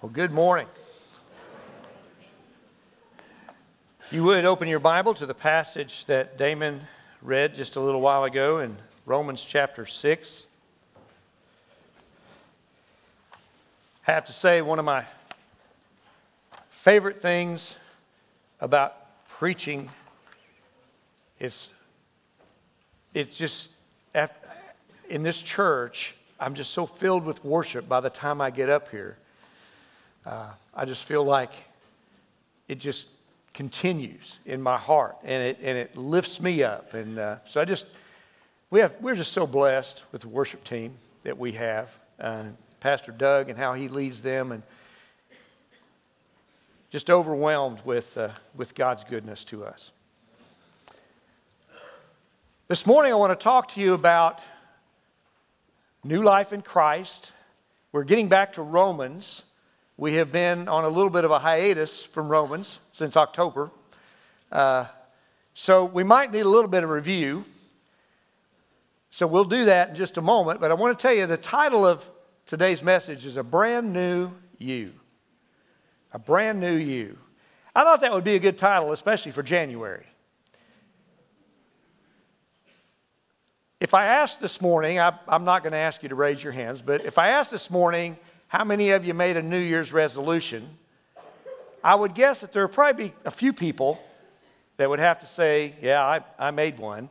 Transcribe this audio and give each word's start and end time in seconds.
Well, 0.00 0.12
good 0.12 0.30
morning. 0.30 0.68
You 4.12 4.22
would 4.22 4.44
open 4.44 4.68
your 4.68 4.78
Bible 4.78 5.12
to 5.14 5.26
the 5.26 5.34
passage 5.34 6.04
that 6.04 6.38
Damon 6.38 6.82
read 7.20 7.52
just 7.52 7.74
a 7.74 7.80
little 7.80 8.00
while 8.00 8.22
ago 8.22 8.60
in 8.60 8.76
Romans 9.06 9.44
chapter 9.44 9.86
6. 9.86 10.46
I 14.06 14.12
have 14.12 14.24
to 14.26 14.32
say, 14.32 14.62
one 14.62 14.78
of 14.78 14.84
my 14.84 15.04
favorite 16.70 17.20
things 17.20 17.74
about 18.60 19.26
preaching 19.26 19.90
is 21.40 21.70
it's 23.14 23.36
just 23.36 23.70
in 25.08 25.24
this 25.24 25.42
church, 25.42 26.14
I'm 26.38 26.54
just 26.54 26.70
so 26.70 26.86
filled 26.86 27.24
with 27.24 27.44
worship 27.44 27.88
by 27.88 27.98
the 27.98 28.10
time 28.10 28.40
I 28.40 28.50
get 28.50 28.70
up 28.70 28.92
here 28.92 29.18
uh, 30.28 30.50
I 30.74 30.84
just 30.84 31.04
feel 31.04 31.24
like 31.24 31.52
it 32.68 32.78
just 32.78 33.08
continues 33.54 34.38
in 34.44 34.60
my 34.60 34.76
heart 34.76 35.16
and 35.24 35.42
it, 35.42 35.58
and 35.62 35.78
it 35.78 35.96
lifts 35.96 36.38
me 36.38 36.62
up. 36.62 36.92
And 36.92 37.18
uh, 37.18 37.36
so 37.46 37.62
I 37.62 37.64
just, 37.64 37.86
we 38.70 38.80
have, 38.80 38.94
we're 39.00 39.14
just 39.14 39.32
so 39.32 39.46
blessed 39.46 40.02
with 40.12 40.20
the 40.20 40.28
worship 40.28 40.64
team 40.64 40.92
that 41.22 41.38
we 41.38 41.52
have. 41.52 41.88
Uh, 42.20 42.44
Pastor 42.80 43.10
Doug 43.10 43.48
and 43.48 43.58
how 43.58 43.72
he 43.72 43.88
leads 43.88 44.20
them 44.20 44.52
and 44.52 44.62
just 46.90 47.08
overwhelmed 47.08 47.80
with, 47.84 48.16
uh, 48.18 48.28
with 48.54 48.74
God's 48.74 49.04
goodness 49.04 49.44
to 49.44 49.64
us. 49.64 49.92
This 52.68 52.86
morning, 52.86 53.12
I 53.12 53.14
want 53.14 53.38
to 53.38 53.42
talk 53.42 53.68
to 53.68 53.80
you 53.80 53.94
about 53.94 54.42
new 56.04 56.22
life 56.22 56.52
in 56.52 56.60
Christ. 56.60 57.32
We're 57.92 58.04
getting 58.04 58.28
back 58.28 58.52
to 58.54 58.62
Romans. 58.62 59.42
We 60.00 60.14
have 60.14 60.30
been 60.30 60.68
on 60.68 60.84
a 60.84 60.88
little 60.88 61.10
bit 61.10 61.24
of 61.24 61.32
a 61.32 61.40
hiatus 61.40 62.04
from 62.04 62.28
Romans 62.28 62.78
since 62.92 63.16
October. 63.16 63.72
Uh, 64.52 64.84
so 65.54 65.86
we 65.86 66.04
might 66.04 66.30
need 66.30 66.42
a 66.42 66.48
little 66.48 66.70
bit 66.70 66.84
of 66.84 66.90
review. 66.90 67.44
So 69.10 69.26
we'll 69.26 69.42
do 69.42 69.64
that 69.64 69.88
in 69.88 69.94
just 69.96 70.16
a 70.16 70.22
moment. 70.22 70.60
But 70.60 70.70
I 70.70 70.74
want 70.74 70.96
to 70.96 71.02
tell 71.02 71.12
you 71.12 71.26
the 71.26 71.36
title 71.36 71.84
of 71.84 72.08
today's 72.46 72.80
message 72.80 73.26
is 73.26 73.36
A 73.36 73.42
Brand 73.42 73.92
New 73.92 74.30
You. 74.58 74.92
A 76.12 76.18
Brand 76.20 76.60
New 76.60 76.76
You. 76.76 77.18
I 77.74 77.82
thought 77.82 78.00
that 78.02 78.12
would 78.12 78.22
be 78.22 78.36
a 78.36 78.38
good 78.38 78.56
title, 78.56 78.92
especially 78.92 79.32
for 79.32 79.42
January. 79.42 80.06
If 83.80 83.94
I 83.94 84.06
asked 84.06 84.40
this 84.40 84.60
morning, 84.60 85.00
I, 85.00 85.18
am 85.28 85.42
not 85.42 85.64
going 85.64 85.72
to 85.72 85.78
ask 85.78 86.04
you 86.04 86.08
to 86.10 86.14
raise 86.14 86.40
your 86.40 86.52
hands, 86.52 86.82
but 86.82 87.04
if 87.04 87.18
I 87.18 87.30
asked 87.30 87.50
this 87.50 87.68
morning, 87.68 88.16
how 88.48 88.64
many 88.64 88.90
of 88.90 89.04
you 89.04 89.14
made 89.14 89.36
a 89.36 89.42
New 89.42 89.58
Year's 89.58 89.92
resolution? 89.92 90.68
I 91.84 91.94
would 91.94 92.14
guess 92.14 92.40
that 92.40 92.52
there 92.52 92.66
would 92.66 92.74
probably 92.74 93.08
be 93.08 93.14
a 93.24 93.30
few 93.30 93.52
people 93.52 94.00
that 94.78 94.88
would 94.88 94.98
have 94.98 95.20
to 95.20 95.26
say, 95.26 95.74
Yeah, 95.80 96.04
I, 96.04 96.20
I 96.38 96.50
made 96.50 96.78
one. 96.78 97.10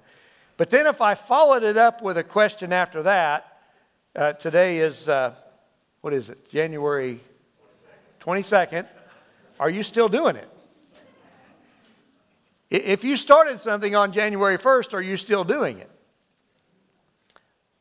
But 0.57 0.71
then 0.71 0.88
if 0.88 0.99
I 1.02 1.13
followed 1.13 1.63
it 1.63 1.77
up 1.77 2.02
with 2.02 2.17
a 2.17 2.23
question 2.23 2.73
after 2.73 3.03
that, 3.03 3.59
uh, 4.16 4.33
today 4.33 4.79
is, 4.79 5.07
uh, 5.07 5.35
what 6.02 6.13
is 6.13 6.31
it, 6.31 6.49
January 6.49 7.19
22nd. 8.19 8.88
Are 9.59 9.69
you 9.69 9.83
still 9.83 10.09
doing 10.09 10.35
it? 10.35 10.49
If 12.69 13.03
you 13.03 13.16
started 13.16 13.59
something 13.59 13.95
on 13.95 14.11
January 14.11 14.57
1st, 14.57 14.94
are 14.94 15.01
you 15.01 15.16
still 15.16 15.44
doing 15.44 15.77
it? 15.77 15.89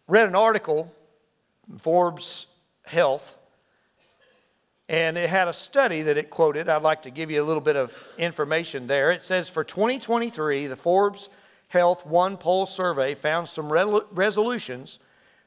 Read 0.06 0.28
an 0.28 0.36
article 0.36 0.92
Forbes 1.80 2.46
Health 2.84 3.35
and 4.88 5.18
it 5.18 5.28
had 5.28 5.48
a 5.48 5.52
study 5.52 6.02
that 6.02 6.16
it 6.16 6.30
quoted. 6.30 6.68
I'd 6.68 6.82
like 6.82 7.02
to 7.02 7.10
give 7.10 7.30
you 7.30 7.42
a 7.42 7.46
little 7.46 7.60
bit 7.60 7.76
of 7.76 7.92
information 8.18 8.86
there. 8.86 9.10
It 9.10 9.22
says 9.22 9.48
for 9.48 9.64
2023, 9.64 10.68
the 10.68 10.76
Forbes 10.76 11.28
Health 11.68 12.04
OnePoll 12.06 12.68
survey 12.68 13.14
found 13.14 13.48
some 13.48 13.70
resolutions 13.70 15.00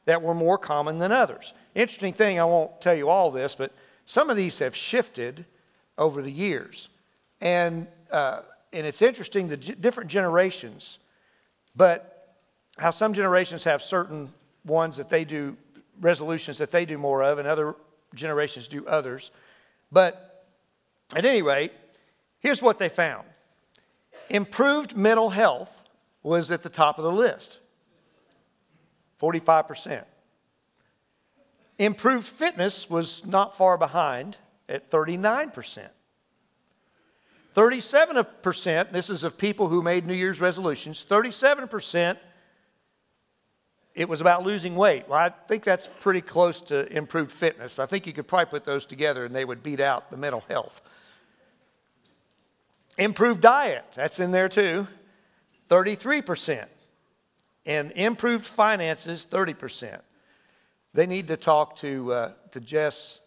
that 0.04 0.20
were 0.20 0.34
more 0.34 0.58
common 0.58 0.98
than 0.98 1.12
others. 1.12 1.54
Interesting 1.74 2.12
thing, 2.12 2.38
I 2.38 2.44
won't 2.44 2.80
tell 2.80 2.94
you 2.94 3.08
all 3.08 3.30
this, 3.30 3.54
but 3.54 3.72
some 4.04 4.28
of 4.28 4.36
these 4.36 4.58
have 4.58 4.76
shifted 4.76 5.46
over 5.96 6.20
the 6.20 6.30
years. 6.30 6.88
And, 7.40 7.86
uh, 8.10 8.40
and 8.72 8.86
it's 8.86 9.00
interesting 9.00 9.48
the 9.48 9.56
g- 9.56 9.74
different 9.74 10.10
generations, 10.10 10.98
but 11.74 12.36
how 12.76 12.90
some 12.90 13.14
generations 13.14 13.64
have 13.64 13.82
certain 13.82 14.32
ones 14.64 14.96
that 14.98 15.08
they 15.08 15.24
do, 15.24 15.56
resolutions 16.00 16.58
that 16.58 16.70
they 16.70 16.84
do 16.84 16.98
more 16.98 17.22
of, 17.22 17.38
and 17.38 17.48
other 17.48 17.76
generations 18.14 18.68
do 18.68 18.86
others. 18.86 19.30
But 19.92 20.46
at 21.14 21.24
any 21.24 21.42
rate, 21.42 21.72
here's 22.40 22.62
what 22.62 22.78
they 22.78 22.88
found 22.88 23.26
improved 24.28 24.96
mental 24.96 25.30
health 25.30 25.70
was 26.22 26.50
at 26.50 26.62
the 26.62 26.68
top 26.68 26.98
of 26.98 27.04
the 27.04 27.12
list 27.12 27.58
45%. 29.20 30.04
Improved 31.78 32.26
fitness 32.26 32.90
was 32.90 33.24
not 33.24 33.56
far 33.56 33.78
behind 33.78 34.36
at 34.68 34.90
39%. 34.90 35.88
37%, 37.54 38.92
this 38.92 39.10
is 39.10 39.24
of 39.24 39.36
people 39.36 39.66
who 39.68 39.82
made 39.82 40.06
New 40.06 40.14
Year's 40.14 40.40
resolutions, 40.40 41.04
37% 41.08 42.16
it 44.00 44.08
was 44.08 44.22
about 44.22 44.44
losing 44.44 44.76
weight. 44.76 45.06
Well, 45.10 45.18
I 45.18 45.28
think 45.28 45.62
that's 45.62 45.90
pretty 46.00 46.22
close 46.22 46.62
to 46.62 46.90
improved 46.90 47.30
fitness. 47.30 47.78
I 47.78 47.84
think 47.84 48.06
you 48.06 48.14
could 48.14 48.26
probably 48.26 48.46
put 48.46 48.64
those 48.64 48.86
together 48.86 49.26
and 49.26 49.36
they 49.36 49.44
would 49.44 49.62
beat 49.62 49.78
out 49.78 50.10
the 50.10 50.16
mental 50.16 50.42
health. 50.48 50.80
Improved 52.96 53.42
diet, 53.42 53.84
that's 53.94 54.18
in 54.18 54.30
there 54.30 54.48
too, 54.48 54.88
33%. 55.68 56.64
And 57.66 57.92
improved 57.92 58.46
finances, 58.46 59.26
30%. 59.30 60.00
They 60.94 61.06
need 61.06 61.28
to 61.28 61.36
talk 61.36 61.76
to, 61.80 62.10
uh, 62.10 62.32
to 62.52 62.60
Jess 62.60 63.18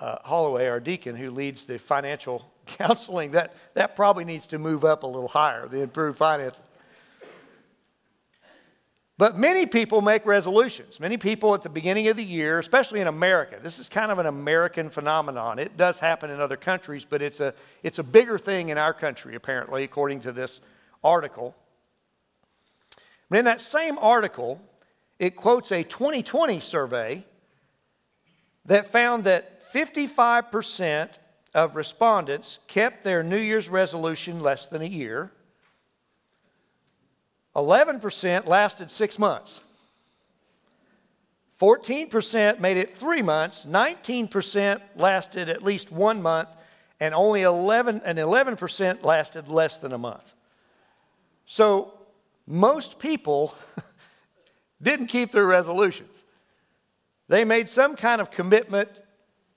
uh, 0.00 0.16
Holloway, 0.24 0.68
our 0.68 0.80
deacon, 0.80 1.14
who 1.14 1.30
leads 1.30 1.66
the 1.66 1.78
financial 1.78 2.50
counseling. 2.66 3.32
That, 3.32 3.54
that 3.74 3.96
probably 3.96 4.24
needs 4.24 4.46
to 4.46 4.58
move 4.58 4.82
up 4.82 5.02
a 5.02 5.06
little 5.06 5.28
higher, 5.28 5.68
the 5.68 5.82
improved 5.82 6.16
finances. 6.16 6.62
But 9.20 9.36
many 9.36 9.66
people 9.66 10.00
make 10.00 10.24
resolutions. 10.24 10.98
Many 10.98 11.18
people 11.18 11.52
at 11.52 11.62
the 11.62 11.68
beginning 11.68 12.08
of 12.08 12.16
the 12.16 12.24
year, 12.24 12.58
especially 12.58 13.02
in 13.02 13.06
America, 13.06 13.58
this 13.62 13.78
is 13.78 13.86
kind 13.86 14.10
of 14.10 14.18
an 14.18 14.24
American 14.24 14.88
phenomenon. 14.88 15.58
It 15.58 15.76
does 15.76 15.98
happen 15.98 16.30
in 16.30 16.40
other 16.40 16.56
countries, 16.56 17.04
but 17.04 17.20
it's 17.20 17.38
a, 17.38 17.52
it's 17.82 17.98
a 17.98 18.02
bigger 18.02 18.38
thing 18.38 18.70
in 18.70 18.78
our 18.78 18.94
country, 18.94 19.34
apparently, 19.34 19.84
according 19.84 20.20
to 20.20 20.32
this 20.32 20.62
article. 21.04 21.54
But 23.28 23.40
in 23.40 23.44
that 23.44 23.60
same 23.60 23.98
article, 23.98 24.58
it 25.18 25.36
quotes 25.36 25.70
a 25.70 25.82
2020 25.82 26.60
survey 26.60 27.26
that 28.64 28.86
found 28.86 29.24
that 29.24 29.70
55% 29.70 31.10
of 31.52 31.76
respondents 31.76 32.58
kept 32.68 33.04
their 33.04 33.22
New 33.22 33.36
Year's 33.36 33.68
resolution 33.68 34.40
less 34.40 34.64
than 34.64 34.80
a 34.80 34.86
year. 34.86 35.30
11% 37.56 38.46
lasted 38.46 38.90
six 38.90 39.18
months. 39.18 39.60
14% 41.60 42.58
made 42.58 42.78
it 42.78 42.96
three 42.96 43.20
months, 43.20 43.66
19% 43.68 44.80
lasted 44.96 45.48
at 45.48 45.62
least 45.62 45.92
one 45.92 46.22
month, 46.22 46.48
and 47.00 47.14
only 47.14 47.42
11 47.42 48.02
and 48.04 48.18
11% 48.18 49.04
lasted 49.04 49.48
less 49.48 49.76
than 49.78 49.92
a 49.92 49.98
month. 49.98 50.32
So 51.46 51.92
most 52.46 52.98
people 52.98 53.54
didn't 54.82 55.08
keep 55.08 55.32
their 55.32 55.46
resolutions. 55.46 56.16
They 57.28 57.44
made 57.44 57.68
some 57.68 57.94
kind 57.94 58.20
of 58.20 58.30
commitment 58.30 58.88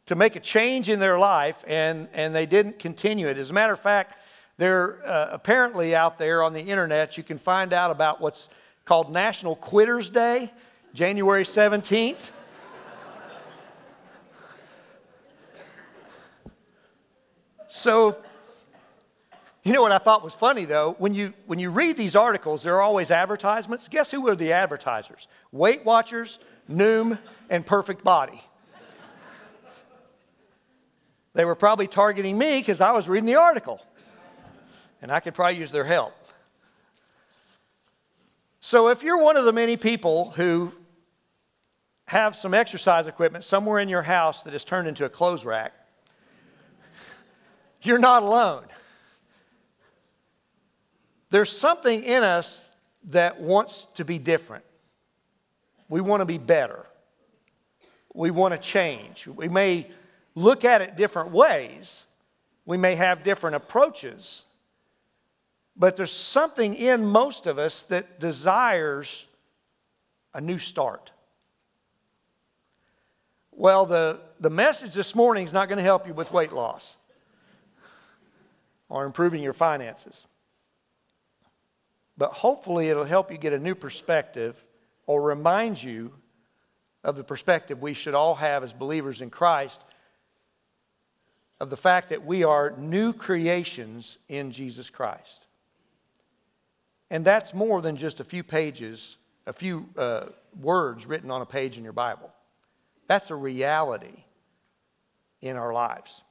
to 0.07 0.15
make 0.15 0.35
a 0.35 0.39
change 0.39 0.89
in 0.89 0.99
their 0.99 1.17
life 1.17 1.63
and, 1.65 2.07
and 2.13 2.35
they 2.35 2.45
didn't 2.45 2.79
continue 2.79 3.27
it. 3.27 3.37
As 3.37 3.49
a 3.49 3.53
matter 3.53 3.73
of 3.73 3.79
fact, 3.79 4.17
they're 4.57 5.05
uh, 5.07 5.29
apparently 5.31 5.95
out 5.95 6.19
there 6.19 6.43
on 6.43 6.53
the 6.53 6.61
internet, 6.61 7.17
you 7.17 7.23
can 7.23 7.39
find 7.39 7.73
out 7.73 7.89
about 7.91 8.21
what's 8.21 8.49
called 8.85 9.11
National 9.11 9.55
Quitters 9.55 10.11
Day, 10.11 10.51
January 10.93 11.43
17th. 11.43 12.31
so, 17.69 18.17
you 19.63 19.73
know 19.73 19.81
what 19.81 19.91
I 19.91 19.97
thought 19.97 20.23
was 20.23 20.35
funny 20.35 20.65
though? 20.65 20.95
When 20.99 21.15
you, 21.15 21.33
when 21.47 21.57
you 21.57 21.71
read 21.71 21.97
these 21.97 22.15
articles, 22.15 22.61
there 22.61 22.75
are 22.75 22.81
always 22.81 23.09
advertisements. 23.09 23.87
Guess 23.87 24.11
who 24.11 24.27
are 24.27 24.35
the 24.35 24.51
advertisers? 24.53 25.27
Weight 25.51 25.83
Watchers, 25.83 26.37
Noom, 26.69 27.17
and 27.49 27.65
Perfect 27.65 28.03
Body. 28.03 28.43
They 31.33 31.45
were 31.45 31.55
probably 31.55 31.87
targeting 31.87 32.37
me 32.37 32.59
because 32.59 32.79
I 32.79 32.91
was 32.91 33.09
reading 33.09 33.25
the 33.25 33.37
article 33.37 33.81
and 35.03 35.11
I 35.11 35.19
could 35.19 35.33
probably 35.33 35.59
use 35.59 35.69
their 35.69 35.83
help. 35.83 36.13
So, 38.61 38.87
if 38.87 39.03
you're 39.03 39.21
one 39.21 39.35
of 39.35 39.43
the 39.43 39.51
many 39.51 39.75
people 39.75 40.31
who 40.31 40.71
have 42.05 42.37
some 42.37 42.53
exercise 42.53 43.05
equipment 43.05 43.43
somewhere 43.43 43.79
in 43.79 43.89
your 43.89 44.01
house 44.01 44.43
that 44.43 44.53
is 44.53 44.63
turned 44.63 44.87
into 44.87 45.03
a 45.03 45.09
clothes 45.09 45.43
rack, 45.43 45.73
you're 47.81 47.99
not 47.99 48.23
alone. 48.23 48.63
There's 51.31 51.51
something 51.51 52.01
in 52.03 52.23
us 52.23 52.69
that 53.09 53.41
wants 53.41 53.87
to 53.95 54.05
be 54.05 54.19
different. 54.19 54.63
We 55.89 55.99
want 55.99 56.21
to 56.21 56.25
be 56.25 56.37
better. 56.37 56.85
We 58.13 58.31
want 58.31 58.53
to 58.53 58.57
change. 58.57 59.27
We 59.27 59.49
may 59.49 59.91
look 60.33 60.63
at 60.63 60.81
it 60.81 60.95
different 60.95 61.31
ways, 61.31 62.03
we 62.65 62.77
may 62.77 62.95
have 62.95 63.25
different 63.25 63.57
approaches, 63.57 64.43
but 65.75 65.95
there's 65.95 66.11
something 66.11 66.75
in 66.75 67.05
most 67.05 67.47
of 67.47 67.57
us 67.57 67.81
that 67.83 68.19
desires 68.19 69.25
a 70.33 70.41
new 70.41 70.57
start. 70.57 71.11
Well, 73.51 73.85
the, 73.85 74.19
the 74.39 74.49
message 74.49 74.93
this 74.93 75.13
morning 75.13 75.45
is 75.45 75.53
not 75.53 75.69
going 75.69 75.77
to 75.77 75.83
help 75.83 76.07
you 76.07 76.13
with 76.13 76.31
weight 76.31 76.51
loss 76.51 76.95
or 78.89 79.05
improving 79.05 79.41
your 79.41 79.53
finances. 79.53 80.25
But 82.17 82.31
hopefully, 82.31 82.89
it'll 82.89 83.05
help 83.05 83.31
you 83.31 83.37
get 83.37 83.53
a 83.53 83.59
new 83.59 83.75
perspective 83.75 84.55
or 85.07 85.21
remind 85.21 85.81
you 85.81 86.13
of 87.03 87.15
the 87.15 87.23
perspective 87.23 87.81
we 87.81 87.93
should 87.93 88.13
all 88.13 88.35
have 88.35 88.63
as 88.63 88.71
believers 88.71 89.21
in 89.21 89.29
Christ 89.29 89.83
of 91.59 91.69
the 91.69 91.77
fact 91.77 92.09
that 92.09 92.25
we 92.25 92.43
are 92.43 92.75
new 92.77 93.13
creations 93.13 94.17
in 94.27 94.51
Jesus 94.51 94.89
Christ. 94.89 95.47
And 97.13 97.23
that's 97.23 97.53
more 97.53 97.79
than 97.79 97.95
just 97.95 98.19
a 98.19 98.23
few 98.23 98.43
pages, 98.43 99.17
a 99.45 99.53
few 99.53 99.87
uh, 99.95 100.23
words 100.59 101.05
written 101.05 101.29
on 101.29 101.43
a 101.43 101.45
page 101.45 101.77
in 101.77 101.83
your 101.83 101.93
Bible. 101.93 102.31
That's 103.07 103.29
a 103.29 103.35
reality 103.35 104.23
in 105.39 105.55
our 105.55 105.71
lives. 105.71 106.23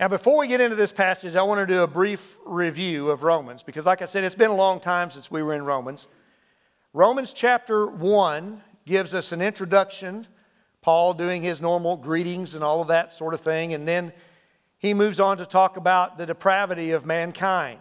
Now, 0.00 0.08
before 0.08 0.36
we 0.36 0.48
get 0.48 0.60
into 0.60 0.74
this 0.74 0.90
passage, 0.90 1.36
I 1.36 1.42
want 1.42 1.60
to 1.60 1.72
do 1.72 1.82
a 1.82 1.86
brief 1.86 2.36
review 2.44 3.10
of 3.10 3.22
Romans 3.22 3.62
because, 3.62 3.86
like 3.86 4.02
I 4.02 4.06
said, 4.06 4.24
it's 4.24 4.34
been 4.34 4.50
a 4.50 4.56
long 4.56 4.80
time 4.80 5.12
since 5.12 5.30
we 5.30 5.44
were 5.44 5.54
in 5.54 5.64
Romans. 5.64 6.08
Romans 6.92 7.32
chapter 7.32 7.86
1 7.86 8.60
gives 8.84 9.14
us 9.14 9.30
an 9.30 9.40
introduction, 9.40 10.26
Paul 10.82 11.14
doing 11.14 11.40
his 11.40 11.60
normal 11.60 11.96
greetings 11.96 12.56
and 12.56 12.64
all 12.64 12.80
of 12.80 12.88
that 12.88 13.14
sort 13.14 13.34
of 13.34 13.42
thing, 13.42 13.74
and 13.74 13.86
then 13.86 14.12
he 14.78 14.92
moves 14.92 15.20
on 15.20 15.36
to 15.36 15.46
talk 15.46 15.76
about 15.76 16.18
the 16.18 16.26
depravity 16.26 16.90
of 16.90 17.06
mankind 17.06 17.78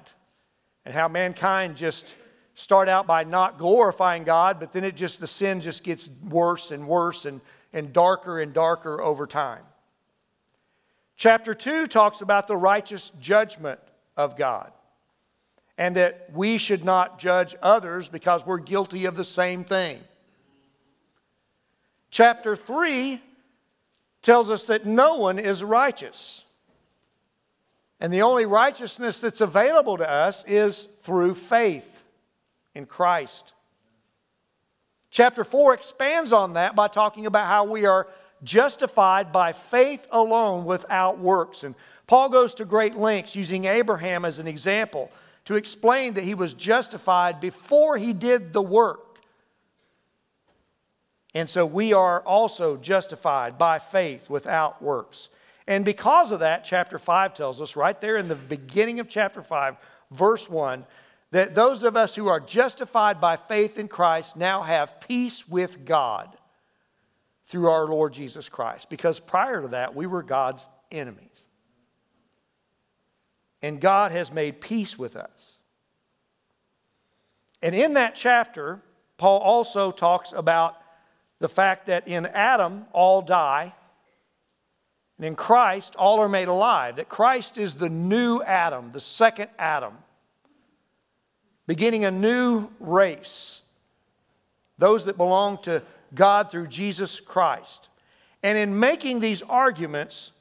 and 0.90 0.96
how 0.96 1.08
mankind 1.08 1.78
just 1.78 2.16
start 2.56 2.90
out 2.90 3.06
by 3.06 3.24
not 3.24 3.60
glorifying 3.60 4.24
God, 4.24 4.60
but 4.60 4.74
then 4.74 4.84
it 4.84 4.96
just, 4.96 5.20
the 5.20 5.28
sin 5.28 5.62
just 5.62 5.84
gets 5.84 6.10
worse 6.28 6.72
and 6.72 6.88
worse 6.88 7.26
and, 7.26 7.42
and 7.74 7.94
darker 7.94 8.40
and 8.40 8.56
darker 8.56 9.00
over 9.00 9.28
time. 9.28 9.62
Chapter 11.16 11.54
2 11.54 11.86
talks 11.86 12.22
about 12.22 12.48
the 12.48 12.58
righteous 12.58 13.12
judgment 13.20 13.80
of 14.18 14.36
God 14.36 14.72
and 15.78 15.96
that 15.96 16.32
we 16.34 16.58
should 16.58 16.84
not 16.84 17.20
judge 17.20 17.56
others 17.62 18.10
because 18.10 18.44
we're 18.44 18.58
guilty 18.58 19.06
of 19.06 19.16
the 19.16 19.24
same 19.24 19.64
thing. 19.64 20.00
Chapter 22.10 22.56
3 22.56 23.22
tells 24.24 24.50
us 24.50 24.66
that 24.66 24.88
no 24.88 25.18
one 25.18 25.38
is 25.38 25.64
righteous. 25.64 26.44
And 28.00 28.14
the 28.14 28.22
only 28.22 28.46
righteousness 28.46 29.20
that's 29.20 29.42
available 29.42 29.98
to 29.98 30.10
us 30.10 30.44
is 30.48 30.88
through 31.04 31.36
faith 31.36 31.90
in 32.74 32.86
Christ. 32.86 33.54
Chapter 35.12 35.44
4 35.44 35.74
expands 35.74 36.32
on 36.32 36.54
that 36.54 36.76
by 36.76 36.88
talking 36.88 37.26
about 37.26 37.48
how 37.48 37.66
we 37.66 37.86
are 37.86 38.08
justified 38.44 39.32
by 39.32 39.52
faith 39.52 40.08
alone 40.12 40.66
without 40.66 41.20
works. 41.20 41.64
And 41.64 41.76
Paul 42.08 42.30
goes 42.30 42.54
to 42.56 42.66
great 42.66 42.96
lengths 42.96 43.36
using 43.36 43.66
Abraham 43.66 44.24
as 44.24 44.40
an 44.40 44.48
example 44.48 45.12
to 45.46 45.56
explain 45.56 46.14
that 46.14 46.24
he 46.24 46.36
was 46.36 46.54
justified 46.54 47.40
before 47.40 47.98
he 47.98 48.14
did 48.14 48.54
the 48.54 48.62
work. 48.62 49.18
And 51.34 51.50
so 51.50 51.66
we 51.66 51.94
are 51.94 52.22
also 52.22 52.78
justified 52.78 53.58
by 53.58 53.80
faith 53.80 54.30
without 54.30 54.82
works. 54.82 55.30
And 55.70 55.86
because 55.86 56.32
of 56.32 56.40
that, 56.40 56.66
chapter 56.66 56.98
5 56.98 57.36
tells 57.36 57.62
us 57.62 57.76
right 57.76 58.02
there 58.02 58.18
in 58.18 58.28
the 58.28 58.34
beginning 58.34 59.00
of 59.00 59.08
chapter 59.08 59.44
5, 59.44 59.78
verse 60.10 60.50
1, 60.50 60.84
that 61.30 61.54
those 61.54 61.84
of 61.84 61.96
us 61.96 62.16
who 62.16 62.28
are 62.28 62.40
justified 62.40 63.22
by 63.22 63.36
faith 63.38 63.78
in 63.78 63.88
Christ 63.88 64.36
now 64.36 64.64
have 64.64 65.00
peace 65.00 65.48
with 65.48 65.86
God 65.86 66.36
through 67.46 67.70
our 67.70 67.86
Lord 67.86 68.14
Jesus 68.14 68.50
Christ. 68.50 68.90
Because 68.90 69.20
prior 69.20 69.62
to 69.62 69.68
that, 69.70 69.96
we 69.96 70.08
were 70.08 70.24
God's 70.24 70.66
enemies. 70.92 71.44
And 73.62 73.80
God 73.80 74.12
has 74.12 74.32
made 74.32 74.62
peace 74.62 74.98
with 74.98 75.16
us. 75.16 75.58
And 77.62 77.76
in 77.76 77.94
that 77.94 78.16
chapter, 78.16 78.82
Paul 79.20 79.40
also 79.42 79.92
talks 79.92 80.34
about 80.36 80.78
the 81.38 81.50
fact 81.50 81.86
that 81.88 82.08
in 82.08 82.26
Adam, 82.26 82.88
all 82.92 83.22
die, 83.22 83.76
and 85.20 85.26
in 85.26 85.36
Christ, 85.36 85.98
all 85.98 86.20
are 86.22 86.30
made 86.30 86.48
alive. 86.48 86.96
That 86.96 87.10
Christ 87.10 87.58
is 87.58 87.74
the 87.74 87.90
new 87.90 88.42
Adam, 88.42 88.92
the 88.94 89.02
second 89.02 89.50
Adam 89.60 89.94
beginning 91.68 92.04
a 92.04 92.10
new 92.10 92.68
race, 92.80 93.62
those 94.80 95.06
that 95.06 95.18
belong 95.18 95.60
to 95.62 95.84
God 96.16 96.50
through 96.50 96.66
Jesus 96.66 97.20
Christ. 97.20 97.90
And 98.42 98.58
in 98.58 98.80
making 98.80 99.20
these 99.20 99.44
arguments, 99.44 100.32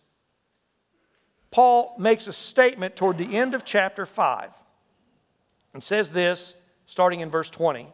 Paul 1.50 1.94
makes 1.98 2.28
a 2.28 2.32
statement 2.32 2.96
toward 2.96 3.18
the 3.18 3.36
end 3.36 3.54
of 3.54 3.66
chapter 3.66 4.06
5 4.06 4.48
and 5.74 5.84
says 5.84 6.08
this, 6.08 6.54
starting 6.86 7.20
in 7.20 7.28
verse 7.28 7.50
20. 7.50 7.88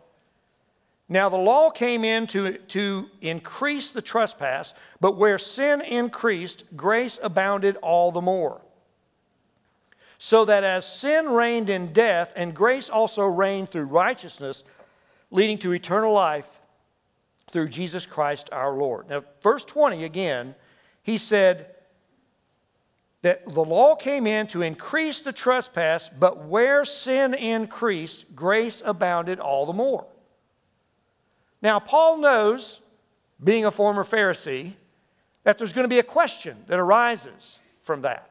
Now, 1.09 1.29
the 1.29 1.37
law 1.37 1.71
came 1.71 2.05
in 2.05 2.27
to, 2.29 2.59
to 2.59 3.06
increase 3.21 3.91
the 3.91 4.01
trespass, 4.01 4.73
but 5.01 5.17
where 5.17 5.39
sin 5.39 5.83
increased, 5.83 6.65
grace 6.77 7.19
abounded 7.23 7.77
all 7.77 8.11
the 8.11 8.23
more 8.23 8.62
so 10.25 10.47
that 10.47 10.65
as 10.65 10.87
sin 10.87 11.29
reigned 11.29 11.69
in 11.69 11.93
death, 11.93 12.33
and 12.35 12.55
grace 12.55 12.89
also 12.89 13.27
reigned 13.27 13.69
through 13.69 13.85
righteousness, 13.85 14.65
leading 15.31 15.59
to 15.59 15.73
eternal 15.73 16.15
life 16.15 16.49
through 17.50 17.69
Jesus 17.69 18.07
Christ 18.07 18.49
our 18.50 18.73
Lord. 18.73 19.09
Now, 19.11 19.25
verse 19.43 19.65
20 19.65 20.05
again, 20.05 20.55
he 21.03 21.19
said 21.19 21.75
that 23.21 23.45
the 23.52 23.64
law 23.64 23.95
came 23.95 24.26
in 24.26 24.47
to 24.47 24.62
increase 24.62 25.21
the 25.21 25.33
trespass, 25.33 26.09
but 26.19 26.47
where 26.47 26.87
sin 26.87 27.35
increased, 27.35 28.25
grace 28.35 28.83
abounded 28.83 29.40
all 29.40 29.67
the 29.67 29.75
more. 29.75 30.07
Now, 31.64 31.80
Paul 31.80 32.18
knows, 32.18 32.80
being 33.42 33.64
a 33.64 33.71
former 33.71 34.04
Pharisee, 34.04 34.75
that 35.44 35.56
there's 35.56 35.73
going 35.73 35.85
to 35.85 35.88
be 35.88 35.99
a 35.99 36.04
question 36.04 36.59
that 36.66 36.78
arises 36.78 37.59
from 37.85 38.02
that. 38.02 38.30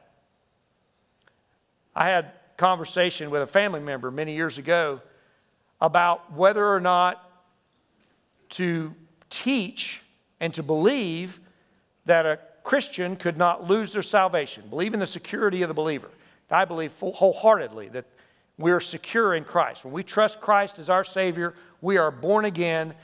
I 1.96 2.04
had 2.04 2.26
a 2.26 2.32
conversation 2.56 3.30
with 3.30 3.42
a 3.42 3.46
family 3.46 3.80
member 3.80 4.12
many 4.12 4.36
years 4.36 4.56
ago 4.56 5.00
about 5.80 6.32
whether 6.32 6.64
or 6.64 6.78
not 6.78 7.28
to 8.50 8.94
teach 9.30 10.00
and 10.38 10.54
to 10.54 10.62
believe 10.62 11.40
that 12.04 12.26
a 12.26 12.38
Christian 12.62 13.16
could 13.16 13.36
not 13.36 13.68
lose 13.68 13.92
their 13.92 14.02
salvation, 14.02 14.62
believe 14.70 14.94
in 14.94 15.00
the 15.00 15.06
security 15.06 15.62
of 15.62 15.68
the 15.68 15.74
believer. 15.74 16.08
I 16.52 16.64
believe 16.64 16.92
wholeheartedly 17.00 17.88
that 17.88 18.04
we're 18.58 18.80
secure 18.80 19.34
in 19.34 19.42
Christ. 19.42 19.84
When 19.84 19.92
we 19.92 20.04
trust 20.04 20.40
Christ 20.40 20.78
as 20.78 20.88
our 20.88 21.02
Savior, 21.02 21.54
we 21.80 21.96
are 21.96 22.12
born 22.12 22.44
again 22.44 22.94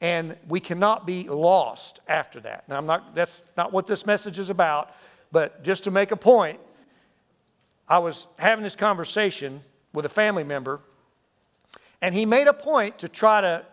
and 0.00 0.36
we 0.48 0.60
cannot 0.60 1.06
be 1.06 1.28
lost 1.28 2.00
after 2.08 2.40
that. 2.40 2.68
Now, 2.68 2.78
I'm 2.78 2.86
not, 2.86 3.14
that's 3.14 3.44
not 3.56 3.72
what 3.72 3.86
this 3.86 4.06
message 4.06 4.38
is 4.38 4.50
about, 4.50 4.94
but 5.30 5.62
just 5.62 5.84
to 5.84 5.90
make 5.90 6.10
a 6.10 6.16
point, 6.16 6.58
I 7.86 7.98
was 7.98 8.26
having 8.38 8.62
this 8.62 8.76
conversation 8.76 9.60
with 9.92 10.06
a 10.06 10.08
family 10.08 10.44
member, 10.44 10.80
and 12.00 12.14
he 12.14 12.24
made 12.24 12.46
a 12.46 12.52
point 12.52 12.98
to 13.00 13.08
try 13.08 13.40
to 13.40 13.66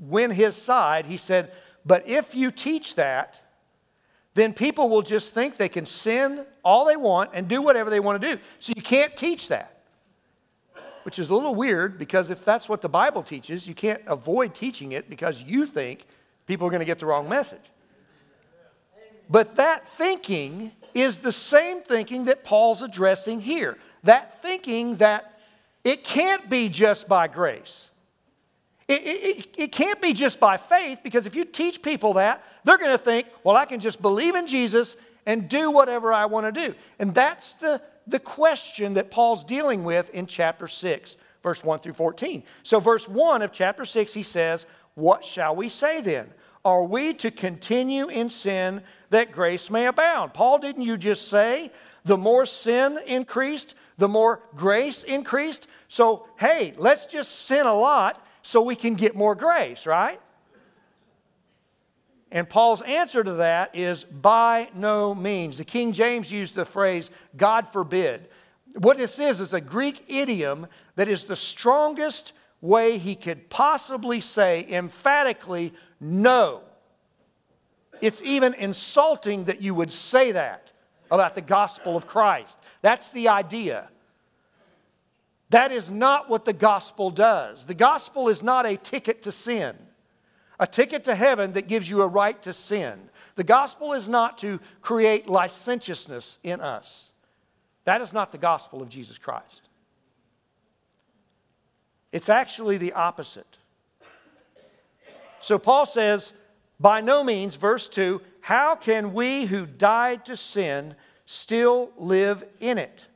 win 0.00 0.30
his 0.30 0.54
side. 0.54 1.06
He 1.06 1.16
said, 1.16 1.52
But 1.84 2.08
if 2.08 2.34
you 2.34 2.50
teach 2.50 2.94
that, 2.94 3.40
then 4.34 4.52
people 4.52 4.88
will 4.88 5.02
just 5.02 5.34
think 5.34 5.56
they 5.56 5.68
can 5.68 5.84
sin 5.84 6.46
all 6.64 6.86
they 6.86 6.96
want 6.96 7.30
and 7.34 7.48
do 7.48 7.60
whatever 7.60 7.90
they 7.90 8.00
want 8.00 8.20
to 8.20 8.34
do. 8.36 8.40
So 8.60 8.72
you 8.76 8.82
can't 8.82 9.16
teach 9.16 9.48
that. 9.48 9.71
Which 11.04 11.18
is 11.18 11.30
a 11.30 11.34
little 11.34 11.54
weird 11.54 11.98
because 11.98 12.30
if 12.30 12.44
that's 12.44 12.68
what 12.68 12.80
the 12.80 12.88
Bible 12.88 13.22
teaches, 13.22 13.66
you 13.66 13.74
can't 13.74 14.02
avoid 14.06 14.54
teaching 14.54 14.92
it 14.92 15.10
because 15.10 15.42
you 15.42 15.66
think 15.66 16.04
people 16.46 16.66
are 16.66 16.70
going 16.70 16.80
to 16.80 16.86
get 16.86 16.98
the 16.98 17.06
wrong 17.06 17.28
message. 17.28 17.60
But 19.28 19.56
that 19.56 19.88
thinking 19.96 20.72
is 20.94 21.18
the 21.18 21.32
same 21.32 21.82
thinking 21.82 22.26
that 22.26 22.44
Paul's 22.44 22.82
addressing 22.82 23.40
here. 23.40 23.78
That 24.04 24.42
thinking 24.42 24.96
that 24.96 25.40
it 25.84 26.04
can't 26.04 26.48
be 26.48 26.68
just 26.68 27.08
by 27.08 27.28
grace. 27.28 27.90
It, 28.88 29.02
it, 29.04 29.48
it, 29.56 29.72
can't 29.72 30.02
be 30.02 30.12
just 30.12 30.38
by 30.38 30.56
faith 30.56 30.98
because 31.02 31.26
if 31.26 31.34
you 31.34 31.44
teach 31.44 31.82
people 31.82 32.14
that, 32.14 32.44
they're 32.64 32.78
going 32.78 32.90
to 32.90 33.02
think, 33.02 33.26
well, 33.42 33.56
I 33.56 33.64
can 33.64 33.80
just 33.80 34.02
believe 34.02 34.34
in 34.34 34.46
Jesus 34.46 34.96
and 35.24 35.48
do 35.48 35.70
whatever 35.70 36.12
I 36.12 36.26
want 36.26 36.52
to 36.52 36.68
do. 36.68 36.74
And 36.98 37.14
that's 37.14 37.54
the, 37.54 37.80
the 38.06 38.18
question 38.18 38.94
that 38.94 39.10
Paul's 39.10 39.44
dealing 39.44 39.84
with 39.84 40.10
in 40.10 40.26
chapter 40.26 40.66
6, 40.66 41.16
verse 41.42 41.62
1 41.62 41.78
through 41.80 41.94
14. 41.94 42.42
So, 42.62 42.80
verse 42.80 43.08
1 43.08 43.42
of 43.42 43.52
chapter 43.52 43.84
6, 43.84 44.12
he 44.12 44.22
says, 44.22 44.66
What 44.94 45.24
shall 45.24 45.54
we 45.54 45.68
say 45.68 46.00
then? 46.00 46.30
Are 46.64 46.84
we 46.84 47.14
to 47.14 47.30
continue 47.30 48.08
in 48.08 48.30
sin 48.30 48.82
that 49.10 49.32
grace 49.32 49.68
may 49.68 49.86
abound? 49.86 50.32
Paul, 50.32 50.58
didn't 50.58 50.82
you 50.82 50.96
just 50.96 51.28
say 51.28 51.72
the 52.04 52.16
more 52.16 52.46
sin 52.46 52.98
increased, 53.06 53.74
the 53.98 54.08
more 54.08 54.40
grace 54.54 55.02
increased? 55.02 55.66
So, 55.88 56.26
hey, 56.38 56.74
let's 56.76 57.06
just 57.06 57.46
sin 57.46 57.66
a 57.66 57.74
lot 57.74 58.24
so 58.42 58.62
we 58.62 58.76
can 58.76 58.94
get 58.94 59.14
more 59.14 59.34
grace, 59.34 59.86
right? 59.86 60.20
And 62.32 62.48
Paul's 62.48 62.80
answer 62.80 63.22
to 63.22 63.34
that 63.34 63.76
is 63.76 64.04
by 64.04 64.70
no 64.74 65.14
means. 65.14 65.58
The 65.58 65.64
King 65.64 65.92
James 65.92 66.32
used 66.32 66.54
the 66.54 66.64
phrase, 66.64 67.10
God 67.36 67.70
forbid. 67.70 68.26
What 68.74 68.96
this 68.96 69.18
is, 69.18 69.38
is 69.38 69.52
a 69.52 69.60
Greek 69.60 70.06
idiom 70.08 70.66
that 70.96 71.08
is 71.08 71.26
the 71.26 71.36
strongest 71.36 72.32
way 72.62 72.96
he 72.96 73.16
could 73.16 73.50
possibly 73.50 74.22
say 74.22 74.66
emphatically 74.70 75.74
no. 76.00 76.62
It's 78.00 78.22
even 78.22 78.54
insulting 78.54 79.44
that 79.44 79.60
you 79.60 79.74
would 79.74 79.92
say 79.92 80.32
that 80.32 80.72
about 81.10 81.34
the 81.34 81.42
gospel 81.42 81.98
of 81.98 82.06
Christ. 82.06 82.56
That's 82.80 83.10
the 83.10 83.28
idea. 83.28 83.90
That 85.50 85.70
is 85.70 85.90
not 85.90 86.30
what 86.30 86.46
the 86.46 86.54
gospel 86.54 87.10
does. 87.10 87.66
The 87.66 87.74
gospel 87.74 88.30
is 88.30 88.42
not 88.42 88.64
a 88.64 88.78
ticket 88.78 89.24
to 89.24 89.32
sin 89.32 89.76
a 90.58 90.66
ticket 90.66 91.04
to 91.04 91.14
heaven 91.14 91.52
that 91.52 91.68
gives 91.68 91.88
you 91.88 92.02
a 92.02 92.06
right 92.06 92.40
to 92.42 92.52
sin. 92.52 93.00
The 93.36 93.44
gospel 93.44 93.92
is 93.92 94.08
not 94.08 94.38
to 94.38 94.60
create 94.80 95.28
licentiousness 95.28 96.38
in 96.42 96.60
us. 96.60 97.10
That 97.84 98.00
is 98.00 98.12
not 98.12 98.32
the 98.32 98.38
gospel 98.38 98.82
of 98.82 98.88
Jesus 98.88 99.18
Christ. 99.18 99.62
It's 102.12 102.28
actually 102.28 102.78
the 102.78 102.92
opposite. 102.92 103.56
So 105.40 105.58
Paul 105.58 105.86
says, 105.86 106.32
by 106.78 107.00
no 107.00 107.24
means, 107.24 107.56
verse 107.56 107.88
2, 107.88 108.20
how 108.40 108.74
can 108.74 109.14
we 109.14 109.44
who 109.44 109.66
died 109.66 110.26
to 110.26 110.36
sin 110.36 110.94
still 111.26 111.90
live 111.96 112.44
in 112.60 112.78
it? 112.78 113.06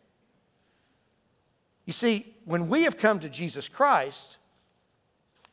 You 1.84 1.92
see, 1.92 2.34
when 2.44 2.68
we 2.68 2.82
have 2.84 2.96
come 2.96 3.20
to 3.20 3.28
Jesus 3.28 3.68
Christ, 3.68 4.38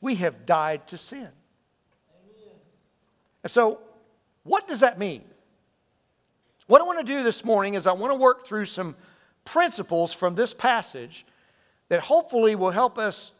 we 0.01 0.15
have 0.15 0.45
died 0.45 0.87
to 0.87 0.97
sin. 0.97 1.29
And 3.43 3.51
so, 3.51 3.79
what 4.43 4.67
does 4.67 4.79
that 4.79 4.97
mean? 4.97 5.23
What 6.67 6.81
I 6.81 6.85
want 6.85 7.05
to 7.05 7.13
do 7.13 7.23
this 7.23 7.43
morning 7.43 7.73
is 7.73 7.85
I 7.85 7.91
want 7.91 8.11
to 8.11 8.15
work 8.15 8.47
through 8.47 8.65
some 8.65 8.95
principles 9.45 10.13
from 10.13 10.35
this 10.35 10.53
passage 10.53 11.25
that 11.89 11.99
hopefully 11.99 12.55
will 12.55 12.71
help 12.71 12.97
us 12.97 13.31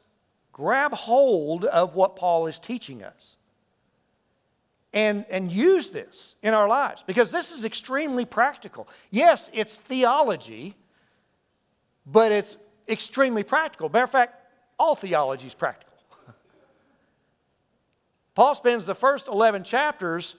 grab 0.51 0.93
hold 0.93 1.65
of 1.65 1.95
what 1.95 2.15
Paul 2.15 2.47
is 2.47 2.59
teaching 2.59 3.03
us 3.03 3.35
and, 4.93 5.25
and 5.29 5.51
use 5.51 5.89
this 5.89 6.35
in 6.43 6.53
our 6.53 6.67
lives 6.67 7.03
because 7.07 7.31
this 7.31 7.51
is 7.51 7.65
extremely 7.65 8.25
practical. 8.25 8.87
Yes, 9.09 9.49
it's 9.53 9.77
theology, 9.77 10.75
but 12.05 12.31
it's 12.31 12.57
extremely 12.87 13.43
practical. 13.43 13.89
Matter 13.89 14.03
of 14.03 14.11
fact, 14.11 14.35
all 14.77 14.95
theology 14.95 15.47
is 15.47 15.53
practical. 15.53 15.92
Paul 18.35 18.55
spends 18.55 18.85
the 18.85 18.95
first 18.95 19.27
11 19.27 19.63
chapters 19.63 20.35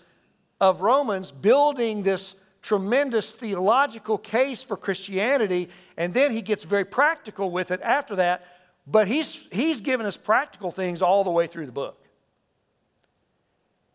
of 0.60 0.80
Romans 0.80 1.30
building 1.30 2.02
this 2.02 2.36
tremendous 2.62 3.30
theological 3.32 4.18
case 4.18 4.62
for 4.62 4.76
Christianity, 4.76 5.68
and 5.96 6.14
then 6.14 6.32
he 6.32 6.42
gets 6.42 6.64
very 6.64 6.84
practical 6.84 7.50
with 7.50 7.70
it 7.70 7.80
after 7.82 8.16
that. 8.16 8.46
But 8.86 9.06
he's, 9.06 9.38
he's 9.52 9.80
given 9.80 10.06
us 10.06 10.16
practical 10.16 10.70
things 10.70 11.02
all 11.02 11.24
the 11.24 11.30
way 11.30 11.46
through 11.46 11.66
the 11.66 11.72
book. 11.72 12.00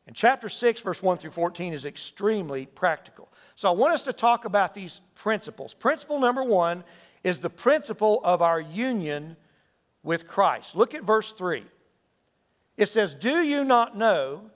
And 0.08 0.16
chapter 0.16 0.50
6, 0.50 0.82
verse 0.82 1.04
1 1.04 1.18
through 1.18 1.32
14 1.32 1.74
is 1.74 1.86
extremely 1.86 2.66
practical. 2.66 3.32
So 3.56 3.70
I 3.70 3.74
want 3.74 3.94
us 3.94 4.04
to 4.04 4.14
talk 4.14 4.46
about 4.46 4.74
these 4.74 5.02
principles. 5.14 5.74
Principle 5.74 6.20
number 6.20 6.44
one 6.44 6.84
is 7.24 7.40
the 7.40 7.50
principle 7.50 8.22
of 8.24 8.42
our 8.42 8.60
union 8.60 9.36
with 10.02 10.28
Christ. 10.28 10.76
Look 10.76 10.96
at 10.96 11.04
verse 11.04 11.32
3. 11.32 11.64
It 12.80 12.88
says, 12.88 13.14
Do 13.14 13.42
you 13.42 13.66
not 13.66 13.98
know 13.98 14.50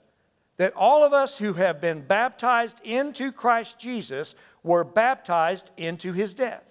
that 0.56 0.72
all 0.74 1.04
of 1.04 1.12
us 1.12 1.36
who 1.36 1.52
have 1.52 1.78
been 1.78 2.00
baptized 2.00 2.80
into 2.82 3.30
Christ 3.30 3.78
Jesus 3.78 4.34
were 4.62 4.82
baptized 4.82 5.70
into 5.76 6.14
his 6.14 6.32
death? 6.32 6.64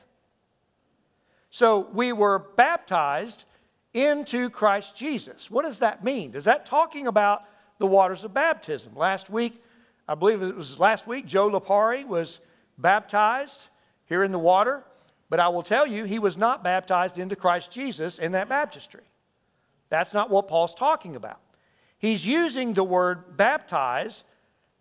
So 1.51 1.87
we 1.93 2.11
were 2.11 2.39
baptized 2.39 3.43
into 3.93 4.49
Christ 4.49 4.95
Jesus. 4.95 5.51
What 5.51 5.63
does 5.63 5.77
that 5.77 6.03
mean? 6.03 6.33
Is 6.33 6.45
that 6.45 6.65
talking 6.65 7.05
about 7.05 7.43
the 7.77 7.85
waters 7.85 8.23
of 8.23 8.33
baptism? 8.33 8.95
Last 8.95 9.29
week, 9.29 9.63
I 10.07 10.15
believe 10.15 10.41
it 10.41 10.55
was 10.55 10.79
last 10.79 11.05
week, 11.05 11.27
Joe 11.27 11.51
Lapari 11.51 12.03
was 12.03 12.39
baptized 12.79 13.67
here 14.07 14.23
in 14.23 14.31
the 14.31 14.39
water, 14.39 14.83
but 15.29 15.39
I 15.39 15.49
will 15.49 15.61
tell 15.61 15.85
you, 15.85 16.05
he 16.05 16.17
was 16.17 16.35
not 16.35 16.63
baptized 16.63 17.19
into 17.19 17.35
Christ 17.35 17.69
Jesus 17.71 18.17
in 18.17 18.31
that 18.31 18.49
baptistry. 18.49 19.03
That's 19.93 20.11
not 20.11 20.31
what 20.31 20.47
Paul's 20.47 20.73
talking 20.73 21.15
about. 21.15 21.39
He's 21.99 22.25
using 22.25 22.73
the 22.73 22.83
word 22.83 23.37
baptize 23.37 24.23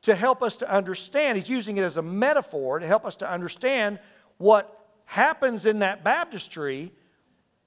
to 0.05 0.15
help 0.15 0.43
us 0.43 0.57
to 0.57 0.75
understand. 0.75 1.37
He's 1.37 1.51
using 1.51 1.77
it 1.77 1.83
as 1.83 1.99
a 1.99 2.03
metaphor 2.03 2.79
to 2.79 2.87
help 2.87 3.05
us 3.05 3.17
to 3.17 3.31
understand 3.31 3.99
what 4.39 4.89
happens 5.05 5.67
in 5.67 5.81
that 5.81 6.03
baptistry, 6.03 6.93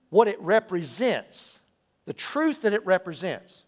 what 0.09 0.27
it 0.27 0.41
represents, 0.41 1.59
the 2.05 2.13
truth 2.13 2.63
that 2.63 2.73
it 2.73 2.83
represents. 2.83 3.63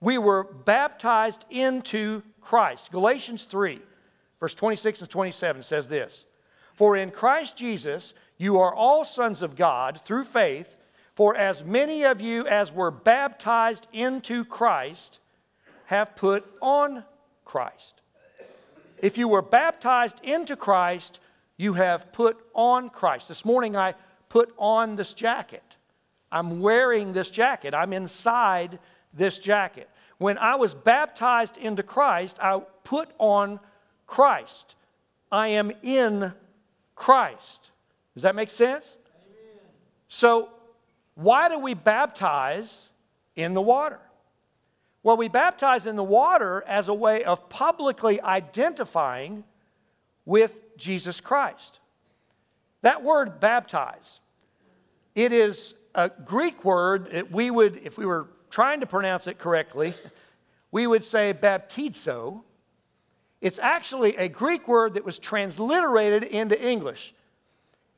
We 0.00 0.16
were 0.16 0.44
baptized 0.44 1.44
into 1.50 2.22
Christ. 2.40 2.92
Galatians 2.92 3.42
3, 3.42 3.80
verse 4.38 4.54
26 4.54 5.00
and 5.00 5.10
27 5.10 5.64
says 5.64 5.88
this 5.88 6.24
For 6.74 6.96
in 6.96 7.10
Christ 7.10 7.56
Jesus 7.56 8.14
you 8.38 8.60
are 8.60 8.72
all 8.72 9.04
sons 9.04 9.42
of 9.42 9.56
God 9.56 10.00
through 10.04 10.22
faith. 10.22 10.76
For 11.14 11.36
as 11.36 11.62
many 11.62 12.04
of 12.04 12.20
you 12.20 12.46
as 12.46 12.72
were 12.72 12.90
baptized 12.90 13.86
into 13.92 14.44
Christ 14.44 15.18
have 15.86 16.16
put 16.16 16.44
on 16.60 17.04
Christ. 17.44 18.00
If 18.98 19.18
you 19.18 19.28
were 19.28 19.42
baptized 19.42 20.16
into 20.22 20.56
Christ, 20.56 21.20
you 21.56 21.74
have 21.74 22.12
put 22.12 22.38
on 22.54 22.88
Christ. 22.88 23.28
This 23.28 23.44
morning 23.44 23.76
I 23.76 23.94
put 24.28 24.54
on 24.56 24.96
this 24.96 25.12
jacket. 25.12 25.62
I'm 26.30 26.60
wearing 26.60 27.12
this 27.12 27.28
jacket. 27.28 27.74
I'm 27.74 27.92
inside 27.92 28.78
this 29.12 29.38
jacket. 29.38 29.90
When 30.16 30.38
I 30.38 30.54
was 30.54 30.72
baptized 30.72 31.58
into 31.58 31.82
Christ, 31.82 32.38
I 32.40 32.60
put 32.84 33.10
on 33.18 33.60
Christ. 34.06 34.76
I 35.30 35.48
am 35.48 35.72
in 35.82 36.32
Christ. 36.94 37.70
Does 38.14 38.22
that 38.22 38.34
make 38.34 38.50
sense? 38.50 38.96
Amen. 39.26 39.58
So 40.08 40.48
why 41.14 41.48
do 41.48 41.58
we 41.58 41.74
baptize 41.74 42.88
in 43.36 43.54
the 43.54 43.60
water? 43.60 43.98
Well, 45.02 45.16
we 45.16 45.28
baptize 45.28 45.86
in 45.86 45.96
the 45.96 46.04
water 46.04 46.64
as 46.66 46.88
a 46.88 46.94
way 46.94 47.24
of 47.24 47.48
publicly 47.48 48.20
identifying 48.20 49.44
with 50.24 50.76
Jesus 50.76 51.20
Christ. 51.20 51.80
That 52.82 53.02
word 53.02 53.40
baptize, 53.40 54.20
it 55.14 55.32
is 55.32 55.74
a 55.94 56.08
Greek 56.08 56.64
word 56.64 57.10
that 57.12 57.30
we 57.30 57.50
would, 57.50 57.80
if 57.84 57.98
we 57.98 58.06
were 58.06 58.28
trying 58.50 58.80
to 58.80 58.86
pronounce 58.86 59.26
it 59.26 59.38
correctly, 59.38 59.94
we 60.70 60.86
would 60.86 61.04
say 61.04 61.34
baptizo. 61.34 62.42
It's 63.40 63.58
actually 63.58 64.16
a 64.16 64.28
Greek 64.28 64.68
word 64.68 64.94
that 64.94 65.04
was 65.04 65.18
transliterated 65.18 66.22
into 66.22 66.60
English. 66.60 67.12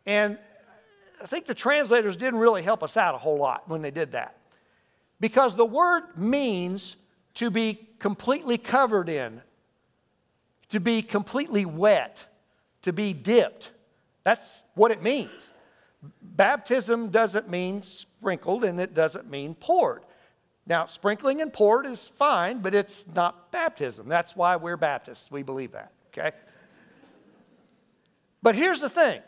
And 0.06 0.38
I 1.22 1.26
think 1.26 1.46
the 1.46 1.54
translators 1.54 2.16
didn't 2.16 2.38
really 2.38 2.62
help 2.62 2.82
us 2.82 2.96
out 2.96 3.14
a 3.14 3.18
whole 3.18 3.36
lot 3.36 3.68
when 3.68 3.82
they 3.82 3.90
did 3.90 4.12
that. 4.12 4.36
Because 5.20 5.56
the 5.56 5.64
word 5.64 6.16
means 6.16 6.96
to 7.34 7.50
be 7.50 7.88
completely 7.98 8.58
covered 8.58 9.08
in, 9.08 9.40
to 10.68 10.80
be 10.80 11.02
completely 11.02 11.64
wet, 11.64 12.26
to 12.82 12.92
be 12.92 13.12
dipped. 13.12 13.70
That's 14.24 14.62
what 14.74 14.90
it 14.90 15.02
means. 15.02 15.52
Baptism 16.22 17.10
doesn't 17.10 17.48
mean 17.48 17.82
sprinkled 17.82 18.64
and 18.64 18.80
it 18.80 18.94
doesn't 18.94 19.30
mean 19.30 19.54
poured. 19.54 20.02
Now, 20.66 20.86
sprinkling 20.86 21.42
and 21.42 21.52
poured 21.52 21.86
is 21.86 22.08
fine, 22.16 22.60
but 22.60 22.74
it's 22.74 23.04
not 23.14 23.52
baptism. 23.52 24.08
That's 24.08 24.34
why 24.34 24.56
we're 24.56 24.76
Baptists. 24.76 25.30
We 25.30 25.42
believe 25.42 25.72
that, 25.72 25.92
okay? 26.08 26.32
But 28.42 28.54
here's 28.54 28.80
the 28.80 28.88
thing 28.88 29.20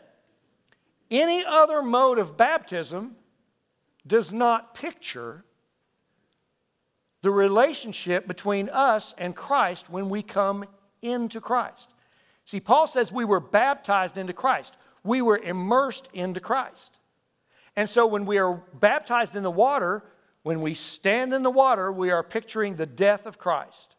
any 1.09 1.43
other 1.45 1.81
mode 1.81 2.19
of 2.19 2.37
baptism 2.37 3.15
does 4.05 4.33
not 4.33 4.73
picture 4.73 5.43
the 7.21 7.31
relationship 7.31 8.27
between 8.27 8.69
us 8.69 9.13
and 9.17 9.35
Christ 9.35 9.89
when 9.89 10.09
we 10.09 10.21
come 10.21 10.65
into 11.01 11.41
Christ. 11.41 11.89
See, 12.45 12.59
Paul 12.59 12.87
says 12.87 13.11
we 13.11 13.25
were 13.25 13.39
baptized 13.39 14.17
into 14.17 14.33
Christ, 14.33 14.75
we 15.03 15.21
were 15.21 15.37
immersed 15.37 16.09
into 16.13 16.39
Christ. 16.39 16.97
And 17.75 17.89
so 17.89 18.07
when 18.07 18.25
we 18.25 18.39
are 18.39 18.61
baptized 18.73 19.35
in 19.35 19.43
the 19.43 19.51
water, 19.51 20.03
when 20.43 20.61
we 20.61 20.73
stand 20.73 21.33
in 21.33 21.43
the 21.43 21.51
water, 21.51 21.91
we 21.91 22.09
are 22.09 22.23
picturing 22.23 22.75
the 22.75 22.85
death 22.85 23.25
of 23.25 23.37
Christ. 23.37 23.95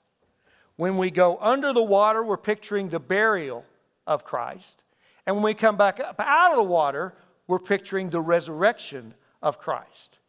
When 0.77 0.97
we 0.97 1.11
go 1.11 1.38
under 1.41 1.73
the 1.73 1.83
water, 1.83 2.23
we're 2.25 2.37
picturing 2.38 2.88
the 2.88 2.99
burial 2.99 3.65
of 4.07 4.25
Christ. 4.25 4.83
And 5.28 5.37
when 5.37 5.44
we 5.44 5.52
come 5.52 5.76
back 5.76 6.00
up 6.00 6.18
out 6.18 6.52
of 6.52 6.56
the 6.56 6.62
water, 6.62 7.12
we're 7.49 7.58
picturing 7.58 8.08
the 8.08 8.18
resurrection 8.18 9.12
of 9.42 9.58
Christ. 9.58 10.20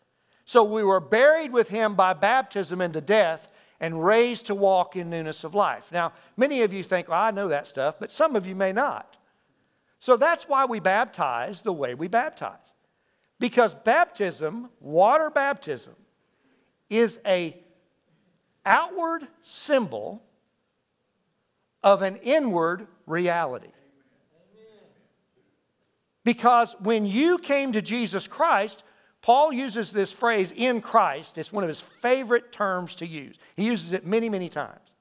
So 0.43 0.61
we 0.61 0.83
were 0.83 0.99
buried 0.99 1.53
with 1.53 1.69
him 1.69 1.95
by 1.95 2.11
baptism 2.11 2.81
into 2.81 2.99
death 2.99 3.49
and 3.79 4.03
raised 4.03 4.47
to 4.47 4.55
walk 4.55 4.97
in 4.97 5.09
newness 5.09 5.45
of 5.45 5.55
life. 5.55 5.89
Now, 5.93 6.11
many 6.35 6.63
of 6.63 6.73
you 6.73 6.83
think, 6.83 7.07
well, 7.07 7.21
I 7.21 7.31
know 7.31 7.47
that 7.47 7.65
stuff, 7.65 7.95
but 7.97 8.11
some 8.11 8.35
of 8.35 8.45
you 8.45 8.55
may 8.55 8.73
not. 8.73 9.15
So 10.01 10.17
that's 10.17 10.49
why 10.49 10.65
we 10.65 10.81
baptize 10.81 11.61
the 11.61 11.71
way 11.71 11.93
we 11.93 12.09
baptize. 12.09 12.73
Because 13.39 13.73
baptism, 13.73 14.69
water 14.81 15.29
baptism, 15.29 15.95
is 16.89 17.21
a 17.25 17.55
outward 18.65 19.29
symbol 19.43 20.21
of 21.83 22.01
an 22.01 22.17
inward 22.17 22.85
reality. 23.05 23.69
Because 26.29 26.75
when 26.79 27.07
you 27.07 27.39
came 27.39 27.71
to 27.71 27.81
Jesus 27.81 28.27
Christ, 28.27 28.83
Paul 29.23 29.51
uses 29.51 29.91
this 29.91 30.11
phrase, 30.11 30.53
in 30.55 30.79
Christ. 30.79 31.39
It's 31.39 31.51
one 31.51 31.63
of 31.63 31.67
his 31.67 31.79
favorite 31.79 32.51
terms 32.51 32.93
to 32.97 33.07
use. 33.07 33.35
He 33.57 33.63
uses 33.63 33.93
it 33.93 34.05
many, 34.05 34.29
many 34.29 34.47
times. 34.47 34.91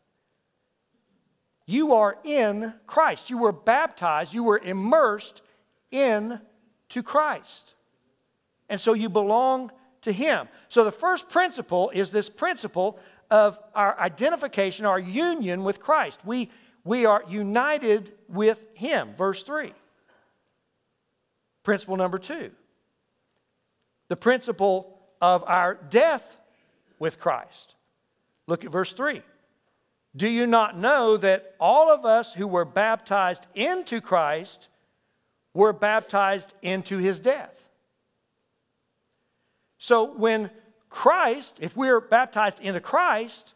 You 1.66 1.92
are 1.92 2.16
in 2.24 2.72
Christ. 2.86 3.28
You 3.28 3.36
were 3.36 3.52
baptized, 3.52 4.32
you 4.32 4.42
were 4.42 4.56
immersed 4.56 5.42
in 5.90 6.40
to 6.88 7.02
Christ. 7.02 7.74
And 8.70 8.80
so 8.80 8.94
you 8.94 9.10
belong 9.10 9.70
to 10.00 10.12
Him. 10.12 10.48
So 10.70 10.82
the 10.82 10.90
first 10.90 11.28
principle 11.28 11.90
is 11.90 12.10
this 12.10 12.30
principle 12.30 12.98
of 13.30 13.58
our 13.74 14.00
identification, 14.00 14.86
our 14.86 14.98
union 14.98 15.62
with 15.62 15.78
Christ. 15.78 16.20
We, 16.24 16.50
we 16.84 17.04
are 17.04 17.22
united 17.28 18.14
with 18.30 18.60
Him. 18.72 19.10
Verse 19.14 19.42
3. 19.42 19.74
Principle 21.68 21.98
number 21.98 22.18
two 22.18 22.50
the 24.08 24.16
principle 24.16 24.98
of 25.20 25.44
our 25.46 25.74
death 25.74 26.38
with 26.98 27.20
Christ. 27.20 27.74
Look 28.46 28.64
at 28.64 28.72
verse 28.72 28.94
3. 28.94 29.20
Do 30.16 30.26
you 30.30 30.46
not 30.46 30.78
know 30.78 31.18
that 31.18 31.56
all 31.60 31.92
of 31.92 32.06
us 32.06 32.32
who 32.32 32.46
were 32.46 32.64
baptized 32.64 33.46
into 33.54 34.00
Christ 34.00 34.68
were 35.52 35.74
baptized 35.74 36.54
into 36.62 36.96
his 36.96 37.20
death? 37.20 37.52
So 39.76 40.04
when 40.04 40.48
Christ, 40.88 41.58
if 41.60 41.76
we're 41.76 42.00
baptized 42.00 42.60
into 42.60 42.80
Christ, 42.80 43.52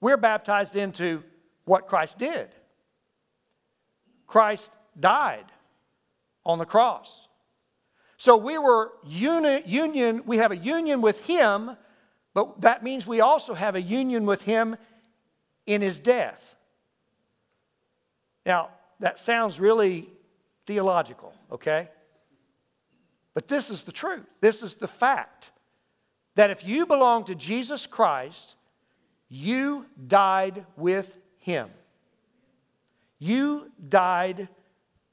we're 0.00 0.16
baptized 0.16 0.76
into 0.76 1.24
what 1.64 1.88
Christ 1.88 2.20
did. 2.20 2.50
Christ 4.28 4.70
died 5.00 5.46
on 6.46 6.60
the 6.60 6.64
cross. 6.64 7.24
So 8.18 8.36
we 8.36 8.58
were 8.58 8.92
uni- 9.06 9.62
union, 9.64 10.22
we 10.26 10.38
have 10.38 10.50
a 10.50 10.56
union 10.56 11.00
with 11.00 11.24
him, 11.24 11.76
but 12.34 12.60
that 12.60 12.82
means 12.82 13.06
we 13.06 13.20
also 13.20 13.54
have 13.54 13.76
a 13.76 13.80
union 13.80 14.26
with 14.26 14.42
him 14.42 14.76
in 15.66 15.80
his 15.80 16.00
death. 16.00 16.56
Now, 18.44 18.70
that 18.98 19.20
sounds 19.20 19.60
really 19.60 20.08
theological, 20.66 21.32
okay? 21.52 21.88
But 23.34 23.46
this 23.46 23.70
is 23.70 23.84
the 23.84 23.92
truth. 23.92 24.26
This 24.40 24.64
is 24.64 24.74
the 24.74 24.88
fact 24.88 25.52
that 26.34 26.50
if 26.50 26.64
you 26.64 26.86
belong 26.86 27.24
to 27.26 27.36
Jesus 27.36 27.86
Christ, 27.86 28.56
you 29.28 29.86
died 30.08 30.66
with 30.76 31.16
him. 31.38 31.70
You 33.20 33.70
died 33.88 34.48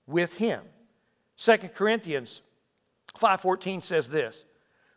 with 0.08 0.34
him. 0.34 0.62
Second 1.36 1.69
Corinthians 1.75 2.41
5:14 3.17 3.82
says 3.82 4.10
this, 4.10 4.45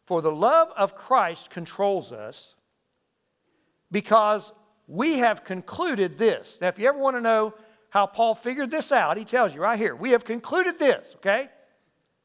"For 0.05 0.23
the 0.23 0.33
love 0.33 0.71
of 0.77 0.95
Christ 0.95 1.51
controls 1.51 2.13
us 2.13 2.55
because 3.91 4.53
we 4.87 5.19
have 5.19 5.45
concluded 5.45 6.19
this." 6.19 6.61
Now 6.61 6.69
if 6.69 6.79
you 6.79 6.89
ever 6.89 6.99
want 6.99 7.17
to 7.17 7.21
know 7.21 7.55
how 7.91 8.07
Paul 8.07 8.35
figured 8.35 8.71
this 8.71 8.93
out, 8.93 9.17
he 9.17 9.25
tells 9.25 9.55
you 9.55 9.61
right 9.61 9.79
here, 9.79 9.95
"We 9.97 10.11
have 10.11 10.25
concluded 10.25 10.79
this," 10.79 11.15
okay? 11.17 11.51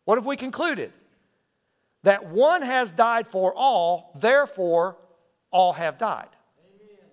What 0.06 0.18
have 0.18 0.26
we 0.26 0.36
concluded? 0.36 0.94
That 2.04 2.26
one 2.26 2.62
has 2.62 2.92
died 2.92 3.28
for 3.30 3.54
all, 3.56 4.12
therefore 4.16 4.98
all 5.52 5.74
have 5.74 5.98
died. 5.98 6.36
Amen. 6.60 7.12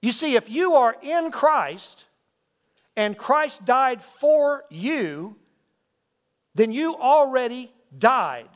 You 0.00 0.12
see, 0.12 0.36
if 0.36 0.48
you 0.48 0.74
are 0.74 0.96
in 1.02 1.30
Christ 1.30 2.06
and 2.96 3.18
Christ 3.18 3.64
died 3.64 4.02
for 4.02 4.64
you, 4.70 5.38
then 6.58 6.72
you 6.72 6.96
already 6.96 7.72
died. 7.96 8.48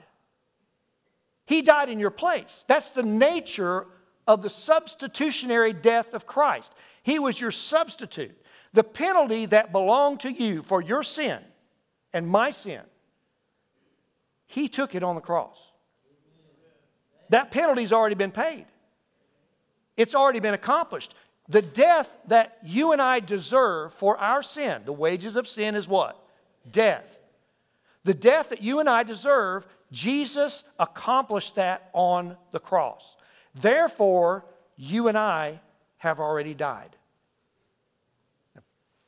He 1.47 1.63
died 1.63 1.89
in 1.89 2.01
your 2.01 2.11
place. 2.11 2.65
That's 2.67 2.91
the 2.91 3.05
nature 3.05 3.87
of 4.27 4.43
the 4.43 4.51
substitutionary 4.51 5.73
death 5.73 6.13
of 6.13 6.27
Christ. 6.27 6.73
He 7.05 7.21
was 7.21 7.41
your 7.41 7.53
substitute. 7.53 8.37
The 8.73 8.83
penalty 8.83 9.47
that 9.47 9.71
belonged 9.71 10.19
to 10.21 10.33
you 10.33 10.65
for 10.65 10.83
your 10.83 11.05
sin 11.05 11.39
and 12.13 12.27
my 12.27 12.51
sin, 12.51 12.81
He 14.47 14.69
took 14.69 14.97
it 14.97 15.05
on 15.05 15.15
the 15.15 15.21
cross. 15.21 15.61
That 17.29 17.53
penalty's 17.53 17.93
already 17.93 18.17
been 18.17 18.33
paid, 18.33 18.67
it's 19.97 20.17
already 20.17 20.41
been 20.41 20.55
accomplished. 20.55 21.15
The 21.49 21.63
death 21.63 22.09
that 22.29 22.59
you 22.65 22.93
and 22.93 23.01
I 23.01 23.21
deserve 23.21 23.95
for 23.95 24.17
our 24.17 24.43
sin, 24.43 24.83
the 24.85 24.93
wages 24.93 25.37
of 25.37 25.47
sin 25.47 25.77
is 25.77 25.87
what? 25.87 26.19
Death. 26.69 27.19
The 28.05 28.15
death 28.15 28.49
that 28.49 28.63
you 28.63 28.81
and 28.81 28.89
I 28.89 29.03
deserve, 29.03 29.67
Jesus 29.93 30.65
accomplished 30.79 31.55
that 31.57 31.91
on 31.93 32.37
the 32.51 32.59
cross. 32.59 33.17
Therefore, 33.55 34.45
you 34.77 35.09
and 35.09 35.17
I 35.17 35.61
have 35.99 36.19
already 36.19 36.55
died. 36.55 36.97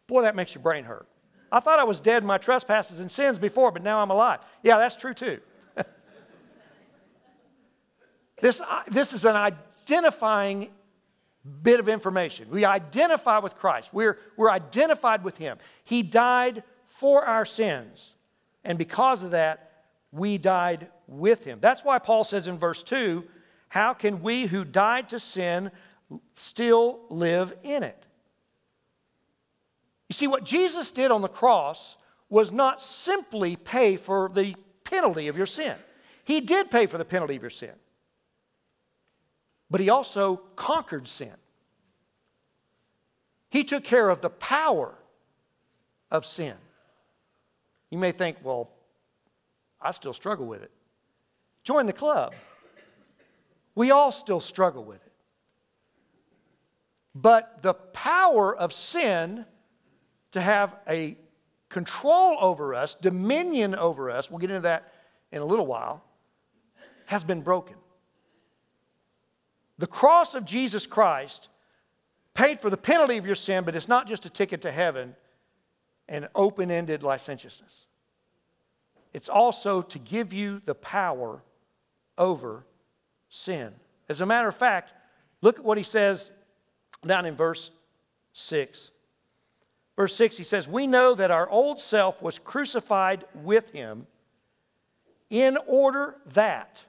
Boy, 0.06 0.22
that 0.22 0.36
makes 0.36 0.54
your 0.54 0.62
brain 0.62 0.84
hurt. 0.84 1.08
I 1.50 1.60
thought 1.60 1.78
I 1.78 1.84
was 1.84 2.00
dead 2.00 2.22
in 2.22 2.26
my 2.26 2.38
trespasses 2.38 2.98
and 2.98 3.10
sins 3.10 3.38
before, 3.38 3.70
but 3.70 3.82
now 3.82 4.00
I'm 4.00 4.10
alive. 4.10 4.40
Yeah, 4.62 4.78
that's 4.78 4.96
true 4.96 5.14
too. 5.14 5.40
this, 8.40 8.60
uh, 8.60 8.82
this 8.88 9.12
is 9.12 9.24
an 9.24 9.36
identifying 9.36 10.68
bit 11.62 11.80
of 11.80 11.88
information. 11.88 12.48
We 12.50 12.64
identify 12.64 13.38
with 13.38 13.56
Christ, 13.56 13.92
we're, 13.92 14.18
we're 14.36 14.50
identified 14.50 15.24
with 15.24 15.36
Him. 15.36 15.58
He 15.84 16.02
died 16.02 16.62
for 16.88 17.24
our 17.24 17.44
sins. 17.44 18.14
And 18.64 18.78
because 18.78 19.22
of 19.22 19.32
that, 19.32 19.70
we 20.10 20.38
died 20.38 20.88
with 21.06 21.44
him. 21.44 21.58
That's 21.60 21.84
why 21.84 21.98
Paul 21.98 22.24
says 22.24 22.46
in 22.46 22.58
verse 22.58 22.82
2 22.82 23.24
How 23.68 23.92
can 23.94 24.22
we 24.22 24.46
who 24.46 24.64
died 24.64 25.10
to 25.10 25.20
sin 25.20 25.70
still 26.34 27.00
live 27.10 27.54
in 27.62 27.82
it? 27.82 28.06
You 30.08 30.14
see, 30.14 30.26
what 30.26 30.44
Jesus 30.44 30.90
did 30.90 31.10
on 31.10 31.22
the 31.22 31.28
cross 31.28 31.96
was 32.28 32.52
not 32.52 32.80
simply 32.80 33.56
pay 33.56 33.96
for 33.96 34.30
the 34.32 34.54
penalty 34.84 35.28
of 35.28 35.36
your 35.36 35.46
sin. 35.46 35.76
He 36.24 36.40
did 36.40 36.70
pay 36.70 36.86
for 36.86 36.98
the 36.98 37.04
penalty 37.04 37.36
of 37.36 37.42
your 37.42 37.50
sin, 37.50 37.72
but 39.70 39.80
he 39.80 39.90
also 39.90 40.36
conquered 40.56 41.08
sin. 41.08 41.32
He 43.50 43.62
took 43.62 43.84
care 43.84 44.08
of 44.08 44.20
the 44.20 44.30
power 44.30 44.94
of 46.10 46.26
sin. 46.26 46.54
You 47.94 48.00
may 48.00 48.10
think, 48.10 48.38
well, 48.42 48.72
I 49.80 49.92
still 49.92 50.12
struggle 50.12 50.46
with 50.46 50.64
it. 50.64 50.72
Join 51.62 51.86
the 51.86 51.92
club. 51.92 52.34
We 53.76 53.92
all 53.92 54.10
still 54.10 54.40
struggle 54.40 54.82
with 54.82 54.96
it. 54.96 55.12
But 57.14 57.62
the 57.62 57.74
power 57.74 58.52
of 58.52 58.72
sin 58.72 59.44
to 60.32 60.40
have 60.40 60.74
a 60.88 61.16
control 61.68 62.36
over 62.40 62.74
us, 62.74 62.96
dominion 62.96 63.76
over 63.76 64.10
us, 64.10 64.28
we'll 64.28 64.40
get 64.40 64.50
into 64.50 64.62
that 64.62 64.92
in 65.30 65.40
a 65.40 65.44
little 65.44 65.66
while, 65.66 66.02
has 67.06 67.22
been 67.22 67.42
broken. 67.42 67.76
The 69.78 69.86
cross 69.86 70.34
of 70.34 70.44
Jesus 70.44 70.84
Christ 70.84 71.48
paid 72.34 72.58
for 72.58 72.70
the 72.70 72.76
penalty 72.76 73.18
of 73.18 73.24
your 73.24 73.36
sin, 73.36 73.62
but 73.62 73.76
it's 73.76 73.86
not 73.86 74.08
just 74.08 74.26
a 74.26 74.30
ticket 74.30 74.62
to 74.62 74.72
heaven 74.72 75.14
and 76.08 76.28
open 76.34 76.70
ended 76.70 77.02
licentiousness 77.02 77.84
it's 79.14 79.28
also 79.28 79.80
to 79.80 79.98
give 80.00 80.32
you 80.32 80.60
the 80.64 80.74
power 80.74 81.40
over 82.18 82.66
sin. 83.30 83.72
As 84.08 84.20
a 84.20 84.26
matter 84.26 84.48
of 84.48 84.56
fact, 84.56 84.92
look 85.40 85.60
at 85.60 85.64
what 85.64 85.78
he 85.78 85.84
says 85.84 86.28
down 87.06 87.24
in 87.24 87.36
verse 87.36 87.70
6. 88.34 88.90
Verse 89.96 90.14
6, 90.16 90.36
he 90.36 90.42
says, 90.42 90.66
We 90.66 90.88
know 90.88 91.14
that 91.14 91.30
our 91.30 91.48
old 91.48 91.80
self 91.80 92.20
was 92.20 92.40
crucified 92.40 93.24
with 93.42 93.70
him 93.70 94.08
in 95.30 95.56
order 95.68 96.16
that. 96.32 96.82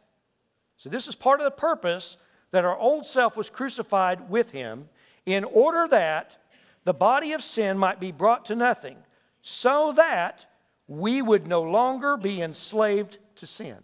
So, 0.77 0.89
this 0.89 1.07
is 1.07 1.15
part 1.15 1.39
of 1.39 1.45
the 1.45 1.51
purpose 1.51 2.17
that 2.49 2.65
our 2.65 2.77
old 2.77 3.05
self 3.05 3.37
was 3.37 3.51
crucified 3.51 4.29
with 4.29 4.49
him 4.49 4.89
in 5.27 5.43
order 5.43 5.87
that 5.89 6.37
the 6.85 6.93
body 6.93 7.33
of 7.33 7.43
sin 7.43 7.77
might 7.77 7.99
be 7.99 8.11
brought 8.11 8.45
to 8.45 8.55
nothing, 8.55 8.97
so 9.41 9.91
that 9.93 10.45
we 10.87 11.21
would 11.21 11.47
no 11.47 11.61
longer 11.61 12.15
be 12.15 12.41
enslaved 12.41 13.17
to 13.35 13.45
sin. 13.45 13.77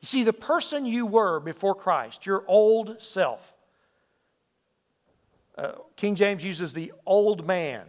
You 0.00 0.06
see, 0.06 0.22
the 0.22 0.32
person 0.32 0.86
you 0.86 1.06
were 1.06 1.40
before 1.40 1.74
Christ, 1.74 2.24
your 2.24 2.44
old 2.46 3.00
self, 3.02 3.52
uh, 5.56 5.72
King 5.96 6.14
James 6.14 6.42
uses 6.42 6.72
the 6.72 6.92
old 7.06 7.46
man, 7.46 7.86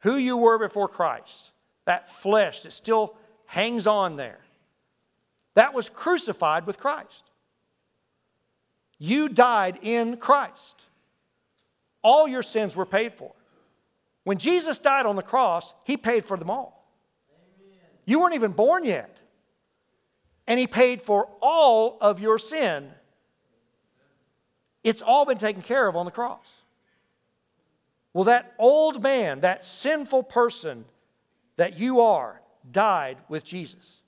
who 0.00 0.16
you 0.16 0.36
were 0.36 0.58
before 0.58 0.88
Christ, 0.88 1.50
that 1.84 2.10
flesh 2.10 2.62
that 2.62 2.72
still 2.72 3.16
hangs 3.46 3.86
on 3.86 4.16
there, 4.16 4.40
that 5.54 5.74
was 5.74 5.88
crucified 5.88 6.66
with 6.66 6.78
Christ. 6.78 7.30
You 8.98 9.28
died 9.28 9.78
in 9.82 10.16
Christ. 10.18 10.84
All 12.02 12.28
your 12.28 12.42
sins 12.42 12.76
were 12.76 12.86
paid 12.86 13.14
for. 13.14 13.32
When 14.24 14.38
Jesus 14.38 14.78
died 14.78 15.06
on 15.06 15.16
the 15.16 15.22
cross, 15.22 15.72
he 15.84 15.96
paid 15.96 16.24
for 16.24 16.36
them 16.36 16.50
all. 16.50 16.86
Amen. 17.30 17.78
You 18.04 18.20
weren't 18.20 18.34
even 18.34 18.52
born 18.52 18.84
yet. 18.84 19.16
And 20.46 20.58
he 20.58 20.66
paid 20.66 21.02
for 21.02 21.28
all 21.40 21.98
of 22.00 22.20
your 22.20 22.38
sin. 22.38 22.90
It's 24.84 25.02
all 25.02 25.24
been 25.24 25.38
taken 25.38 25.62
care 25.62 25.86
of 25.86 25.96
on 25.96 26.04
the 26.04 26.10
cross. 26.10 26.46
Well, 28.12 28.24
that 28.24 28.54
old 28.58 29.02
man, 29.02 29.40
that 29.40 29.64
sinful 29.64 30.24
person 30.24 30.84
that 31.56 31.78
you 31.78 32.00
are, 32.00 32.40
died 32.70 33.18
with 33.28 33.44
Jesus. 33.44 34.00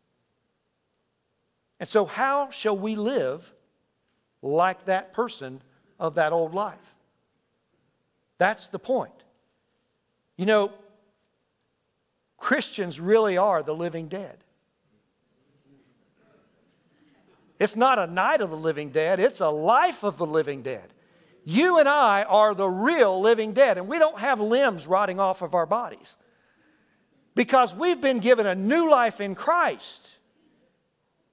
And 1.78 1.88
so, 1.88 2.04
how 2.04 2.50
shall 2.50 2.76
we 2.76 2.94
live 2.94 3.52
like 4.42 4.84
that 4.86 5.12
person 5.12 5.62
of 5.98 6.14
that 6.16 6.32
old 6.32 6.54
life? 6.54 6.78
That's 8.40 8.68
the 8.68 8.78
point. 8.78 9.12
You 10.38 10.46
know, 10.46 10.72
Christians 12.38 12.98
really 12.98 13.36
are 13.36 13.62
the 13.62 13.74
living 13.74 14.08
dead. 14.08 14.38
It's 17.58 17.76
not 17.76 17.98
a 17.98 18.06
night 18.06 18.40
of 18.40 18.48
the 18.48 18.56
living 18.56 18.88
dead, 18.88 19.20
it's 19.20 19.40
a 19.40 19.50
life 19.50 20.02
of 20.04 20.16
the 20.16 20.24
living 20.24 20.62
dead. 20.62 20.94
You 21.44 21.78
and 21.78 21.86
I 21.86 22.22
are 22.22 22.54
the 22.54 22.66
real 22.66 23.20
living 23.20 23.52
dead, 23.52 23.76
and 23.76 23.86
we 23.86 23.98
don't 23.98 24.18
have 24.18 24.40
limbs 24.40 24.86
rotting 24.86 25.20
off 25.20 25.42
of 25.42 25.54
our 25.54 25.66
bodies 25.66 26.16
because 27.34 27.74
we've 27.74 28.00
been 28.00 28.20
given 28.20 28.46
a 28.46 28.54
new 28.54 28.88
life 28.88 29.20
in 29.20 29.34
Christ. 29.34 30.14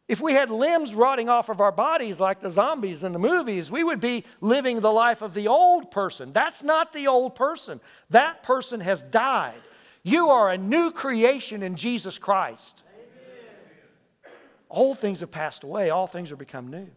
If 0.08 0.22
we 0.22 0.34
had 0.34 0.50
limbs 0.50 0.96
rotting 0.96 1.28
off 1.28 1.50
of 1.50 1.60
our 1.60 1.72
bodies 1.72 2.20
like 2.20 2.39
the 2.39 2.50
zombies 2.50 3.04
in 3.04 3.12
the 3.12 3.20
movies, 3.20 3.70
we 3.70 3.84
would 3.84 4.00
be 4.00 4.24
living 4.39 4.80
the 4.80 4.91
life 4.91 5.22
of 5.22 5.34
the 5.34 5.50
old 5.50 5.91
person. 5.91 6.32
That's 6.32 6.63
not 6.63 6.93
the 6.93 7.08
old 7.08 7.36
person. 7.36 7.82
That 8.10 8.41
person 8.41 8.80
has 8.80 9.02
died. 9.02 9.62
You 10.04 10.30
are 10.30 10.50
a 10.50 10.58
new 10.58 10.91
creation 10.91 11.62
in 11.62 11.76
Jesus 11.76 12.17
Christ. 12.17 12.84
Amen. 12.93 14.38
Old 14.70 15.00
things 15.00 15.20
have 15.20 15.32
passed 15.32 15.63
away, 15.63 15.89
all 15.89 16.08
things 16.08 16.32
are 16.32 16.38
become 16.38 16.70
new. 16.70 16.88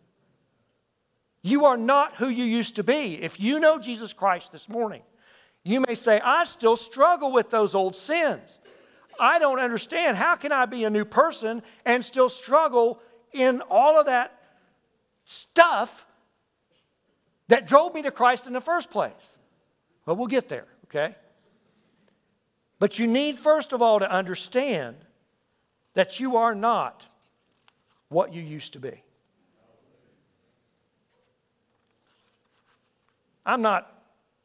You 1.42 1.64
are 1.64 1.76
not 1.76 2.16
who 2.16 2.28
you 2.28 2.44
used 2.44 2.76
to 2.76 2.84
be. 2.84 3.20
If 3.20 3.40
you 3.40 3.58
know 3.58 3.78
Jesus 3.80 4.12
Christ 4.12 4.52
this 4.52 4.68
morning, 4.68 5.02
you 5.64 5.80
may 5.80 5.94
say, 5.94 6.20
I 6.20 6.44
still 6.44 6.76
struggle 6.76 7.32
with 7.32 7.50
those 7.50 7.74
old 7.74 7.96
sins. 7.96 8.60
I 9.20 9.38
don't 9.38 9.60
understand. 9.60 10.16
How 10.16 10.34
can 10.34 10.50
I 10.50 10.64
be 10.64 10.84
a 10.84 10.90
new 10.90 11.04
person 11.04 11.62
and 11.84 12.04
still 12.04 12.28
struggle 12.28 12.98
in 13.32 13.60
all 13.70 14.00
of 14.00 14.06
that 14.06 14.40
stuff 15.24 16.06
that 17.48 17.66
drove 17.66 17.94
me 17.94 18.02
to 18.02 18.10
Christ 18.10 18.46
in 18.46 18.52
the 18.52 18.60
first 18.60 18.90
place? 18.90 19.12
Well, 20.06 20.16
we'll 20.16 20.26
get 20.26 20.48
there, 20.48 20.66
okay? 20.86 21.14
But 22.78 22.98
you 22.98 23.06
need, 23.06 23.38
first 23.38 23.72
of 23.74 23.82
all, 23.82 24.00
to 24.00 24.10
understand 24.10 24.96
that 25.94 26.18
you 26.18 26.36
are 26.38 26.54
not 26.54 27.04
what 28.08 28.32
you 28.32 28.40
used 28.40 28.72
to 28.72 28.80
be. 28.80 29.02
I'm 33.44 33.62
not 33.62 33.92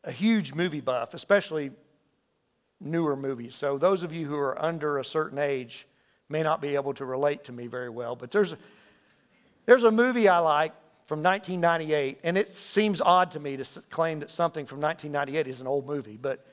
a 0.04 0.12
huge 0.12 0.54
movie 0.54 0.82
buff, 0.82 1.14
especially 1.14 1.72
newer 2.80 3.16
movies. 3.16 3.56
So 3.56 3.78
those 3.78 4.04
of 4.04 4.12
you 4.12 4.28
who 4.28 4.36
are 4.36 4.62
under 4.62 5.00
a 5.00 5.06
certain 5.06 5.40
age 5.40 5.88
may 6.30 6.44
not 6.44 6.62
be 6.62 6.76
able 6.76 6.94
to 6.96 7.06
relate 7.06 7.44
to 7.46 7.52
me 7.52 7.68
very 7.68 7.90
well, 7.90 8.16
but 8.16 8.32
there's 8.32 8.54
a, 8.54 8.58
there's 9.66 9.84
a 9.84 9.92
movie 9.92 10.28
I 10.28 10.40
like 10.40 10.74
from 11.06 11.22
1998, 11.22 12.20
and 12.24 12.38
it 12.38 12.56
seems 12.56 13.00
odd 13.00 13.32
to 13.32 13.40
me 13.40 13.58
to 13.58 13.66
claim 13.90 14.20
that 14.20 14.32
something 14.32 14.66
from 14.66 14.82
1998 14.82 15.48
is 15.48 15.62
an 15.62 15.68
old 15.68 15.86
movie, 15.86 16.18
but 16.20 16.46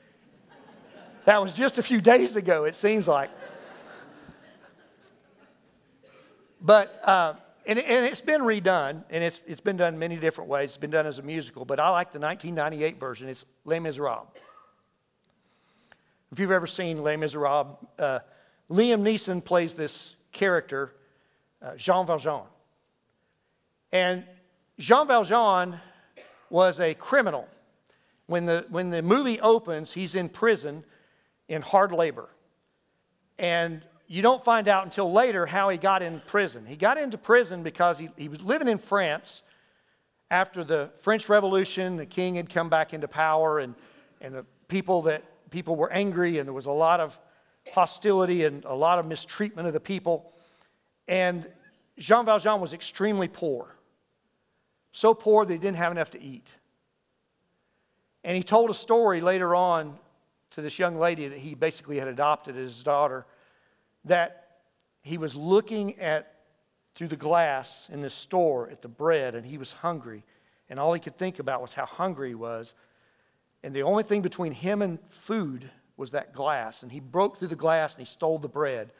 that 1.25 1.41
was 1.41 1.53
just 1.53 1.79
a 1.79 1.83
few 1.83 2.01
days 2.13 2.35
ago, 2.35 2.65
it 2.65 2.75
seems 2.75 3.07
like. 3.07 3.31
But, 6.61 7.01
uh, 7.03 7.33
and, 7.65 7.77
and, 7.77 8.05
it's 8.05 8.21
been 8.21 8.41
redone, 8.41 9.03
and 9.09 9.23
it's, 9.23 9.41
it's 9.45 9.59
been 9.59 9.75
done 9.75 9.99
many 9.99 10.15
different 10.15 10.49
ways. 10.49 10.69
It's 10.69 10.77
been 10.77 10.91
done 10.91 11.05
as 11.05 11.17
a 11.17 11.21
musical, 11.21 11.65
but 11.65 11.77
I 11.77 11.89
like 11.89 12.13
the 12.13 12.19
1998 12.19 12.99
version. 12.99 13.27
It's 13.27 13.43
Les 13.65 13.79
Miserables. 13.79 14.27
If 16.33 16.39
you've 16.39 16.49
ever 16.49 16.65
seen 16.65 17.03
Les 17.03 17.15
Miserables, 17.15 17.77
uh, 17.99 18.17
Liam 18.71 19.03
Neeson 19.03 19.43
plays 19.43 19.75
this 19.75 20.15
character, 20.31 20.95
uh, 21.61 21.75
Jean 21.75 22.07
Valjean. 22.07 22.45
And 23.91 24.23
Jean 24.79 25.07
Valjean 25.07 25.79
was 26.49 26.79
a 26.79 26.95
criminal. 26.95 27.47
When 28.25 28.47
the, 28.47 28.65
when 28.69 28.89
the 28.89 29.03
movie 29.03 29.39
opens, 29.41 29.91
he's 29.93 30.15
in 30.15 30.27
prison 30.27 30.83
in 31.49 31.61
hard 31.61 31.91
labor. 31.91 32.29
And 33.37 33.83
you 34.07 34.23
don't 34.23 34.43
find 34.43 34.67
out 34.67 34.85
until 34.85 35.13
later 35.13 35.45
how 35.45 35.69
he 35.69 35.77
got 35.77 36.01
in 36.01 36.19
prison. 36.25 36.65
He 36.65 36.75
got 36.75 36.97
into 36.97 37.19
prison 37.19 37.61
because 37.61 37.99
he, 37.99 38.09
he 38.17 38.27
was 38.27 38.41
living 38.41 38.67
in 38.67 38.79
France 38.79 39.43
after 40.31 40.63
the 40.63 40.89
French 41.01 41.29
Revolution. 41.29 41.95
The 41.95 42.07
king 42.07 42.33
had 42.33 42.49
come 42.49 42.69
back 42.69 42.91
into 42.91 43.07
power, 43.07 43.59
and, 43.59 43.75
and 44.19 44.33
the 44.33 44.45
people 44.67 45.03
that 45.03 45.23
people 45.53 45.75
were 45.75 45.91
angry 45.93 46.39
and 46.39 46.47
there 46.47 46.53
was 46.53 46.65
a 46.65 46.71
lot 46.71 46.99
of 46.99 47.17
hostility 47.71 48.43
and 48.43 48.65
a 48.65 48.73
lot 48.73 48.97
of 48.99 49.05
mistreatment 49.05 49.67
of 49.67 49.73
the 49.73 49.79
people. 49.79 50.33
And 51.07 51.47
Jean 51.97 52.25
Valjean 52.25 52.59
was 52.59 52.73
extremely 52.73 53.27
poor. 53.27 53.75
So 54.91 55.13
poor 55.13 55.45
that 55.45 55.53
he 55.53 55.59
didn't 55.59 55.77
have 55.77 55.91
enough 55.91 56.09
to 56.11 56.21
eat. 56.21 56.51
And 58.23 58.35
he 58.35 58.41
told 58.43 58.71
a 58.71 58.73
story 58.73 59.21
later 59.21 59.55
on 59.55 59.97
to 60.51 60.61
this 60.61 60.79
young 60.79 60.97
lady 60.97 61.27
that 61.27 61.37
he 61.37 61.53
basically 61.53 61.99
had 61.99 62.07
adopted 62.07 62.57
as 62.57 62.73
his 62.73 62.83
daughter 62.83 63.25
that 64.05 64.57
he 65.03 65.17
was 65.17 65.35
looking 65.35 65.99
at 65.99 66.33
through 66.95 67.09
the 67.09 67.15
glass 67.15 67.89
in 67.91 68.01
this 68.01 68.13
store 68.13 68.69
at 68.69 68.81
the 68.81 68.87
bread 68.87 69.35
and 69.35 69.45
he 69.45 69.57
was 69.57 69.71
hungry 69.71 70.23
and 70.69 70.79
all 70.79 70.93
he 70.93 70.99
could 70.99 71.17
think 71.17 71.39
about 71.39 71.61
was 71.61 71.73
how 71.73 71.85
hungry 71.85 72.29
he 72.29 72.35
was 72.35 72.75
and 73.63 73.73
the 73.73 73.83
only 73.83 74.03
thing 74.03 74.21
between 74.21 74.51
him 74.51 74.81
and 74.81 74.99
food 75.09 75.69
was 75.95 76.11
that 76.11 76.33
glass. 76.33 76.83
And 76.83 76.91
he 76.91 76.99
broke 76.99 77.37
through 77.37 77.47
the 77.47 77.55
glass 77.55 77.93
and 77.93 78.05
he 78.05 78.11
stole 78.11 78.37
the 78.37 78.49
bread. 78.49 78.91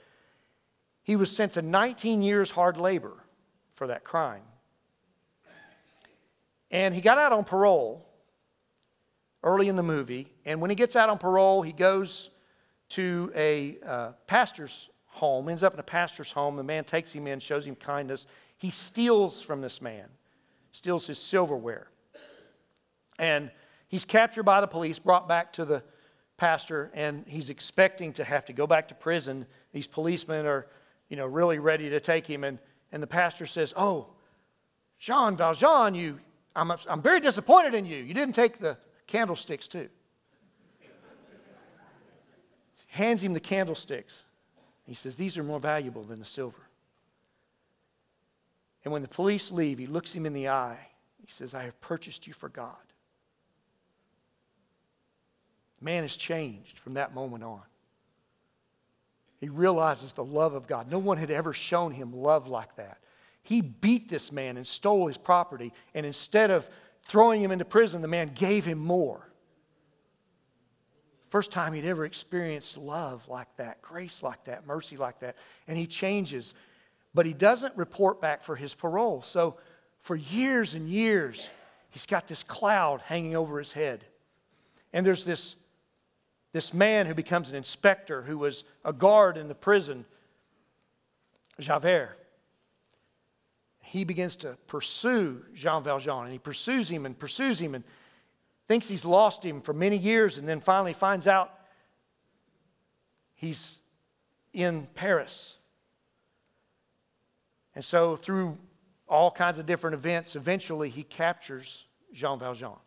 He 1.04 1.16
was 1.18 1.36
sent 1.36 1.54
to 1.54 1.62
19 1.62 2.22
years 2.22 2.50
hard 2.50 2.78
labor 2.78 3.14
for 3.76 3.88
that 3.88 4.04
crime. 4.06 4.44
And 6.72 6.96
he 6.96 7.02
got 7.02 7.18
out 7.18 7.34
on 7.34 7.44
parole 7.44 8.08
early 9.44 9.68
in 9.68 9.76
the 9.76 9.84
movie. 9.84 10.32
And 10.46 10.62
when 10.62 10.70
he 10.70 10.76
gets 10.76 10.96
out 10.96 11.10
on 11.10 11.18
parole, 11.18 11.62
he 11.62 11.74
goes 11.74 12.30
to 12.90 13.32
a 13.36 13.78
uh, 13.86 14.12
pastor's 14.28 14.90
home, 15.08 15.50
ends 15.50 15.62
up 15.62 15.74
in 15.74 15.80
a 15.80 15.84
pastor's 15.84 16.32
home. 16.32 16.56
The 16.56 16.64
man 16.64 16.86
takes 16.86 17.12
him 17.12 17.28
in, 17.28 17.40
shows 17.40 17.66
him 17.66 17.76
kindness. 17.76 18.26
He 18.58 18.70
steals 18.70 19.42
from 19.42 19.62
this 19.62 19.82
man, 19.82 20.08
steals 20.72 21.06
his 21.06 21.20
silverware. 21.20 21.90
And 23.20 23.52
He's 23.94 24.06
captured 24.06 24.42
by 24.42 24.60
the 24.60 24.66
police, 24.66 24.98
brought 24.98 25.28
back 25.28 25.54
to 25.54 25.66
the 25.66 25.84
pastor, 26.38 26.90
and 26.96 27.24
he's 27.28 27.52
expecting 27.52 28.12
to 28.14 28.24
have 28.24 28.44
to 28.46 28.52
go 28.52 28.66
back 28.66 28.88
to 28.88 28.96
prison. 28.96 29.46
These 29.72 29.86
policemen 29.86 30.48
are, 30.48 30.66
you 31.10 31.16
know, 31.16 31.28
really 31.28 31.60
ready 31.60 31.92
to 31.92 32.00
take 32.00 32.26
him. 32.26 32.44
And, 32.44 32.58
and 32.92 33.04
the 33.04 33.08
pastor 33.08 33.46
says, 33.46 33.72
Oh, 33.78 34.08
Jean 34.98 35.38
Valjean, 35.38 35.94
you, 35.94 36.20
I'm, 36.56 36.72
I'm 36.90 37.04
very 37.04 37.20
disappointed 37.20 37.76
in 37.76 37.86
you. 37.86 37.98
You 37.98 38.16
didn't 38.16 38.34
take 38.34 38.58
the 38.58 38.78
candlesticks, 39.06 39.68
too. 39.68 39.90
Hands 42.88 43.24
him 43.24 43.34
the 43.34 43.40
candlesticks. 43.40 44.24
He 44.88 44.96
says, 44.96 45.16
These 45.16 45.38
are 45.38 45.44
more 45.44 45.60
valuable 45.60 46.02
than 46.04 46.18
the 46.18 46.26
silver. 46.26 46.68
And 48.86 48.92
when 48.92 49.04
the 49.04 49.08
police 49.08 49.52
leave, 49.52 49.78
he 49.78 49.86
looks 49.86 50.12
him 50.12 50.26
in 50.26 50.34
the 50.34 50.50
eye. 50.50 50.80
He 51.24 51.32
says, 51.32 51.54
I 51.54 51.62
have 51.66 51.80
purchased 51.80 52.26
you 52.26 52.34
for 52.34 52.50
God. 52.50 52.74
Man 55.84 56.04
is 56.04 56.16
changed 56.16 56.80
from 56.80 56.94
that 56.96 57.14
moment 57.14 57.44
on. 57.44 57.62
He 59.40 59.50
realizes 59.50 60.14
the 60.14 60.24
love 60.24 60.54
of 60.54 60.68
God. 60.68 60.90
No 60.90 61.00
one 61.00 61.18
had 61.18 61.30
ever 61.30 61.52
shown 61.52 61.92
him 61.92 62.14
love 62.14 62.48
like 62.48 62.76
that. 62.78 63.00
He 63.44 63.60
beat 63.60 64.08
this 64.08 64.32
man 64.32 64.56
and 64.56 64.66
stole 64.66 65.08
his 65.08 65.18
property, 65.18 65.74
and 65.94 66.06
instead 66.06 66.50
of 66.50 66.68
throwing 67.04 67.44
him 67.44 67.52
into 67.52 67.66
prison, 67.66 68.02
the 68.02 68.08
man 68.08 68.32
gave 68.34 68.64
him 68.64 68.78
more. 68.78 69.28
First 71.30 71.52
time 71.52 71.74
he'd 71.74 71.84
ever 71.84 72.06
experienced 72.06 72.78
love 72.78 73.28
like 73.28 73.48
that, 73.58 73.82
grace 73.82 74.24
like 74.24 74.46
that, 74.46 74.68
mercy 74.68 74.98
like 74.98 75.20
that. 75.20 75.36
And 75.68 75.78
he 75.78 75.88
changes. 75.88 76.54
But 77.14 77.26
he 77.26 77.34
doesn't 77.34 77.76
report 77.76 78.22
back 78.22 78.44
for 78.44 78.56
his 78.56 78.74
parole. 78.74 79.24
So 79.24 79.58
for 80.02 80.16
years 80.16 80.76
and 80.76 80.88
years, 80.88 81.50
he's 81.90 82.06
got 82.06 82.28
this 82.28 82.44
cloud 82.44 83.02
hanging 83.02 83.36
over 83.36 83.58
his 83.58 83.74
head. 83.74 84.06
And 84.94 85.06
there's 85.06 85.24
this, 85.24 85.56
this 86.54 86.74
man 86.74 87.08
who 87.08 87.16
becomes 87.16 87.50
an 87.50 87.56
inspector 87.56 88.22
who 88.22 88.38
was 88.38 88.64
a 88.86 88.94
guard 88.94 89.38
in 89.38 89.48
the 89.48 89.56
prison, 89.56 90.06
Javert. 91.60 92.18
He 93.82 94.04
begins 94.04 94.36
to 94.38 94.56
pursue 94.68 95.44
Jean 95.54 95.84
Valjean, 95.84 96.24
and 96.24 96.32
he 96.32 96.40
pursues 96.40 96.88
him 96.88 97.06
and 97.06 97.18
pursues 97.18 97.60
him 97.60 97.76
and 97.76 97.84
thinks 98.68 98.88
he's 98.88 99.04
lost 99.04 99.44
him 99.44 99.62
for 99.62 99.74
many 99.74 99.98
years, 99.98 100.38
and 100.38 100.48
then 100.48 100.62
finally 100.62 100.94
finds 100.94 101.28
out 101.28 101.52
he's 103.36 103.80
in 104.54 104.88
Paris. 104.94 105.58
And 107.76 107.84
so, 107.84 108.16
through 108.16 108.58
all 109.10 109.32
kinds 109.32 109.58
of 109.58 109.66
different 109.66 109.96
events, 109.96 110.36
eventually 110.36 110.90
he 110.90 111.04
captures 111.04 111.86
Jean 112.14 112.40
Valjean. 112.40 112.78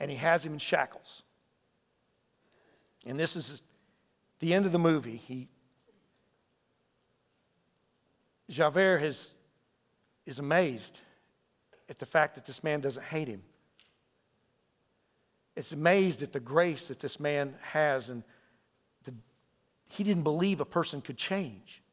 And 0.00 0.10
he 0.10 0.16
has 0.16 0.44
him 0.44 0.54
in 0.54 0.58
shackles. 0.58 1.22
And 3.06 3.18
this 3.18 3.36
is 3.36 3.62
the 4.40 4.54
end 4.54 4.66
of 4.66 4.72
the 4.72 4.78
movie. 4.78 5.16
He, 5.16 5.48
Javert 8.50 8.98
has, 8.98 9.32
is 10.26 10.38
amazed 10.38 11.00
at 11.88 11.98
the 11.98 12.06
fact 12.06 12.34
that 12.34 12.46
this 12.46 12.64
man 12.64 12.80
doesn't 12.80 13.04
hate 13.04 13.28
him. 13.28 13.42
It's 15.56 15.72
amazed 15.72 16.22
at 16.22 16.32
the 16.32 16.40
grace 16.40 16.88
that 16.88 16.98
this 16.98 17.20
man 17.20 17.54
has, 17.60 18.08
and 18.08 18.24
the, 19.04 19.14
he 19.88 20.02
didn't 20.02 20.24
believe 20.24 20.60
a 20.60 20.64
person 20.64 21.00
could 21.00 21.16
change. 21.16 21.83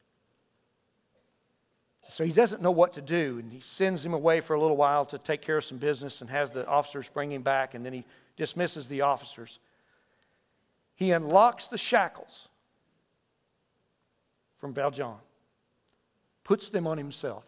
So 2.12 2.26
he 2.26 2.34
doesn't 2.34 2.62
know 2.62 2.72
what 2.72 2.92
to 2.94 3.02
do, 3.02 3.40
and 3.40 3.50
he 3.50 3.62
sends 3.62 4.06
him 4.06 4.14
away 4.14 4.42
for 4.42 4.54
a 4.54 4.60
little 4.60 4.76
while 4.76 5.06
to 5.06 5.18
take 5.18 5.42
care 5.42 5.58
of 5.58 5.64
some 5.64 5.78
business 5.78 6.20
and 6.20 6.30
has 6.30 6.52
the 6.52 6.68
officers 6.68 7.08
bring 7.08 7.32
him 7.32 7.42
back, 7.42 7.74
and 7.74 7.86
then 7.86 7.94
he 7.94 8.04
dismisses 8.36 8.86
the 8.88 9.00
officers. 9.00 9.60
He 10.96 11.12
unlocks 11.12 11.68
the 11.68 11.78
shackles 11.78 12.50
from 14.60 14.74
Valjean, 14.74 15.16
puts 16.44 16.70
them 16.70 16.86
on 16.86 16.98
himself, 16.98 17.46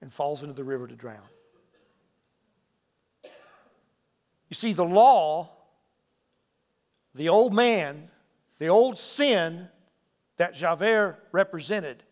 and 0.00 0.12
falls 0.12 0.42
into 0.42 0.54
the 0.54 0.64
river 0.64 0.86
to 0.86 0.94
drown. 0.94 1.18
You 3.24 4.54
see, 4.54 4.72
the 4.72 4.84
law, 4.84 5.50
the 7.16 7.28
old 7.28 7.52
man, 7.52 8.08
the 8.60 8.68
old 8.68 8.98
sin 8.98 9.68
that 10.36 10.54
Javert 10.54 11.18
represented, 11.32 12.04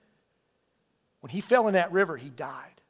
when 1.21 1.31
he 1.31 1.41
fell 1.41 1.69
in 1.69 1.75
that 1.75 1.93
river, 1.93 2.17
he 2.17 2.29
died. 2.29 2.81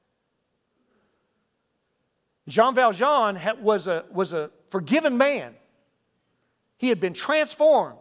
Jean 2.49 2.75
Valjean 2.75 3.39
was 3.61 3.87
a, 3.87 4.05
was 4.11 4.33
a 4.33 4.51
forgiven 4.71 5.19
man. 5.19 5.55
He 6.79 6.89
had 6.89 7.01
been 7.01 7.13
transformed, 7.13 7.99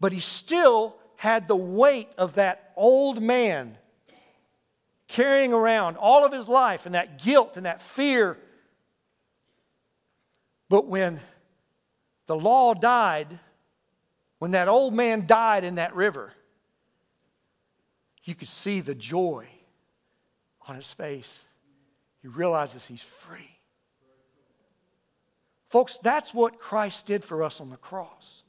but 0.00 0.12
he 0.12 0.20
still 0.20 0.96
had 1.16 1.48
the 1.48 1.56
weight 1.56 2.08
of 2.18 2.34
that 2.34 2.72
old 2.76 3.22
man 3.22 3.78
carrying 5.06 5.52
around 5.52 5.96
all 5.96 6.24
of 6.24 6.32
his 6.32 6.48
life 6.48 6.86
and 6.86 6.94
that 6.94 7.22
guilt 7.22 7.56
and 7.56 7.66
that 7.66 7.82
fear. 7.82 8.38
But 10.68 10.86
when 10.86 11.20
the 12.26 12.36
law 12.36 12.74
died, 12.74 13.38
when 14.38 14.52
that 14.52 14.68
old 14.68 14.94
man 14.94 15.26
died 15.26 15.62
in 15.62 15.76
that 15.76 15.94
river, 15.94 16.32
you 18.24 18.34
could 18.34 18.48
see 18.48 18.80
the 18.80 18.94
joy 18.94 19.46
on 20.66 20.76
his 20.76 20.90
face. 20.92 21.44
He 22.22 22.28
realizes 22.28 22.84
he's 22.86 23.02
free. 23.02 23.50
Folks, 25.68 25.98
that's 25.98 26.32
what 26.32 26.58
Christ 26.58 27.06
did 27.06 27.24
for 27.24 27.42
us 27.42 27.60
on 27.60 27.68
the 27.68 27.76
cross. 27.76 28.42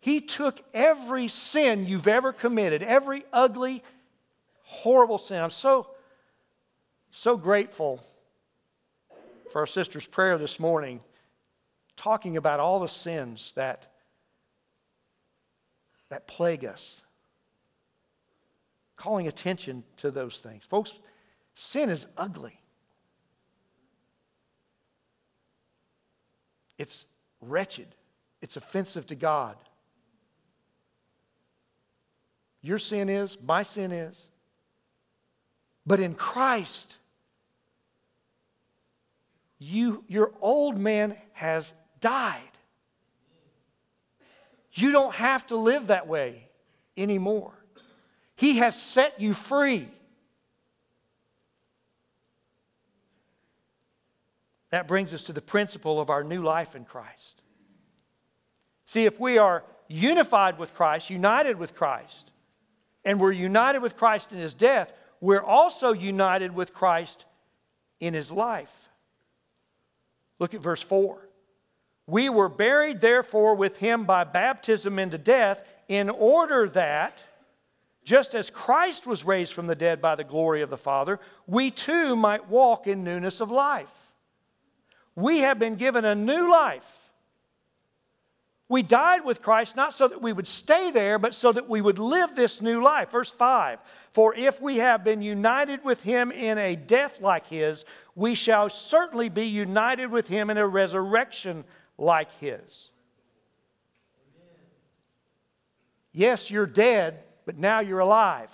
He 0.00 0.20
took 0.20 0.60
every 0.74 1.28
sin 1.28 1.86
you've 1.86 2.08
ever 2.08 2.32
committed, 2.32 2.82
every 2.82 3.24
ugly, 3.32 3.84
horrible 4.64 5.16
sin. 5.16 5.40
I'm 5.40 5.50
so, 5.50 5.86
so 7.12 7.36
grateful 7.36 8.04
for 9.52 9.60
our 9.60 9.66
sister's 9.66 10.06
prayer 10.06 10.38
this 10.38 10.58
morning, 10.58 11.00
talking 11.96 12.36
about 12.36 12.58
all 12.58 12.80
the 12.80 12.88
sins 12.88 13.52
that 13.54 13.91
that 16.12 16.26
plague 16.26 16.66
us. 16.66 17.00
Calling 18.96 19.28
attention 19.28 19.82
to 19.96 20.10
those 20.10 20.36
things. 20.36 20.62
Folks, 20.66 20.92
sin 21.54 21.88
is 21.88 22.06
ugly. 22.18 22.60
It's 26.76 27.06
wretched. 27.40 27.86
It's 28.42 28.58
offensive 28.58 29.06
to 29.06 29.14
God. 29.14 29.56
Your 32.60 32.78
sin 32.78 33.08
is, 33.08 33.38
my 33.42 33.62
sin 33.62 33.90
is. 33.90 34.28
But 35.86 35.98
in 35.98 36.12
Christ, 36.12 36.98
you, 39.58 40.04
your 40.08 40.34
old 40.42 40.76
man 40.76 41.16
has 41.32 41.72
died. 42.00 42.42
You 44.72 44.92
don't 44.92 45.14
have 45.14 45.46
to 45.48 45.56
live 45.56 45.88
that 45.88 46.06
way 46.06 46.48
anymore. 46.96 47.52
He 48.36 48.58
has 48.58 48.80
set 48.80 49.20
you 49.20 49.34
free. 49.34 49.88
That 54.70 54.88
brings 54.88 55.12
us 55.12 55.24
to 55.24 55.34
the 55.34 55.42
principle 55.42 56.00
of 56.00 56.08
our 56.08 56.24
new 56.24 56.42
life 56.42 56.74
in 56.74 56.84
Christ. 56.86 57.42
See, 58.86 59.04
if 59.04 59.20
we 59.20 59.36
are 59.36 59.64
unified 59.88 60.58
with 60.58 60.74
Christ, 60.74 61.10
united 61.10 61.58
with 61.58 61.74
Christ, 61.74 62.30
and 63.04 63.20
we're 63.20 63.32
united 63.32 63.80
with 63.80 63.96
Christ 63.96 64.32
in 64.32 64.38
his 64.38 64.54
death, 64.54 64.92
we're 65.20 65.42
also 65.42 65.92
united 65.92 66.54
with 66.54 66.72
Christ 66.72 67.26
in 68.00 68.14
his 68.14 68.30
life. 68.30 68.72
Look 70.38 70.54
at 70.54 70.60
verse 70.60 70.82
4. 70.82 71.28
We 72.06 72.28
were 72.28 72.48
buried, 72.48 73.00
therefore, 73.00 73.54
with 73.54 73.76
him 73.76 74.04
by 74.04 74.24
baptism 74.24 74.98
into 74.98 75.18
death, 75.18 75.60
in 75.88 76.10
order 76.10 76.68
that, 76.70 77.22
just 78.04 78.34
as 78.34 78.50
Christ 78.50 79.06
was 79.06 79.24
raised 79.24 79.52
from 79.52 79.66
the 79.66 79.74
dead 79.74 80.00
by 80.00 80.16
the 80.16 80.24
glory 80.24 80.62
of 80.62 80.70
the 80.70 80.76
Father, 80.76 81.20
we 81.46 81.70
too 81.70 82.16
might 82.16 82.48
walk 82.48 82.86
in 82.86 83.04
newness 83.04 83.40
of 83.40 83.50
life. 83.50 83.88
We 85.14 85.38
have 85.38 85.58
been 85.58 85.76
given 85.76 86.04
a 86.04 86.14
new 86.14 86.50
life. 86.50 86.86
We 88.68 88.82
died 88.82 89.22
with 89.24 89.42
Christ 89.42 89.76
not 89.76 89.92
so 89.92 90.08
that 90.08 90.22
we 90.22 90.32
would 90.32 90.46
stay 90.46 90.90
there, 90.90 91.18
but 91.18 91.34
so 91.34 91.52
that 91.52 91.68
we 91.68 91.82
would 91.82 91.98
live 91.98 92.34
this 92.34 92.62
new 92.62 92.82
life. 92.82 93.10
Verse 93.10 93.30
5 93.30 93.78
For 94.14 94.34
if 94.34 94.62
we 94.62 94.78
have 94.78 95.04
been 95.04 95.20
united 95.20 95.84
with 95.84 96.00
him 96.00 96.32
in 96.32 96.56
a 96.56 96.74
death 96.74 97.20
like 97.20 97.46
his, 97.48 97.84
we 98.14 98.34
shall 98.34 98.70
certainly 98.70 99.28
be 99.28 99.44
united 99.44 100.10
with 100.10 100.26
him 100.26 100.48
in 100.48 100.56
a 100.56 100.66
resurrection 100.66 101.64
like 102.02 102.28
his. 102.40 102.90
Yes, 106.12 106.50
you're 106.50 106.66
dead, 106.66 107.20
but 107.46 107.56
now 107.56 107.80
you're 107.80 108.00
alive. 108.00 108.50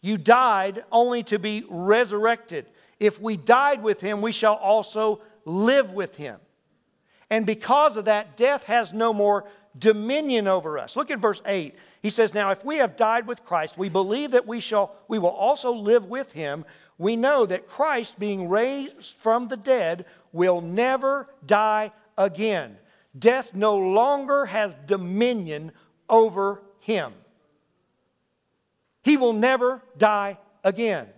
You 0.00 0.16
died 0.16 0.84
only 0.92 1.24
to 1.24 1.38
be 1.40 1.64
resurrected. 1.68 2.66
If 3.00 3.20
we 3.20 3.36
died 3.36 3.82
with 3.82 4.00
him, 4.00 4.20
we 4.20 4.30
shall 4.30 4.54
also 4.54 5.22
live 5.44 5.90
with 5.90 6.14
him. 6.14 6.38
And 7.30 7.44
because 7.44 7.96
of 7.96 8.04
that, 8.04 8.36
death 8.36 8.64
has 8.64 8.92
no 8.92 9.12
more 9.12 9.46
dominion 9.76 10.46
over 10.46 10.78
us. 10.78 10.94
Look 10.94 11.10
at 11.10 11.18
verse 11.18 11.42
8. 11.44 11.74
He 12.00 12.10
says, 12.10 12.32
Now 12.32 12.50
if 12.52 12.64
we 12.64 12.76
have 12.76 12.96
died 12.96 13.26
with 13.26 13.44
Christ, 13.44 13.76
we 13.76 13.88
believe 13.88 14.30
that 14.32 14.46
we 14.46 14.60
shall 14.60 14.94
we 15.08 15.18
will 15.18 15.28
also 15.28 15.72
live 15.72 16.04
with 16.04 16.32
him. 16.32 16.64
We 16.96 17.16
know 17.16 17.46
that 17.46 17.68
Christ, 17.68 18.18
being 18.18 18.48
raised 18.48 19.14
from 19.18 19.48
the 19.48 19.56
dead, 19.56 20.04
will 20.32 20.60
never 20.60 21.28
die 21.44 21.92
again. 22.16 22.76
Death 23.18 23.54
no 23.54 23.76
longer 23.76 24.46
has 24.46 24.76
dominion 24.86 25.72
over 26.08 26.62
him. 26.80 27.12
He 29.02 29.16
will 29.16 29.32
never 29.32 29.82
die 29.96 30.38
again. 30.62 31.08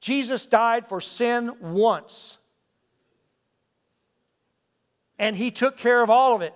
Jesus 0.00 0.46
died 0.46 0.88
for 0.88 1.00
sin 1.00 1.52
once. 1.60 2.38
And 5.18 5.36
he 5.36 5.50
took 5.50 5.78
care 5.78 6.02
of 6.02 6.10
all 6.10 6.34
of 6.34 6.42
it. 6.42 6.54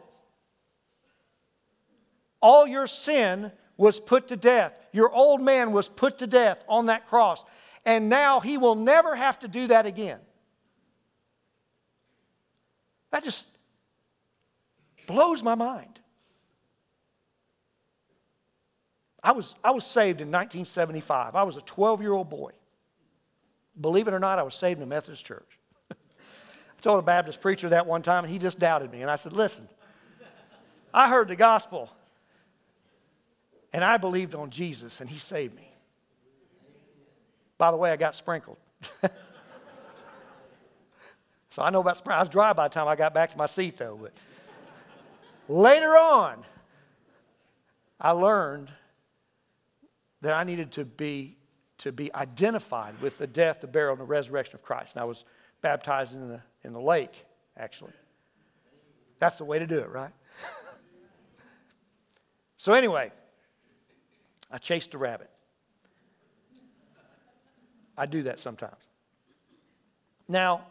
All 2.42 2.66
your 2.66 2.86
sin 2.86 3.52
was 3.76 4.00
put 4.00 4.28
to 4.28 4.36
death. 4.36 4.72
Your 4.92 5.10
old 5.12 5.40
man 5.40 5.72
was 5.72 5.88
put 5.88 6.18
to 6.18 6.26
death 6.26 6.62
on 6.68 6.86
that 6.86 7.08
cross. 7.08 7.44
And 7.84 8.08
now 8.08 8.40
he 8.40 8.58
will 8.58 8.74
never 8.74 9.14
have 9.14 9.38
to 9.40 9.48
do 9.48 9.68
that 9.68 9.86
again. 9.86 10.18
That 13.10 13.24
just 13.24 13.46
blows 15.06 15.42
my 15.42 15.54
mind. 15.54 16.00
I 19.22 19.32
was, 19.32 19.54
I 19.64 19.72
was 19.72 19.84
saved 19.84 20.20
in 20.20 20.28
1975. 20.28 21.34
I 21.34 21.42
was 21.42 21.56
a 21.56 21.60
12 21.60 22.00
year 22.00 22.12
old 22.12 22.30
boy. 22.30 22.52
Believe 23.80 24.08
it 24.08 24.14
or 24.14 24.20
not, 24.20 24.38
I 24.38 24.42
was 24.42 24.54
saved 24.54 24.78
in 24.78 24.84
a 24.84 24.86
Methodist 24.86 25.24
church. 25.24 25.58
I 25.90 25.94
told 26.80 26.98
a 26.98 27.02
Baptist 27.02 27.40
preacher 27.40 27.70
that 27.70 27.86
one 27.86 28.02
time, 28.02 28.24
and 28.24 28.32
he 28.32 28.38
just 28.38 28.58
doubted 28.58 28.90
me. 28.90 29.02
And 29.02 29.10
I 29.10 29.16
said, 29.16 29.32
Listen, 29.32 29.68
I 30.94 31.08
heard 31.08 31.28
the 31.28 31.36
gospel, 31.36 31.90
and 33.72 33.84
I 33.84 33.96
believed 33.96 34.34
on 34.34 34.50
Jesus, 34.50 35.00
and 35.00 35.10
he 35.10 35.18
saved 35.18 35.54
me. 35.54 35.70
By 37.58 37.70
the 37.70 37.76
way, 37.76 37.90
I 37.90 37.96
got 37.96 38.14
sprinkled. 38.14 38.58
so 41.56 41.62
I 41.62 41.70
know 41.70 41.80
about 41.80 41.96
sprinkling. 41.96 42.18
I 42.18 42.20
was 42.20 42.28
dry 42.28 42.52
by 42.52 42.68
the 42.68 42.74
time 42.74 42.86
I 42.86 42.96
got 42.96 43.14
back 43.14 43.30
to 43.30 43.38
my 43.38 43.46
seat, 43.46 43.78
though. 43.78 43.98
But 43.98 44.12
later 45.48 45.96
on, 45.96 46.44
I 47.98 48.10
learned 48.10 48.68
that 50.20 50.34
I 50.34 50.44
needed 50.44 50.72
to 50.72 50.84
be 50.84 51.38
to 51.78 51.92
be 51.92 52.14
identified 52.14 53.00
with 53.00 53.16
the 53.16 53.26
death, 53.26 53.62
the 53.62 53.68
burial, 53.68 53.92
and 53.92 54.00
the 54.02 54.04
resurrection 54.04 54.54
of 54.54 54.62
Christ. 54.62 54.96
And 54.96 55.00
I 55.00 55.06
was 55.06 55.24
baptized 55.62 56.14
in 56.14 56.28
the, 56.28 56.42
in 56.62 56.74
the 56.74 56.80
lake, 56.80 57.24
actually. 57.56 57.94
That's 59.18 59.38
the 59.38 59.46
way 59.46 59.58
to 59.58 59.66
do 59.66 59.78
it, 59.78 59.88
right? 59.88 60.12
so, 62.58 62.74
anyway, 62.74 63.12
I 64.50 64.58
chased 64.58 64.92
a 64.92 64.98
rabbit. 64.98 65.30
I 67.96 68.04
do 68.04 68.24
that 68.24 68.40
sometimes. 68.40 68.82
Now, 70.28 70.66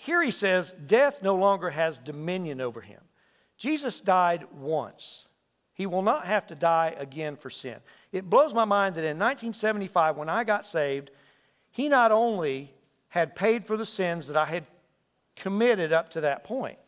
here 0.00 0.22
he 0.22 0.30
says, 0.30 0.72
death 0.86 1.22
no 1.22 1.34
longer 1.34 1.70
has 1.70 1.98
dominion 1.98 2.60
over 2.60 2.80
him. 2.80 3.00
Jesus 3.56 4.00
died 4.00 4.46
once. 4.56 5.26
He 5.74 5.86
will 5.86 6.02
not 6.02 6.24
have 6.24 6.46
to 6.46 6.54
die 6.54 6.94
again 6.96 7.34
for 7.34 7.50
sin. 7.50 7.78
It 8.12 8.30
blows 8.30 8.54
my 8.54 8.64
mind 8.64 8.94
that 8.94 9.00
in 9.00 9.18
1975, 9.18 10.16
when 10.16 10.28
I 10.28 10.44
got 10.44 10.64
saved, 10.64 11.10
he 11.72 11.88
not 11.88 12.12
only 12.12 12.72
had 13.08 13.34
paid 13.34 13.66
for 13.66 13.76
the 13.76 13.84
sins 13.84 14.28
that 14.28 14.36
I 14.36 14.44
had 14.44 14.66
committed 15.34 15.92
up 15.92 16.10
to 16.10 16.20
that 16.20 16.44
point, 16.44 16.78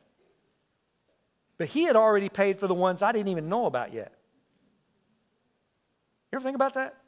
but 1.59 1.67
he 1.67 1.83
had 1.83 1.97
already 1.97 2.29
paid 2.29 2.61
for 2.61 2.69
the 2.69 2.75
ones 2.75 3.03
I 3.03 3.11
didn't 3.11 3.29
even 3.29 3.49
know 3.49 3.67
about 3.67 3.93
yet. 3.93 4.13
You 6.31 6.37
ever 6.37 6.45
think 6.45 6.55
about 6.55 6.75
that? 6.75 7.00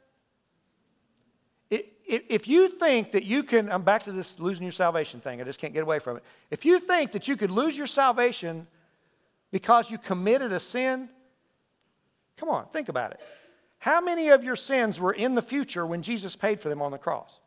If 2.05 2.47
you 2.47 2.67
think 2.67 3.13
that 3.13 3.23
you 3.23 3.43
can, 3.43 3.71
I'm 3.71 3.83
back 3.83 4.03
to 4.03 4.11
this 4.11 4.39
losing 4.39 4.63
your 4.63 4.73
salvation 4.73 5.19
thing, 5.19 5.41
I 5.41 5.45
just 5.45 5.59
can't 5.59 5.73
get 5.73 5.83
away 5.83 5.99
from 5.99 6.17
it. 6.17 6.23
If 6.51 6.65
you 6.65 6.79
think 6.79 7.13
that 7.13 7.27
you 7.27 7.37
could 7.37 7.51
lose 7.51 7.77
your 7.77 7.87
salvation 7.87 8.67
because 9.51 9.89
you 9.89 9.97
committed 9.97 10.51
a 10.51 10.59
sin, 10.59 11.09
Come 12.37 12.49
on, 12.49 12.65
think 12.73 12.89
about 12.89 13.11
it. 13.11 13.19
How 13.79 14.01
many 14.01 14.29
of 14.29 14.43
your 14.43 14.55
sins 14.55 14.99
were 14.99 15.13
in 15.13 15.35
the 15.35 15.41
future 15.41 15.85
when 15.85 16.01
Jesus 16.01 16.35
paid 16.35 16.59
for 16.61 16.69
them 16.69 16.81
on 16.81 16.91
the 16.91 16.97
cross? 16.97 17.39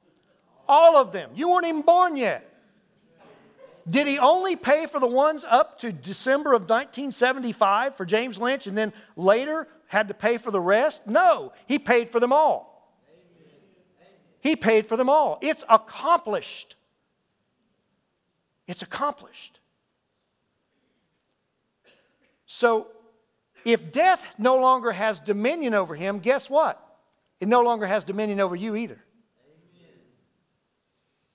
All 0.68 0.96
of 0.96 1.12
them. 1.12 1.30
You 1.34 1.48
weren't 1.48 1.66
even 1.66 1.82
born 1.82 2.16
yet. 2.16 2.52
Did 3.88 4.06
he 4.06 4.18
only 4.18 4.56
pay 4.56 4.86
for 4.86 4.98
the 4.98 5.06
ones 5.06 5.44
up 5.48 5.78
to 5.78 5.92
December 5.92 6.52
of 6.52 6.62
1975 6.62 7.96
for 7.96 8.04
James 8.04 8.36
Lynch 8.36 8.66
and 8.66 8.76
then 8.76 8.92
later 9.16 9.68
had 9.86 10.08
to 10.08 10.14
pay 10.14 10.38
for 10.38 10.50
the 10.50 10.60
rest? 10.60 11.06
No, 11.06 11.52
he 11.66 11.78
paid 11.78 12.10
for 12.10 12.18
them 12.18 12.32
all. 12.32 12.75
He 14.46 14.54
paid 14.54 14.86
for 14.86 14.96
them 14.96 15.10
all. 15.10 15.38
It's 15.40 15.64
accomplished. 15.68 16.76
It's 18.68 18.80
accomplished. 18.80 19.58
So 22.46 22.86
if 23.64 23.90
death 23.90 24.24
no 24.38 24.54
longer 24.58 24.92
has 24.92 25.18
dominion 25.18 25.74
over 25.74 25.96
him, 25.96 26.20
guess 26.20 26.48
what? 26.48 26.80
It 27.40 27.48
no 27.48 27.62
longer 27.62 27.86
has 27.86 28.04
dominion 28.04 28.38
over 28.38 28.54
you 28.54 28.76
either. 28.76 29.02
Amen. 29.74 29.90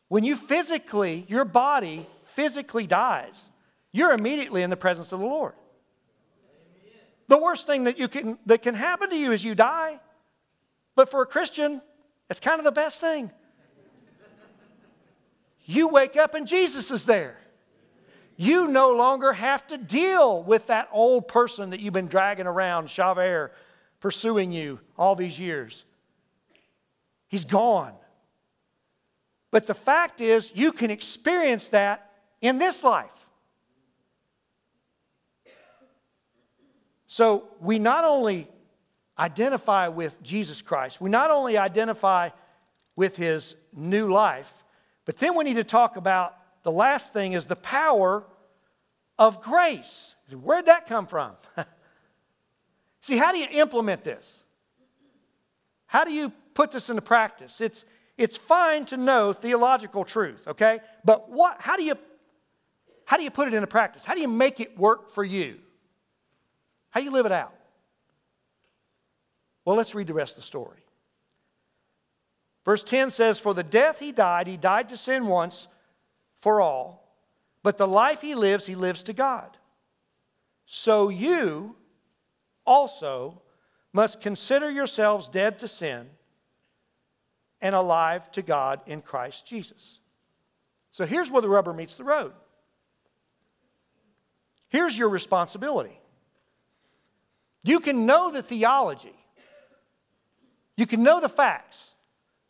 When 0.08 0.24
you 0.24 0.38
physically, 0.38 1.26
your 1.28 1.44
body 1.44 2.08
physically 2.36 2.88
dies, 2.88 3.50
you're 3.92 4.14
immediately 4.14 4.64
in 4.64 4.70
the 4.70 4.78
presence 4.78 5.12
of 5.12 5.20
the 5.20 5.26
Lord. 5.26 5.52
Amen. 6.46 7.02
The 7.28 7.38
worst 7.38 7.68
thing 7.68 7.84
that, 7.84 8.00
you 8.00 8.08
can, 8.08 8.38
that 8.46 8.62
can 8.62 8.74
happen 8.74 9.10
to 9.10 9.18
you 9.18 9.34
is 9.34 9.44
you 9.44 9.54
die. 9.54 10.00
But 10.96 11.12
for 11.12 11.22
a 11.22 11.26
Christian, 11.26 11.82
it's 12.32 12.40
kind 12.40 12.60
of 12.60 12.66
the 12.66 12.72
best 12.72 13.00
thing. 13.00 13.30
You 15.66 15.90
wake 15.90 16.18
up 16.18 16.34
and 16.34 16.48
Jesus 16.48 16.90
is 16.90 17.06
there 17.06 17.38
you 18.42 18.68
no 18.68 18.90
longer 18.90 19.34
have 19.34 19.68
to 19.68 19.78
deal 19.78 20.42
with 20.42 20.66
that 20.66 20.90
old 20.92 21.28
person 21.28 21.70
that 21.70 21.80
you've 21.80 21.94
been 21.94 22.08
dragging 22.08 22.48
around, 22.48 22.90
Shaver, 22.90 23.52
pursuing 24.00 24.52
you 24.52 24.80
all 24.98 25.16
these 25.16 25.40
years. 25.40 25.84
He's 27.28 27.46
gone. 27.46 27.94
But 29.52 29.68
the 29.68 29.76
fact 29.76 30.22
is, 30.22 30.52
you 30.56 30.72
can 30.72 30.90
experience 30.90 31.68
that 31.68 32.10
in 32.42 32.58
this 32.58 32.84
life. 32.84 33.12
So 37.06 37.44
we 37.60 37.78
not 37.78 38.06
only 38.06 38.48
identify 39.22 39.88
with 39.88 40.22
Jesus 40.24 40.62
Christ, 40.62 41.00
we 41.00 41.10
not 41.10 41.30
only 41.30 41.58
identify 41.58 42.30
with 42.96 43.16
his 43.16 43.56
new 43.74 44.12
life, 44.12 44.52
but 45.06 45.18
then 45.20 45.36
we 45.38 45.44
need 45.44 45.56
to 45.56 45.64
talk 45.64 45.96
about 45.96 46.36
the 46.64 46.72
last 46.72 47.14
thing 47.14 47.34
is 47.34 47.46
the 47.46 47.56
power 47.56 48.24
of 49.20 49.42
grace. 49.42 50.16
Where'd 50.32 50.66
that 50.66 50.88
come 50.88 51.06
from? 51.06 51.34
See, 53.02 53.18
how 53.18 53.32
do 53.32 53.38
you 53.38 53.48
implement 53.52 54.04
this? 54.04 54.44
How 55.86 56.04
do 56.04 56.12
you 56.12 56.32
put 56.54 56.72
this 56.72 56.90
into 56.90 57.02
practice? 57.02 57.62
It's, 57.62 57.86
it's 58.18 58.38
fine 58.38 58.86
to 58.88 58.98
know 58.98 59.34
theological 59.34 60.04
truth, 60.04 60.48
okay? 60.48 60.80
But 61.06 61.30
what, 61.30 61.58
how, 61.60 61.78
do 61.78 61.84
you, 61.84 61.96
how 63.06 63.18
do 63.18 63.24
you 63.24 63.32
put 63.32 63.48
it 63.48 63.54
into 63.54 63.68
practice? 63.68 64.04
How 64.04 64.16
do 64.16 64.22
you 64.22 64.28
make 64.28 64.60
it 64.60 64.78
work 64.78 65.12
for 65.12 65.24
you? 65.24 65.58
How 66.90 67.00
do 67.00 67.06
you 67.06 67.12
live 67.12 67.26
it 67.26 67.32
out? 67.32 67.54
Well, 69.66 69.76
let's 69.76 69.96
read 69.96 70.08
the 70.08 70.14
rest 70.14 70.34
of 70.34 70.42
the 70.42 70.48
story. 70.48 70.84
Verse 72.66 72.84
10 72.84 73.10
says, 73.10 73.40
For 73.40 73.54
the 73.54 73.64
death 73.64 74.00
he 74.00 74.12
died, 74.12 74.48
he 74.48 74.58
died 74.58 74.90
to 74.90 74.98
sin 74.98 75.28
once 75.28 75.68
for 76.42 76.62
all, 76.62 77.16
but 77.64 77.78
the 77.78 77.88
life 77.88 78.22
he 78.22 78.36
lives, 78.36 78.66
he 78.66 78.76
lives 78.76 79.04
to 79.04 79.14
God. 79.14 79.58
So 80.66 81.10
you 81.10 81.76
also 82.66 83.42
must 83.94 84.22
consider 84.22 84.70
yourselves 84.70 85.28
dead 85.28 85.60
to 85.60 85.68
sin 85.68 86.08
and 87.60 87.76
alive 87.76 88.32
to 88.32 88.42
God 88.42 88.82
in 88.88 89.02
Christ 89.02 89.46
Jesus. 89.46 90.00
So 90.92 91.06
here's 91.06 91.30
where 91.30 91.42
the 91.42 91.50
rubber 91.50 91.74
meets 91.74 91.96
the 91.96 92.04
road. 92.04 92.34
Here's 94.70 94.98
your 94.98 95.10
responsibility. 95.10 96.00
You 97.64 97.80
can 97.80 98.06
know 98.06 98.32
the 98.32 98.42
theology, 98.42 99.16
you 100.82 100.88
can 100.88 101.04
know 101.04 101.22
the 101.22 101.30
facts. 101.30 101.92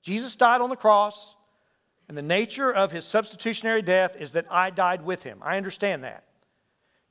Jesus 0.01 0.37
died 0.37 0.61
on 0.61 0.69
the 0.69 0.75
cross. 0.75 1.35
And 2.07 2.17
the 2.17 2.21
nature 2.21 2.71
of 2.71 2.91
his 2.91 3.05
substitutionary 3.05 3.81
death 3.81 4.15
is 4.19 4.31
that 4.31 4.45
I 4.49 4.69
died 4.69 5.05
with 5.05 5.23
him. 5.23 5.39
I 5.41 5.57
understand 5.57 6.03
that. 6.03 6.23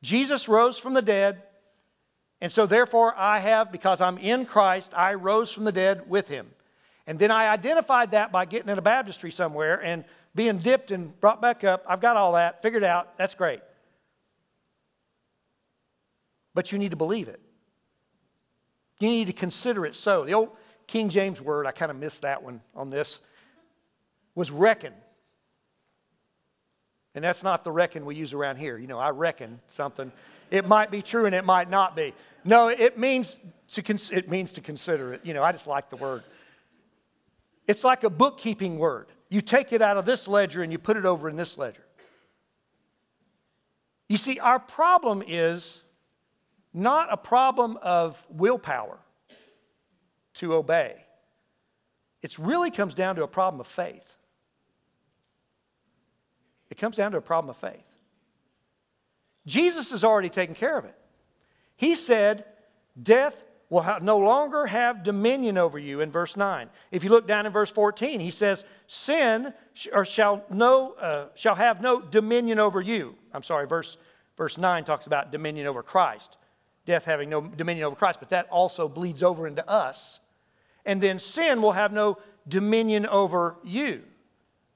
Jesus 0.03 0.49
rose 0.49 0.79
from 0.79 0.95
the 0.95 1.03
dead, 1.03 1.43
and 2.41 2.53
so 2.53 2.67
therefore 2.67 3.15
I 3.17 3.39
have, 3.39 3.73
because 3.73 4.03
I'm 4.03 4.19
in 4.19 4.45
Christ, 4.45 4.93
I 4.95 5.15
rose 5.15 5.53
from 5.53 5.65
the 5.65 5.73
dead 5.73 6.09
with 6.09 6.29
him. 6.29 6.51
And 7.07 7.19
then 7.19 7.31
I 7.31 7.49
identified 7.49 8.11
that 8.11 8.31
by 8.31 8.45
getting 8.45 8.69
in 8.69 8.77
a 8.77 8.83
baptistry 8.83 9.31
somewhere 9.31 9.83
and 9.83 10.05
being 10.35 10.59
dipped 10.59 10.91
and 10.91 11.19
brought 11.19 11.41
back 11.41 11.65
up. 11.65 11.83
I've 11.89 12.01
got 12.01 12.17
all 12.17 12.33
that 12.33 12.61
figured 12.61 12.85
out. 12.85 13.17
That's 13.17 13.35
great. 13.35 13.61
But 16.55 16.73
you 16.73 16.79
need 16.79 16.91
to 16.91 16.97
believe 16.97 17.29
it. 17.29 17.41
You 18.99 19.09
need 19.09 19.29
to 19.29 19.33
consider 19.33 19.87
it 19.87 19.97
so. 19.97 20.27
The 20.27 20.35
old 20.35 20.51
King 20.91 21.09
James 21.09 21.41
word, 21.41 21.69
I 21.69 21.71
kind 21.71 21.93
of 21.93 21.97
missed 21.97 22.23
that 22.23 22.43
one 22.43 22.61
on 22.75 22.91
this 22.91 23.21
was 24.35 24.51
reckon. 24.51 24.93
And 27.15 27.23
that's 27.23 27.45
not 27.45 27.63
the 27.63 27.71
reckon 27.71 28.05
we 28.05 28.17
use 28.17 28.33
around 28.33 28.57
here. 28.57 28.77
You 28.77 28.89
know, 28.89 28.99
I 28.99 29.11
reckon 29.11 29.61
something. 29.69 30.11
It 30.51 30.67
might 30.67 30.91
be 30.91 31.01
true 31.01 31.27
and 31.27 31.35
it 31.35 31.45
might 31.45 31.71
not 31.71 31.95
be. 31.95 32.13
No, 32.45 32.69
it 32.69 32.99
means 32.99 33.39
to, 33.69 33.83
cons- 33.83 34.11
it 34.11 34.29
means 34.29 34.53
to 34.55 34.61
consider 34.61 35.15
it. 35.15 35.21
You 35.23 35.33
know, 35.33 35.45
I 35.45 35.53
just 35.53 35.69
like 35.69 35.91
the 35.91 35.97
word. 35.97 36.25
It's 37.69 37.85
like 37.85 38.03
a 38.03 38.11
bookkeeping 38.11 38.77
word. 38.77 39.07
you 39.29 39.41
take 39.41 39.73
it 39.73 39.83
out 39.83 39.97
of 39.97 40.05
this 40.05 40.27
ledger 40.27 40.65
and 40.65 40.73
you 40.73 40.79
put 40.79 40.97
it 40.97 41.07
over 41.07 41.29
in 41.29 41.37
this 41.37 41.57
ledger. 41.57 41.85
You 44.09 44.17
see, 44.17 44.41
our 44.41 44.59
problem 44.59 45.23
is 45.25 45.83
not 46.75 47.13
a 47.13 47.17
problem 47.17 47.79
of 47.81 48.21
willpower 48.29 48.99
to 50.35 50.55
obey. 50.55 50.97
It 52.23 52.39
really 52.39 52.71
comes 52.71 52.95
down 52.95 53.17
to 53.17 53.23
a 53.23 53.29
problem 53.29 53.61
of 53.61 53.67
faith. 53.67 54.17
It 56.71 56.79
comes 56.79 56.97
down 56.97 57.13
to 57.13 57.19
a 57.19 57.23
problem 57.23 57.51
of 57.51 57.57
faith. 57.57 57.85
Jesus 59.47 59.91
has 59.91 60.05
already 60.05 60.29
taken 60.29 60.55
care 60.55 60.79
of 60.79 60.85
it. 60.85 60.95
He 61.77 61.95
said, 61.95 62.45
Death 63.03 63.35
will 63.71 63.85
no 64.03 64.19
longer 64.19 64.67
have 64.67 65.03
dominion 65.03 65.57
over 65.57 65.79
you 65.79 66.01
in 66.01 66.11
verse 66.11 66.37
9. 66.37 66.69
If 66.91 67.05
you 67.05 67.11
look 67.11 67.27
down 67.27 67.47
in 67.47 67.53
verse 67.53 67.71
14, 67.71 68.21
he 68.21 68.31
says, 68.31 68.65
Sin 68.87 69.53
or 69.93 70.05
shall, 70.05 70.45
no, 70.51 70.93
uh, 70.93 71.29
shall 71.35 71.55
have 71.55 71.81
no 71.81 72.01
dominion 72.01 72.59
over 72.59 72.81
you. 72.81 73.15
I'm 73.33 73.43
sorry, 73.43 73.67
verse, 73.67 73.97
verse 74.37 74.59
9 74.59 74.85
talks 74.85 75.07
about 75.07 75.33
dominion 75.33 75.67
over 75.67 75.83
Christ, 75.83 76.37
death 76.87 77.05
having 77.05 77.31
no 77.31 77.41
dominion 77.41 77.87
over 77.87 77.97
Christ, 77.97 78.21
but 78.21 78.31
that 78.31 78.49
also 78.51 78.89
bleeds 78.89 79.23
over 79.23 79.47
into 79.47 79.67
us. 79.69 80.20
And 80.85 81.01
then 81.03 81.19
sin 81.19 81.63
will 81.63 81.73
have 81.73 81.93
no 81.93 82.19
dominion 82.49 83.07
over 83.07 83.57
you. 83.65 84.03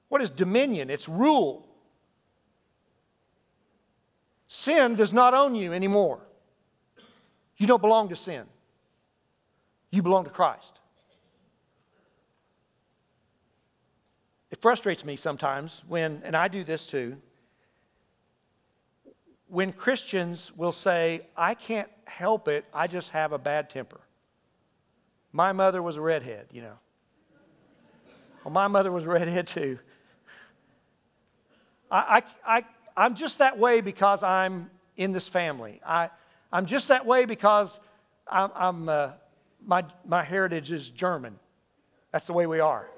What 0.09 0.21
is 0.21 0.29
dominion? 0.29 0.89
It's 0.89 1.09
rule. 1.09 1.67
Sin 4.47 4.95
does 4.95 5.13
not 5.13 5.33
own 5.33 5.55
you 5.55 5.73
anymore. 5.73 6.21
You 7.57 7.67
don't 7.67 7.81
belong 7.81 8.09
to 8.09 8.15
sin, 8.15 8.45
you 9.89 10.01
belong 10.01 10.25
to 10.25 10.29
Christ. 10.29 10.79
It 14.51 14.61
frustrates 14.61 15.03
me 15.03 15.15
sometimes 15.15 15.81
when, 15.87 16.21
and 16.23 16.35
I 16.35 16.47
do 16.47 16.63
this 16.63 16.85
too, 16.85 17.17
when 19.47 19.73
Christians 19.73 20.51
will 20.55 20.71
say, 20.71 21.27
I 21.35 21.53
can't 21.53 21.89
help 22.05 22.47
it, 22.47 22.65
I 22.73 22.87
just 22.87 23.09
have 23.09 23.31
a 23.31 23.37
bad 23.37 23.69
temper. 23.69 23.99
My 25.35 25.51
mother 25.51 25.83
was 25.83 25.97
a 25.97 26.01
redhead, 26.01 26.47
you 26.53 26.61
know. 26.61 26.79
Well, 28.45 28.53
my 28.53 28.69
mother 28.69 28.89
was 28.89 29.03
a 29.03 29.09
redhead 29.09 29.47
too. 29.47 29.79
I, 31.91 32.23
I, 32.45 32.57
I, 32.59 32.63
I'm 32.95 33.15
just 33.15 33.39
that 33.39 33.59
way 33.59 33.81
because 33.81 34.23
I'm 34.23 34.69
in 34.95 35.11
this 35.11 35.27
family. 35.27 35.81
I, 35.85 36.09
I'm 36.53 36.65
just 36.65 36.87
that 36.87 37.05
way 37.05 37.25
because 37.25 37.81
I'm, 38.25 38.49
I'm 38.55 38.87
uh, 38.87 39.09
my, 39.65 39.83
my 40.05 40.23
heritage 40.23 40.71
is 40.71 40.89
German. 40.89 41.37
That's 42.13 42.27
the 42.27 42.33
way 42.33 42.47
we 42.47 42.61
are. 42.61 42.89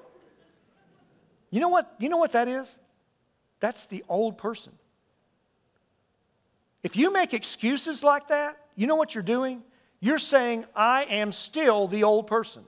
You 1.50 1.58
know 1.58 1.70
what? 1.70 1.92
You 1.98 2.08
know 2.08 2.18
what 2.18 2.30
that 2.32 2.46
is? 2.46 2.78
That's 3.58 3.86
the 3.86 4.04
old 4.08 4.38
person. 4.38 4.74
If 6.84 6.94
you 6.94 7.12
make 7.12 7.34
excuses 7.34 8.04
like 8.04 8.28
that, 8.28 8.60
you 8.76 8.86
know 8.86 8.94
what 8.94 9.12
you're 9.12 9.24
doing? 9.24 9.64
You're 10.00 10.18
saying, 10.18 10.64
I 10.74 11.04
am 11.04 11.32
still 11.32 11.88
the 11.88 12.04
old 12.04 12.26
person. 12.26 12.64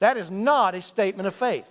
That 0.00 0.16
is 0.16 0.30
not 0.30 0.74
a 0.74 0.82
statement 0.82 1.26
of 1.26 1.34
faith. 1.34 1.68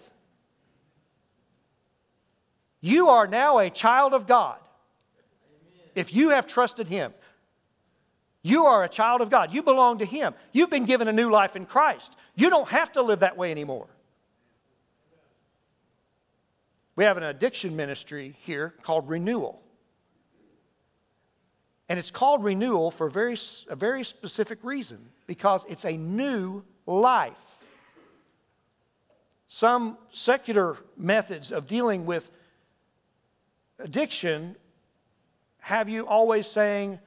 You 2.82 3.10
are 3.10 3.28
now 3.28 3.60
a 3.60 3.70
child 3.70 4.14
of 4.14 4.28
God. 4.28 4.58
If 5.96 6.14
you 6.14 6.30
have 6.30 6.48
trusted 6.48 6.88
Him, 6.88 7.14
you 8.42 8.66
are 8.66 8.84
a 8.84 8.90
child 8.90 9.22
of 9.22 9.30
God. 9.30 9.54
You 9.54 9.64
belong 9.64 9.98
to 10.00 10.06
Him. 10.06 10.34
You've 10.54 10.70
been 10.70 10.86
given 10.86 11.08
a 11.08 11.14
new 11.14 11.30
life 11.30 11.56
in 11.56 11.66
Christ. 11.66 12.16
You 12.36 12.50
don't 12.50 12.70
have 12.70 12.94
to 12.94 13.02
live 13.02 13.20
that 13.20 13.38
way 13.38 13.52
anymore. 13.52 13.88
We 16.96 17.04
have 17.04 17.18
an 17.18 17.24
addiction 17.24 17.76
ministry 17.76 18.38
here 18.42 18.74
called 18.82 19.10
Renewal. 19.10 19.62
And 21.90 21.98
it's 21.98 22.12
called 22.12 22.44
renewal 22.44 22.92
for 22.92 23.08
a 23.08 23.12
very, 23.12 23.36
a 23.68 23.76
very 23.76 24.04
specific 24.04 24.60
reason 24.64 25.00
because 25.26 25.66
it's 25.68 25.86
a 25.86 25.98
new 25.98 26.64
life. 26.86 27.34
Some 29.48 29.98
secular 30.12 30.78
methods 30.96 31.52
of 31.52 31.66
dealing 31.66 32.06
with 32.06 32.30
addiction 33.80 34.56
have 35.58 35.90
you 35.90 36.08
always 36.08 36.46
saying, 36.46 37.00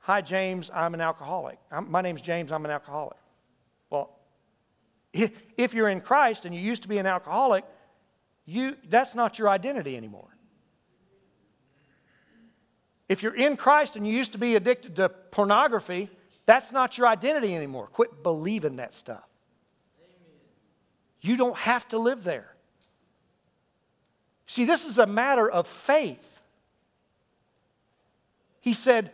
Hi, 0.00 0.22
James, 0.22 0.70
I'm 0.74 0.94
an 0.94 1.00
alcoholic. 1.00 1.58
I'm, 1.70 1.90
my 1.90 2.00
name's 2.00 2.22
James, 2.22 2.50
I'm 2.50 2.64
an 2.64 2.70
alcoholic. 2.70 3.18
Well, 3.90 4.18
if 5.12 5.74
you're 5.74 5.90
in 5.90 6.00
Christ 6.00 6.46
and 6.46 6.54
you 6.54 6.60
used 6.60 6.82
to 6.82 6.88
be 6.88 6.98
an 6.98 7.06
alcoholic, 7.06 7.64
you, 8.46 8.76
that's 8.88 9.14
not 9.14 9.38
your 9.38 9.48
identity 9.48 9.96
anymore. 9.96 10.28
If 13.08 13.22
you're 13.22 13.34
in 13.34 13.56
Christ 13.56 13.96
and 13.96 14.06
you 14.06 14.12
used 14.12 14.32
to 14.32 14.38
be 14.38 14.54
addicted 14.54 14.96
to 14.96 15.08
pornography, 15.08 16.10
that's 16.46 16.72
not 16.72 16.98
your 16.98 17.06
identity 17.06 17.54
anymore. 17.54 17.86
Quit 17.86 18.22
believing 18.22 18.76
that 18.76 18.94
stuff. 18.94 19.24
You 21.20 21.36
don't 21.36 21.56
have 21.56 21.86
to 21.88 21.98
live 21.98 22.24
there. 22.24 22.54
See, 24.46 24.64
this 24.64 24.84
is 24.84 24.98
a 24.98 25.06
matter 25.06 25.50
of 25.50 25.66
faith. 25.66 26.40
He 28.60 28.72
said, 28.72 29.12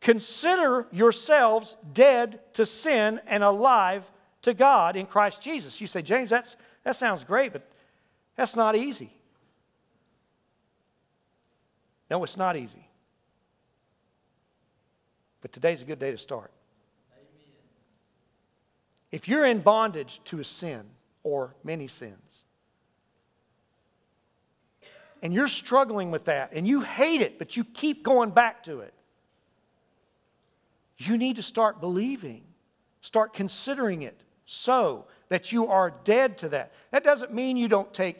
Consider 0.00 0.86
yourselves 0.92 1.76
dead 1.92 2.40
to 2.54 2.64
sin 2.64 3.20
and 3.26 3.44
alive 3.44 4.10
to 4.42 4.54
God 4.54 4.96
in 4.96 5.04
Christ 5.06 5.42
Jesus. 5.42 5.80
You 5.80 5.86
say, 5.86 6.00
James, 6.00 6.30
that's, 6.30 6.56
that 6.84 6.96
sounds 6.96 7.22
great, 7.22 7.52
but 7.52 7.68
that's 8.36 8.56
not 8.56 8.76
easy. 8.76 9.12
No, 12.10 12.24
it's 12.24 12.36
not 12.36 12.56
easy. 12.56 12.88
But 15.40 15.52
today's 15.52 15.80
a 15.80 15.84
good 15.84 15.98
day 15.98 16.10
to 16.10 16.18
start. 16.18 16.50
Amen. 17.12 17.28
If 19.12 19.28
you're 19.28 19.46
in 19.46 19.60
bondage 19.60 20.20
to 20.26 20.40
a 20.40 20.44
sin 20.44 20.82
or 21.22 21.54
many 21.62 21.86
sins, 21.86 22.42
and 25.22 25.32
you're 25.32 25.48
struggling 25.48 26.10
with 26.10 26.24
that, 26.24 26.50
and 26.52 26.66
you 26.66 26.80
hate 26.80 27.20
it, 27.20 27.38
but 27.38 27.56
you 27.56 27.64
keep 27.64 28.02
going 28.02 28.30
back 28.30 28.64
to 28.64 28.80
it, 28.80 28.94
you 30.98 31.16
need 31.16 31.36
to 31.36 31.42
start 31.42 31.80
believing, 31.80 32.42
start 33.00 33.32
considering 33.32 34.02
it 34.02 34.20
so 34.44 35.06
that 35.28 35.52
you 35.52 35.68
are 35.68 35.94
dead 36.04 36.36
to 36.38 36.48
that. 36.50 36.72
That 36.90 37.04
doesn't 37.04 37.32
mean 37.32 37.56
you 37.56 37.68
don't 37.68 37.92
take 37.94 38.18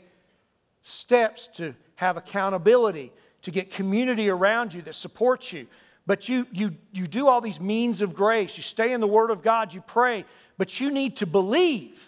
steps 0.83 1.49
to 1.55 1.75
have 1.97 2.17
accountability, 2.17 3.13
to 3.43 3.51
get 3.51 3.71
community 3.71 4.29
around 4.29 4.75
you 4.75 4.83
that 4.83 4.95
supports 4.95 5.53
you. 5.53 5.67
But 6.07 6.29
you, 6.29 6.47
you, 6.53 6.73
you 6.93 7.07
do 7.07 7.29
all 7.29 7.41
these 7.41 7.61
means 7.61 8.03
of 8.03 8.15
grace. 8.15 8.57
You 8.57 8.63
stay 8.63 8.93
in 8.93 9.01
the 9.01 9.07
Word 9.07 9.31
of 9.31 9.43
God, 9.43 9.73
you 9.73 9.81
pray, 9.81 10.25
but 10.59 10.81
you 10.81 10.91
need 10.91 11.17
to 11.17 11.27
believe 11.27 12.05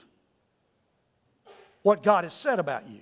what 1.83 2.03
God 2.03 2.24
has 2.24 2.35
said 2.35 2.59
about 2.59 2.89
you. 2.89 3.01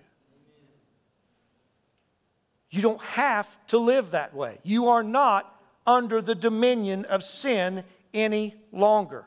You 2.70 2.82
don't 2.82 3.02
have 3.02 3.48
to 3.68 3.78
live 3.78 4.12
that 4.12 4.34
way. 4.34 4.58
You 4.62 4.88
are 4.88 5.02
not 5.02 5.60
under 5.86 6.22
the 6.22 6.34
dominion 6.34 7.04
of 7.06 7.24
sin 7.24 7.82
any 8.14 8.54
longer. 8.72 9.24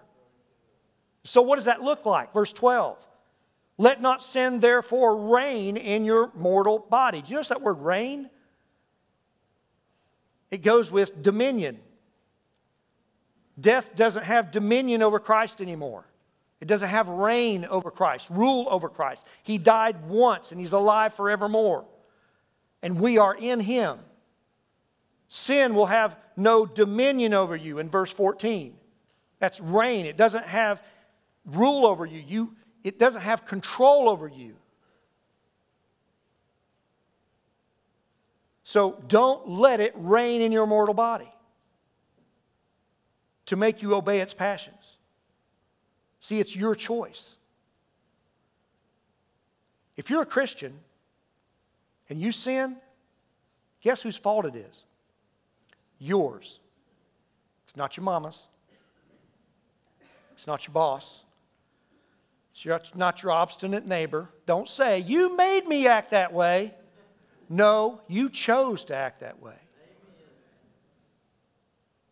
So, 1.26 1.42
what 1.42 1.58
does 1.58 1.66
that 1.66 1.82
look 1.82 2.06
like? 2.06 2.34
Verse 2.34 2.54
12. 2.54 2.98
Let 3.78 4.02
not 4.02 4.24
sin 4.24 4.60
therefore 4.60 5.36
reign 5.36 5.78
in 5.78 6.06
your 6.06 6.32
mortal 6.36 6.80
body. 6.80 7.22
Do 7.22 7.30
you 7.30 7.36
notice 7.36 7.50
that 7.50 7.62
word 7.62 7.80
reign? 7.80 8.30
It 10.54 10.62
goes 10.62 10.92
with 10.92 11.24
dominion. 11.24 11.80
Death 13.60 13.96
doesn't 13.96 14.24
have 14.24 14.52
dominion 14.52 15.02
over 15.02 15.18
Christ 15.18 15.62
anymore. 15.62 16.06
It 16.62 16.68
doesn't 16.68 16.90
have 16.90 17.08
reign 17.08 17.66
over 17.66 17.90
Christ, 17.90 18.30
rule 18.30 18.68
over 18.70 18.88
Christ. 18.88 19.24
He 19.42 19.58
died 19.58 20.08
once 20.08 20.52
and 20.52 20.62
he's 20.62 20.74
alive 20.74 21.16
forevermore. 21.16 21.86
And 22.84 23.00
we 23.00 23.18
are 23.18 23.34
in 23.34 23.62
him. 23.62 23.98
Sin 25.28 25.74
will 25.74 25.88
have 25.88 26.16
no 26.38 26.68
dominion 26.68 27.34
over 27.34 27.56
you 27.56 27.80
in 27.80 27.90
verse 27.90 28.12
14. 28.12 28.76
That's 29.40 29.60
reign. 29.60 30.06
It 30.06 30.18
doesn't 30.18 30.46
have 30.46 30.84
rule 31.48 31.88
over 31.88 32.06
you. 32.06 32.20
you 32.20 32.56
it 32.84 33.00
doesn't 33.00 33.22
have 33.22 33.48
control 33.48 34.08
over 34.08 34.28
you. 34.28 34.54
So 38.64 39.02
don't 39.08 39.48
let 39.50 39.80
it 39.80 39.94
reign 39.96 40.42
in 40.42 40.52
your 40.52 40.66
mortal 40.66 40.94
body 40.94 41.32
to 43.48 43.56
make 43.56 43.82
you 43.82 43.96
obey 43.96 44.22
its 44.22 44.34
passions. 44.34 44.98
See, 46.22 46.40
it's 46.40 46.56
your 46.56 46.74
choice. 46.76 47.36
If 49.98 50.10
you're 50.10 50.22
a 50.22 50.26
Christian 50.26 50.74
and 52.10 52.22
you 52.22 52.32
sin, 52.32 52.78
guess 53.82 54.02
whose 54.02 54.16
fault 54.16 54.46
it 54.46 54.56
is? 54.56 54.86
Yours. 56.00 56.60
It's 57.68 57.76
not 57.76 57.98
your 57.98 58.06
mama's. 58.06 58.48
It's 60.36 60.48
not 60.48 60.66
your 60.66 60.74
boss. 60.74 61.22
It's 62.56 62.96
not 62.96 63.24
your 63.24 63.32
obstinate 63.32 63.86
neighbor. 63.86 64.30
Don't 64.46 64.70
say, 64.70 65.00
You 65.00 65.36
made 65.36 65.68
me 65.68 65.88
act 65.88 66.12
that 66.12 66.34
way. 66.34 66.74
No, 67.50 68.02
you 68.08 68.30
chose 68.30 68.86
to 68.86 68.96
act 68.96 69.20
that 69.22 69.42
way. 69.42 69.56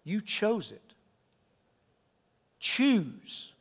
You 0.04 0.22
chose 0.22 0.72
it. 0.72 0.82
Choose 2.60 3.52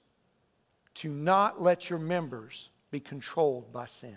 to 0.96 1.08
not 1.08 1.62
let 1.62 1.88
your 1.88 1.98
members 1.98 2.70
be 2.90 3.00
controlled 3.00 3.72
by 3.72 3.86
sin. 3.86 4.16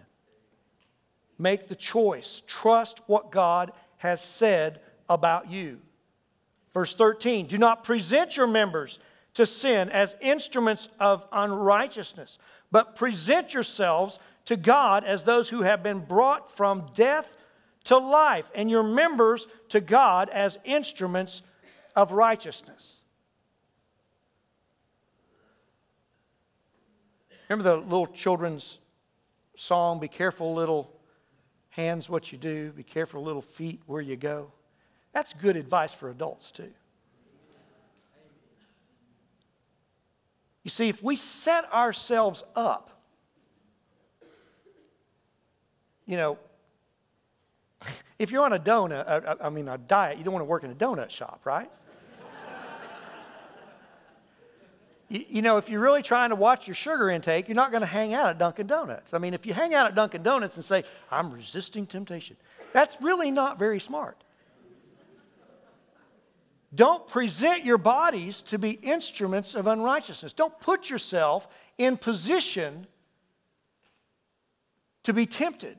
Make 1.38 1.68
the 1.68 1.76
choice. 1.76 2.42
Trust 2.48 3.02
what 3.08 3.32
God 3.32 3.72
has 3.98 4.22
said 4.22 4.82
about 5.10 5.50
you. 5.50 5.80
Verse 6.74 6.96
13 6.96 7.48
Do 7.48 7.58
not 7.58 7.84
present 7.84 8.36
your 8.36 8.48
members 8.48 9.00
to 9.36 9.46
sin 9.46 9.90
as 9.90 10.16
instruments 10.22 10.90
of 11.00 11.24
unrighteousness, 11.32 12.38
but 12.72 12.96
present 12.96 13.54
yourselves 13.54 14.20
to 14.46 14.58
God 14.58 15.04
as 15.04 15.24
those 15.24 15.50
who 15.50 15.62
have 15.62 15.82
been 15.84 16.00
brought 16.00 16.52
from 16.52 16.88
death 16.94 17.28
to 17.86 17.98
life, 17.98 18.46
and 18.56 18.70
your 18.70 18.84
members 18.84 19.48
to 19.70 19.82
God 19.82 20.30
as 20.30 20.58
instruments 20.64 21.42
of 21.96 22.12
righteousness. 22.12 22.98
Remember 27.50 27.76
the 27.76 27.78
little 27.78 28.08
children's 28.08 28.80
song, 29.56 30.00
Be 30.00 30.08
careful, 30.08 30.54
little 30.56 30.90
hands, 31.70 32.10
what 32.10 32.32
you 32.32 32.38
do, 32.38 32.72
be 32.72 32.84
careful, 32.84 33.24
little 33.24 33.42
feet, 33.42 33.82
where 33.86 34.02
you 34.02 34.16
go? 34.16 34.52
That's 35.12 35.34
good 35.34 35.56
advice 35.56 35.94
for 35.94 36.10
adults, 36.10 36.52
too. 36.52 36.72
You 40.64 40.70
see, 40.70 40.88
if 40.88 41.04
we 41.04 41.16
set 41.16 41.72
ourselves 41.74 42.44
up, 42.56 43.02
you 46.06 46.16
know, 46.16 46.38
if 48.20 48.32
you're 48.32 48.44
on 48.44 48.54
a 48.54 48.60
donut, 48.60 49.38
I 49.42 49.50
mean, 49.50 49.68
a 49.68 49.78
diet, 49.78 50.18
you 50.18 50.24
don't 50.24 50.34
want 50.34 50.42
to 50.42 50.48
work 50.48 50.64
in 50.64 50.72
a 50.72 50.76
donut 50.76 51.10
shop, 51.10 51.42
right? 51.44 51.70
you, 55.10 55.26
you, 55.30 55.42
know, 55.42 55.58
if 55.58 55.70
you're 55.70 55.82
really 55.82 56.02
trying 56.02 56.30
to 56.30 56.36
watch 56.36 56.68
your 56.68 56.76
sugar 56.76 57.10
intake, 57.10 57.48
you're 57.48 57.56
not 57.56 57.72
going 57.72 57.82
to 57.82 57.88
hang 57.88 58.14
out 58.14 58.30
at 58.30 58.38
Dunkin' 58.38 58.68
Donuts. 58.68 59.14
I 59.14 59.18
mean, 59.18 59.34
if 59.34 59.46
you 59.46 59.54
hang 59.54 59.74
out 59.74 59.86
at 59.86 59.96
Dunkin' 59.96 60.24
Donuts 60.24 60.56
and 60.56 60.66
say, 60.66 60.84
I'm 61.12 61.32
resisting 61.32 61.86
temptation, 61.86 62.38
that's 62.72 62.98
really 63.02 63.32
not 63.32 63.60
very 63.60 63.80
smart. 63.80 64.24
Don't 66.76 67.08
present 67.08 67.64
your 67.64 67.78
bodies 67.78 68.42
to 68.44 68.58
be 68.58 68.72
instruments 68.72 69.54
of 69.54 69.68
unrighteousness. 69.68 70.34
Don't 70.34 70.60
put 70.60 70.90
yourself 70.90 71.48
in 71.78 71.98
position 71.98 72.88
to 75.04 75.14
be 75.14 75.26
tempted. 75.26 75.78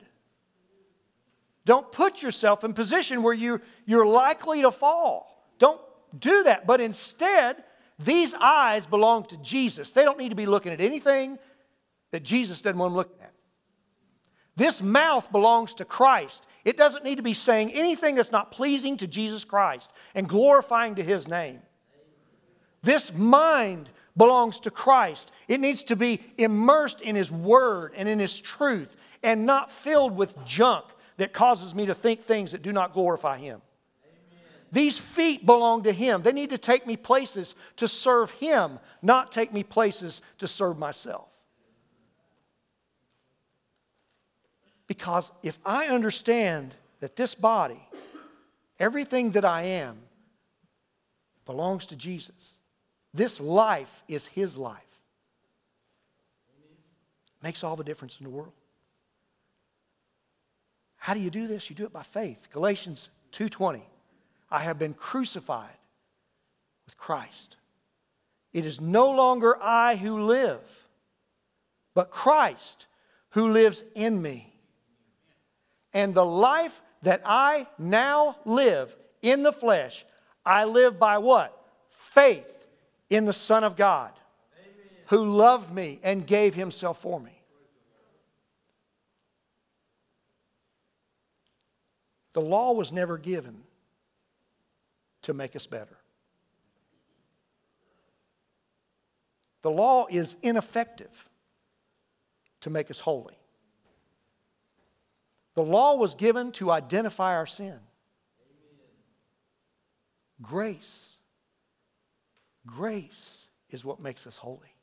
Don't 1.65 1.91
put 1.91 2.21
yourself 2.21 2.63
in 2.63 2.73
position 2.73 3.23
where 3.23 3.33
you, 3.33 3.59
you're 3.85 4.05
likely 4.05 4.61
to 4.61 4.71
fall. 4.71 5.49
Don't 5.57 5.81
do 6.17 6.43
that. 6.43 6.67
But 6.67 6.79
instead, 6.79 7.63
these 7.97 8.33
eyes 8.35 8.85
belong 8.85 9.25
to 9.25 9.37
Jesus. 9.37 9.91
They 9.91 10.03
don't 10.03 10.19
need 10.19 10.29
to 10.29 10.35
be 10.35 10.45
looking 10.45 10.71
at 10.71 10.79
anything 10.79 11.39
that 12.11 12.23
Jesus 12.23 12.61
doesn't 12.61 12.77
want 12.77 12.91
them 12.91 12.97
looking 12.97 13.21
at. 13.21 13.33
This 14.55 14.81
mouth 14.81 15.31
belongs 15.31 15.73
to 15.75 15.85
Christ. 15.85 16.45
It 16.63 16.77
doesn't 16.77 17.03
need 17.03 17.15
to 17.15 17.23
be 17.23 17.33
saying 17.33 17.73
anything 17.73 18.15
that's 18.15 18.31
not 18.31 18.51
pleasing 18.51 18.97
to 18.97 19.07
Jesus 19.07 19.43
Christ 19.43 19.91
and 20.13 20.29
glorifying 20.29 20.95
to 20.95 21.03
his 21.03 21.27
name. 21.27 21.59
This 22.81 23.11
mind 23.13 23.89
belongs 24.15 24.61
to 24.61 24.71
Christ. 24.71 25.31
It 25.47 25.59
needs 25.59 25.83
to 25.85 25.95
be 25.95 26.23
immersed 26.37 27.01
in 27.01 27.15
his 27.15 27.31
word 27.31 27.93
and 27.95 28.07
in 28.07 28.19
his 28.19 28.39
truth 28.39 28.95
and 29.23 29.45
not 29.45 29.71
filled 29.71 30.15
with 30.15 30.35
junk 30.45 30.85
that 31.17 31.33
causes 31.33 31.73
me 31.73 31.85
to 31.85 31.93
think 31.93 32.25
things 32.25 32.51
that 32.51 32.61
do 32.61 32.71
not 32.71 32.93
glorify 32.93 33.37
him. 33.37 33.61
These 34.75 34.97
feet 34.97 35.45
belong 35.45 35.83
to 35.83 35.93
Him. 35.93 36.21
They 36.21 36.33
need 36.33 36.49
to 36.49 36.57
take 36.57 36.85
me 36.85 36.97
places 36.97 37.55
to 37.77 37.87
serve 37.87 38.29
Him, 38.31 38.79
not 39.01 39.31
take 39.31 39.53
me 39.53 39.63
places 39.63 40.21
to 40.39 40.49
serve 40.49 40.77
myself. 40.77 41.29
Because 44.85 45.31
if 45.41 45.57
I 45.65 45.87
understand 45.87 46.75
that 46.99 47.15
this 47.15 47.35
body, 47.35 47.79
everything 48.77 49.31
that 49.31 49.45
I 49.45 49.61
am, 49.61 49.97
belongs 51.45 51.85
to 51.85 51.95
Jesus, 51.95 52.55
this 53.13 53.39
life 53.39 54.03
is 54.09 54.27
His 54.27 54.57
life. 54.57 54.81
Makes 57.41 57.63
all 57.63 57.77
the 57.77 57.83
difference 57.85 58.17
in 58.19 58.25
the 58.25 58.29
world. 58.29 58.51
How 61.05 61.13
do 61.13 61.19
you 61.19 61.29
do 61.29 61.45
this? 61.45 61.69
You 61.69 61.75
do 61.75 61.85
it 61.85 61.93
by 61.93 62.01
faith. 62.01 62.49
Galatians 62.51 63.11
2:20. 63.31 63.87
I 64.49 64.61
have 64.63 64.79
been 64.79 64.95
crucified 64.95 65.77
with 66.87 66.97
Christ. 66.97 67.57
It 68.53 68.65
is 68.65 68.81
no 68.81 69.11
longer 69.11 69.55
I 69.61 69.97
who 69.97 70.23
live, 70.23 70.63
but 71.93 72.09
Christ 72.09 72.87
who 73.29 73.51
lives 73.51 73.83
in 73.93 74.19
me. 74.19 74.51
And 75.93 76.15
the 76.15 76.25
life 76.25 76.81
that 77.03 77.21
I 77.23 77.67
now 77.77 78.39
live 78.43 78.97
in 79.21 79.43
the 79.43 79.53
flesh, 79.53 80.07
I 80.43 80.63
live 80.63 80.97
by 80.97 81.19
what? 81.19 81.55
Faith 82.15 82.65
in 83.11 83.25
the 83.25 83.33
Son 83.33 83.63
of 83.63 83.75
God 83.75 84.11
Amen. 84.57 84.73
who 85.09 85.35
loved 85.35 85.71
me 85.71 85.99
and 86.01 86.25
gave 86.25 86.55
himself 86.55 86.99
for 86.99 87.19
me. 87.19 87.34
The 92.35 92.41
law 92.41 92.73
was 92.73 92.91
never 92.91 93.17
given 93.17 93.55
to 95.21 95.33
make 95.33 95.55
us 95.55 95.67
better. 95.67 95.97
The 99.61 99.71
law 99.71 100.07
is 100.09 100.35
ineffective 100.43 101.29
to 102.59 102.69
make 102.69 102.91
us 102.91 102.99
holy. 102.99 103.37
The 105.53 105.63
law 105.63 105.95
was 105.95 106.13
given 106.15 106.51
to 106.53 106.71
identify 106.71 107.35
our 107.35 107.45
sin. 107.45 107.79
Grace. 110.41 111.15
Grace 112.67 113.45
is 113.69 113.85
what 113.85 114.01
makes 114.01 114.27
us 114.27 114.35
holy. 114.35 114.75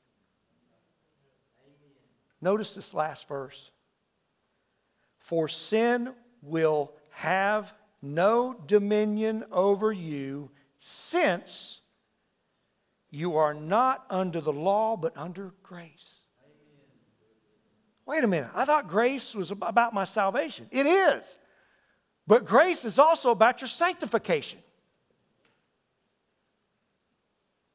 Notice 2.41 2.75
this 2.75 2.95
last 2.95 3.29
verse. 3.29 3.71
For 5.19 5.49
sin 5.49 6.15
will 6.41 6.95
have 7.13 7.73
no 8.01 8.55
dominion 8.67 9.45
over 9.53 9.93
you, 9.93 10.51
since 10.79 11.81
you 13.11 13.37
are 13.37 13.55
not 13.55 14.05
under 14.11 14.41
the 14.41 14.53
law, 14.53 14.97
but 14.97 15.17
under 15.17 15.53
grace. 15.63 16.21
Wait 18.07 18.25
a 18.25 18.27
minute. 18.27 18.51
I 18.55 18.65
thought 18.65 18.89
grace 18.89 19.35
was 19.35 19.51
about 19.51 19.95
my 19.95 20.05
salvation. 20.05 20.67
It 20.71 20.87
is. 20.87 21.39
But 22.27 22.45
grace 22.45 22.85
is 22.85 22.99
also 22.99 23.31
about 23.31 23.61
your 23.61 23.69
sanctification. 23.69 24.59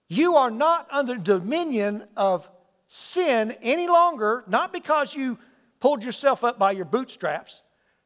You 0.10 0.36
are 0.36 0.52
not 0.52 0.88
under 0.92 1.16
dominion 1.16 2.06
of 2.16 2.50
sin 2.88 3.52
any 3.62 3.88
longer, 3.88 4.44
not 4.48 4.72
because 4.72 5.14
you 5.14 5.38
pulled 5.80 6.04
yourself 6.04 6.44
up 6.44 6.58
by 6.58 6.72
your 6.72 6.86
bootstraps, 6.86 7.62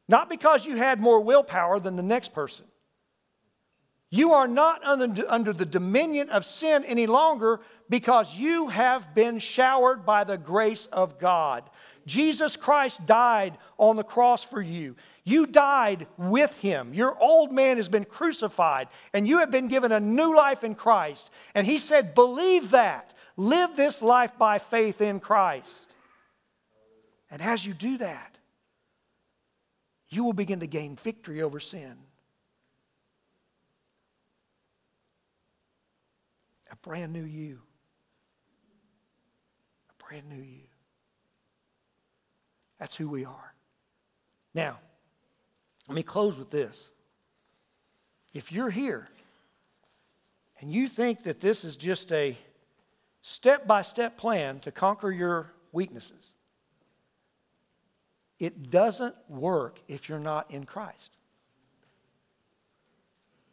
not 0.08 0.28
because 0.28 0.66
you 0.66 0.76
had 0.76 1.00
more 1.00 1.20
willpower 1.20 1.80
than 1.80 1.96
the 1.96 2.02
next 2.02 2.32
person. 2.32 2.66
You 4.10 4.32
are 4.32 4.46
not 4.46 4.84
under, 4.84 5.24
under 5.26 5.54
the 5.54 5.64
dominion 5.64 6.28
of 6.28 6.44
sin 6.44 6.84
any 6.84 7.06
longer 7.06 7.60
because 7.88 8.36
you 8.36 8.68
have 8.68 9.14
been 9.14 9.38
showered 9.38 10.04
by 10.04 10.24
the 10.24 10.36
grace 10.36 10.84
of 10.86 11.18
God. 11.18 11.64
Jesus 12.04 12.56
Christ 12.56 13.06
died 13.06 13.56
on 13.78 13.96
the 13.96 14.02
cross 14.02 14.44
for 14.44 14.60
you. 14.60 14.96
You 15.24 15.46
died 15.46 16.06
with 16.18 16.52
him. 16.56 16.92
Your 16.92 17.16
old 17.18 17.52
man 17.52 17.76
has 17.76 17.88
been 17.88 18.04
crucified, 18.04 18.88
and 19.14 19.26
you 19.26 19.38
have 19.38 19.50
been 19.50 19.68
given 19.68 19.92
a 19.92 20.00
new 20.00 20.36
life 20.36 20.64
in 20.64 20.74
Christ. 20.74 21.30
And 21.54 21.66
he 21.66 21.78
said, 21.78 22.14
Believe 22.14 22.72
that. 22.72 23.14
Live 23.36 23.76
this 23.76 24.02
life 24.02 24.36
by 24.36 24.58
faith 24.58 25.00
in 25.00 25.20
Christ. 25.20 25.88
And 27.30 27.40
as 27.40 27.64
you 27.64 27.72
do 27.72 27.96
that, 27.98 28.31
you 30.12 30.24
will 30.24 30.34
begin 30.34 30.60
to 30.60 30.66
gain 30.66 30.98
victory 31.02 31.40
over 31.40 31.58
sin. 31.58 31.96
A 36.70 36.76
brand 36.76 37.14
new 37.14 37.24
you. 37.24 37.60
A 39.88 40.04
brand 40.04 40.28
new 40.28 40.42
you. 40.42 40.64
That's 42.78 42.94
who 42.94 43.08
we 43.08 43.24
are. 43.24 43.54
Now, 44.54 44.78
let 45.88 45.94
me 45.94 46.02
close 46.02 46.36
with 46.36 46.50
this. 46.50 46.90
If 48.34 48.52
you're 48.52 48.70
here 48.70 49.08
and 50.60 50.70
you 50.70 50.88
think 50.88 51.22
that 51.22 51.40
this 51.40 51.64
is 51.64 51.74
just 51.74 52.12
a 52.12 52.36
step 53.22 53.66
by 53.66 53.80
step 53.80 54.18
plan 54.18 54.60
to 54.60 54.72
conquer 54.72 55.10
your 55.10 55.52
weaknesses. 55.72 56.31
It 58.42 58.72
doesn't 58.72 59.14
work 59.28 59.78
if 59.86 60.08
you're 60.08 60.18
not 60.18 60.50
in 60.50 60.64
Christ. 60.64 61.12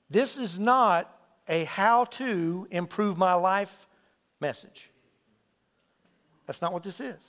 This 0.09 0.39
is 0.39 0.59
not 0.59 1.15
a 1.47 1.65
how 1.65 2.05
to 2.05 2.67
improve 2.71 3.15
my 3.15 3.35
life 3.35 3.87
message. 4.39 4.89
That's 6.47 6.59
not 6.59 6.73
what 6.73 6.81
this 6.81 6.99
is. 6.99 7.19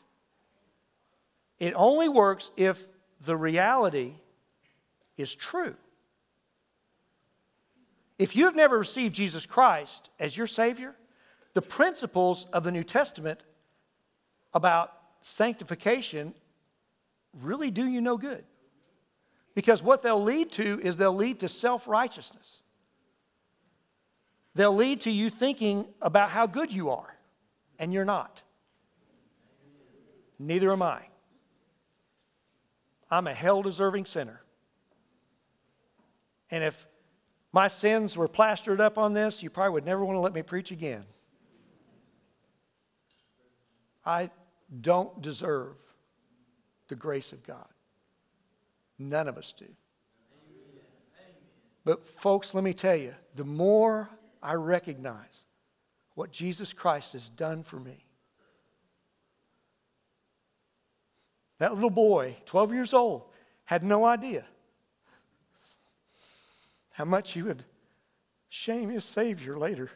It 1.59 1.75
only 1.77 2.09
works 2.09 2.51
if 2.57 2.83
the 3.27 3.37
reality 3.37 4.15
is 5.19 5.35
true. 5.35 5.75
If 8.19 8.35
you've 8.35 8.57
never 8.57 8.79
received 8.79 9.15
Jesus 9.15 9.45
Christ 9.45 10.09
as 10.19 10.35
your 10.35 10.47
Savior, 10.47 10.97
the 11.53 11.61
principles 11.61 12.47
of 12.55 12.65
the 12.65 12.73
New 12.73 12.85
Testament 12.85 13.43
about 14.55 14.95
sanctification 15.21 16.33
really 17.43 17.71
do 17.71 17.87
you 17.87 18.01
no 18.01 18.17
good. 18.17 18.45
Because 19.55 19.83
what 19.83 20.03
they'll 20.03 20.23
lead 20.23 20.53
to 20.53 20.81
is 20.83 20.97
they'll 20.97 21.15
lead 21.15 21.41
to 21.41 21.49
self 21.49 21.87
righteousness. 21.89 22.63
They'll 24.55 24.75
lead 24.75 25.03
to 25.03 25.11
you 25.11 25.31
thinking 25.31 25.87
about 26.03 26.31
how 26.31 26.47
good 26.47 26.73
you 26.73 26.91
are, 26.91 27.17
and 27.79 27.93
you're 27.93 28.05
not. 28.05 28.43
Neither 30.39 30.73
am 30.73 30.83
I. 30.83 31.03
I'm 33.11 33.27
a 33.27 33.35
hell 33.35 33.63
deserving 33.63 34.07
sinner. 34.07 34.41
And 36.51 36.65
if 36.65 36.87
my 37.53 37.69
sins 37.69 38.17
were 38.17 38.29
plastered 38.29 38.81
up 38.81 38.99
on 38.99 39.13
this, 39.13 39.43
you 39.43 39.51
probably 39.51 39.73
would 39.75 39.85
never 39.85 40.05
want 40.05 40.17
to 40.17 40.21
let 40.21 40.33
me 40.33 40.43
preach 40.43 40.71
again. 40.71 41.05
I 44.05 44.31
don't 44.81 45.21
deserve 45.21 45.77
the 46.91 46.97
grace 46.97 47.33
of 47.33 47.43
God. 47.47 47.67
None 48.99 49.29
of 49.29 49.39
us 49.39 49.55
do. 49.57 49.65
But, 51.87 52.07
folks, 52.21 52.53
let 52.53 52.63
me 52.63 52.75
tell 52.75 52.97
you 52.97 53.15
the 53.35 53.45
more 53.45 54.11
I 54.43 54.53
recognize 54.55 55.45
what 56.15 56.31
Jesus 56.31 56.75
Christ 56.75 57.15
has 57.15 57.31
done 57.31 57.63
for 57.63 57.81
me, 57.81 58.05
that 61.59 61.75
little 61.75 61.89
boy, 61.89 62.37
12 62.45 62.75
years 62.75 62.93
old, 62.93 63.23
had 63.65 63.83
no 63.83 64.05
idea 64.05 64.45
how 66.91 67.07
much 67.07 67.33
he 67.33 67.41
would 67.41 67.65
shame 68.51 68.91
his 68.91 69.05
Savior 69.05 69.59
later. 69.59 69.91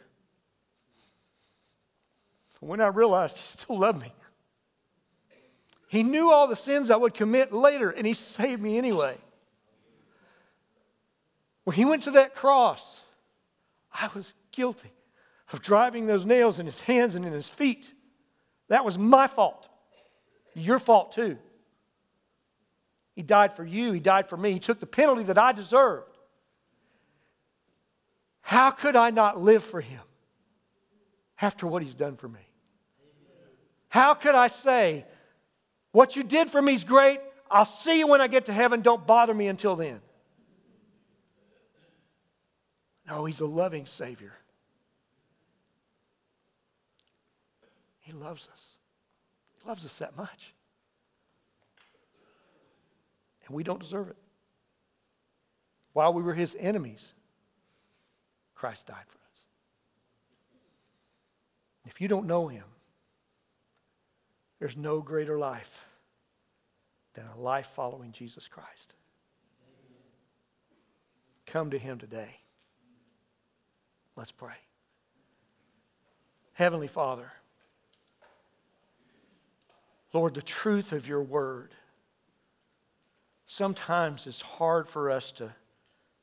When 2.60 2.80
I 2.80 2.86
realized 2.86 3.36
he 3.36 3.46
still 3.46 3.80
loved 3.80 4.00
me, 4.00 4.10
he 5.94 6.02
knew 6.02 6.32
all 6.32 6.46
the 6.48 6.56
sins 6.56 6.90
I 6.90 6.96
would 6.96 7.14
commit 7.14 7.52
later, 7.52 7.90
and 7.90 8.06
He 8.06 8.14
saved 8.14 8.60
me 8.60 8.78
anyway. 8.78 9.16
When 11.64 11.76
He 11.76 11.84
went 11.84 12.02
to 12.04 12.12
that 12.12 12.34
cross, 12.34 13.00
I 13.92 14.08
was 14.14 14.34
guilty 14.52 14.92
of 15.52 15.62
driving 15.62 16.06
those 16.06 16.24
nails 16.24 16.58
in 16.58 16.66
His 16.66 16.80
hands 16.80 17.14
and 17.14 17.24
in 17.24 17.32
His 17.32 17.48
feet. 17.48 17.90
That 18.68 18.84
was 18.84 18.98
my 18.98 19.26
fault. 19.26 19.68
Your 20.54 20.78
fault, 20.78 21.12
too. 21.12 21.38
He 23.14 23.22
died 23.22 23.54
for 23.54 23.64
you, 23.64 23.92
He 23.92 24.00
died 24.00 24.28
for 24.28 24.36
me. 24.36 24.52
He 24.52 24.58
took 24.58 24.80
the 24.80 24.86
penalty 24.86 25.24
that 25.24 25.38
I 25.38 25.52
deserved. 25.52 26.16
How 28.40 28.70
could 28.70 28.96
I 28.96 29.10
not 29.10 29.40
live 29.40 29.62
for 29.62 29.80
Him 29.80 30.02
after 31.40 31.66
what 31.66 31.82
He's 31.82 31.94
done 31.94 32.16
for 32.16 32.28
me? 32.28 32.40
How 33.88 34.14
could 34.14 34.34
I 34.34 34.48
say, 34.48 35.06
what 35.94 36.16
you 36.16 36.24
did 36.24 36.50
for 36.50 36.60
me 36.60 36.74
is 36.74 36.82
great. 36.82 37.20
I'll 37.48 37.64
see 37.64 38.00
you 38.00 38.08
when 38.08 38.20
I 38.20 38.26
get 38.26 38.46
to 38.46 38.52
heaven. 38.52 38.80
Don't 38.80 39.06
bother 39.06 39.32
me 39.32 39.46
until 39.46 39.76
then. 39.76 40.00
No, 43.06 43.24
He's 43.26 43.38
a 43.38 43.46
loving 43.46 43.86
Savior. 43.86 44.32
He 48.00 48.10
loves 48.10 48.48
us. 48.52 48.70
He 49.56 49.68
loves 49.68 49.84
us 49.84 49.96
that 49.98 50.16
much. 50.16 50.52
And 53.46 53.54
we 53.54 53.62
don't 53.62 53.80
deserve 53.80 54.08
it. 54.08 54.16
While 55.92 56.12
we 56.12 56.24
were 56.24 56.34
His 56.34 56.56
enemies, 56.58 57.12
Christ 58.56 58.88
died 58.88 59.06
for 59.06 59.18
us. 59.30 59.40
If 61.86 62.00
you 62.00 62.08
don't 62.08 62.26
know 62.26 62.48
Him, 62.48 62.64
there's 64.64 64.78
no 64.78 65.02
greater 65.02 65.36
life 65.36 65.84
than 67.12 67.26
a 67.36 67.38
life 67.38 67.68
following 67.76 68.12
Jesus 68.12 68.48
Christ. 68.48 68.94
Come 71.44 71.72
to 71.72 71.78
Him 71.78 71.98
today. 71.98 72.34
Let's 74.16 74.32
pray. 74.32 74.54
Heavenly 76.54 76.86
Father, 76.86 77.30
Lord, 80.14 80.32
the 80.32 80.40
truth 80.40 80.92
of 80.92 81.06
your 81.06 81.22
word 81.22 81.74
sometimes 83.44 84.26
is 84.26 84.40
hard 84.40 84.88
for 84.88 85.10
us 85.10 85.30
to 85.32 85.54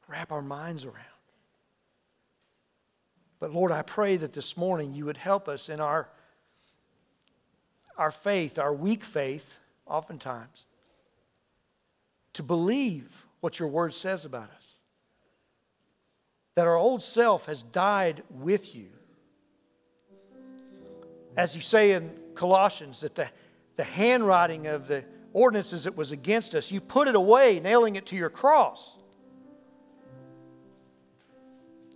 wrap 0.08 0.32
our 0.32 0.42
minds 0.42 0.84
around. 0.84 0.96
But 3.40 3.54
Lord, 3.54 3.72
I 3.72 3.84
pray 3.84 4.18
that 4.18 4.34
this 4.34 4.58
morning 4.58 4.96
you 4.96 5.06
would 5.06 5.18
help 5.18 5.48
us 5.48 5.70
in 5.70 5.80
our 5.80 6.10
our 8.02 8.10
faith, 8.10 8.58
our 8.58 8.74
weak 8.74 9.04
faith, 9.04 9.60
oftentimes, 9.86 10.66
to 12.34 12.42
believe 12.42 13.08
what 13.42 13.60
your 13.60 13.68
word 13.68 13.94
says 13.94 14.26
about 14.26 14.50
us. 14.50 14.80
That 16.56 16.66
our 16.66 16.76
old 16.76 17.04
self 17.04 17.46
has 17.46 17.62
died 17.62 18.24
with 18.32 18.74
you. 18.74 18.88
As 21.38 21.56
you 21.56 21.62
say 21.62 21.92
in 21.92 22.10
Colossians, 22.34 23.02
that 23.02 23.14
the, 23.14 23.30
the 23.76 23.84
handwriting 23.84 24.66
of 24.66 24.88
the 24.88 25.04
ordinances 25.32 25.84
that 25.84 25.96
was 25.96 26.12
against 26.12 26.56
us, 26.56 26.72
you 26.72 26.82
put 26.82 27.08
it 27.08 27.14
away, 27.14 27.60
nailing 27.60 27.98
it 27.98 28.08
to 28.08 28.16
your 28.16 28.32
cross. 28.32 28.98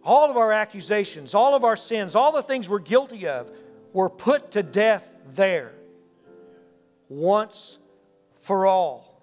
All 0.04 0.30
of 0.30 0.38
our 0.38 0.52
accusations, 0.52 1.34
all 1.34 1.56
of 1.56 1.64
our 1.64 1.76
sins, 1.76 2.14
all 2.14 2.32
the 2.32 2.44
things 2.44 2.70
we're 2.70 2.78
guilty 2.78 3.26
of 3.26 3.50
were 3.92 4.10
put 4.10 4.52
to 4.52 4.62
death 4.62 5.12
there 5.34 5.74
once 7.10 7.78
for 8.42 8.66
all. 8.66 9.22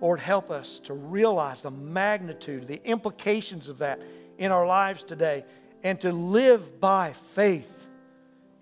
Lord, 0.00 0.18
help 0.18 0.50
us 0.50 0.80
to 0.80 0.94
realize 0.94 1.62
the 1.62 1.70
magnitude, 1.70 2.66
the 2.66 2.80
implications 2.84 3.68
of 3.68 3.78
that 3.78 4.00
in 4.36 4.50
our 4.50 4.66
lives 4.66 5.04
today, 5.04 5.44
and 5.84 6.00
to 6.00 6.12
live 6.12 6.80
by 6.80 7.12
faith 7.34 7.88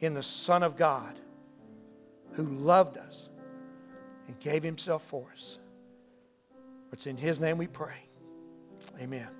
in 0.00 0.14
the 0.14 0.22
Son 0.22 0.62
of 0.62 0.76
God 0.76 1.18
who 2.32 2.44
loved 2.44 2.98
us 2.98 3.28
and 4.26 4.38
gave 4.38 4.62
himself 4.62 5.02
for 5.08 5.26
us. 5.32 5.58
It's 6.92 7.06
in 7.06 7.16
his 7.16 7.40
name 7.40 7.58
we 7.58 7.66
pray. 7.66 7.96
Amen. 9.00 9.39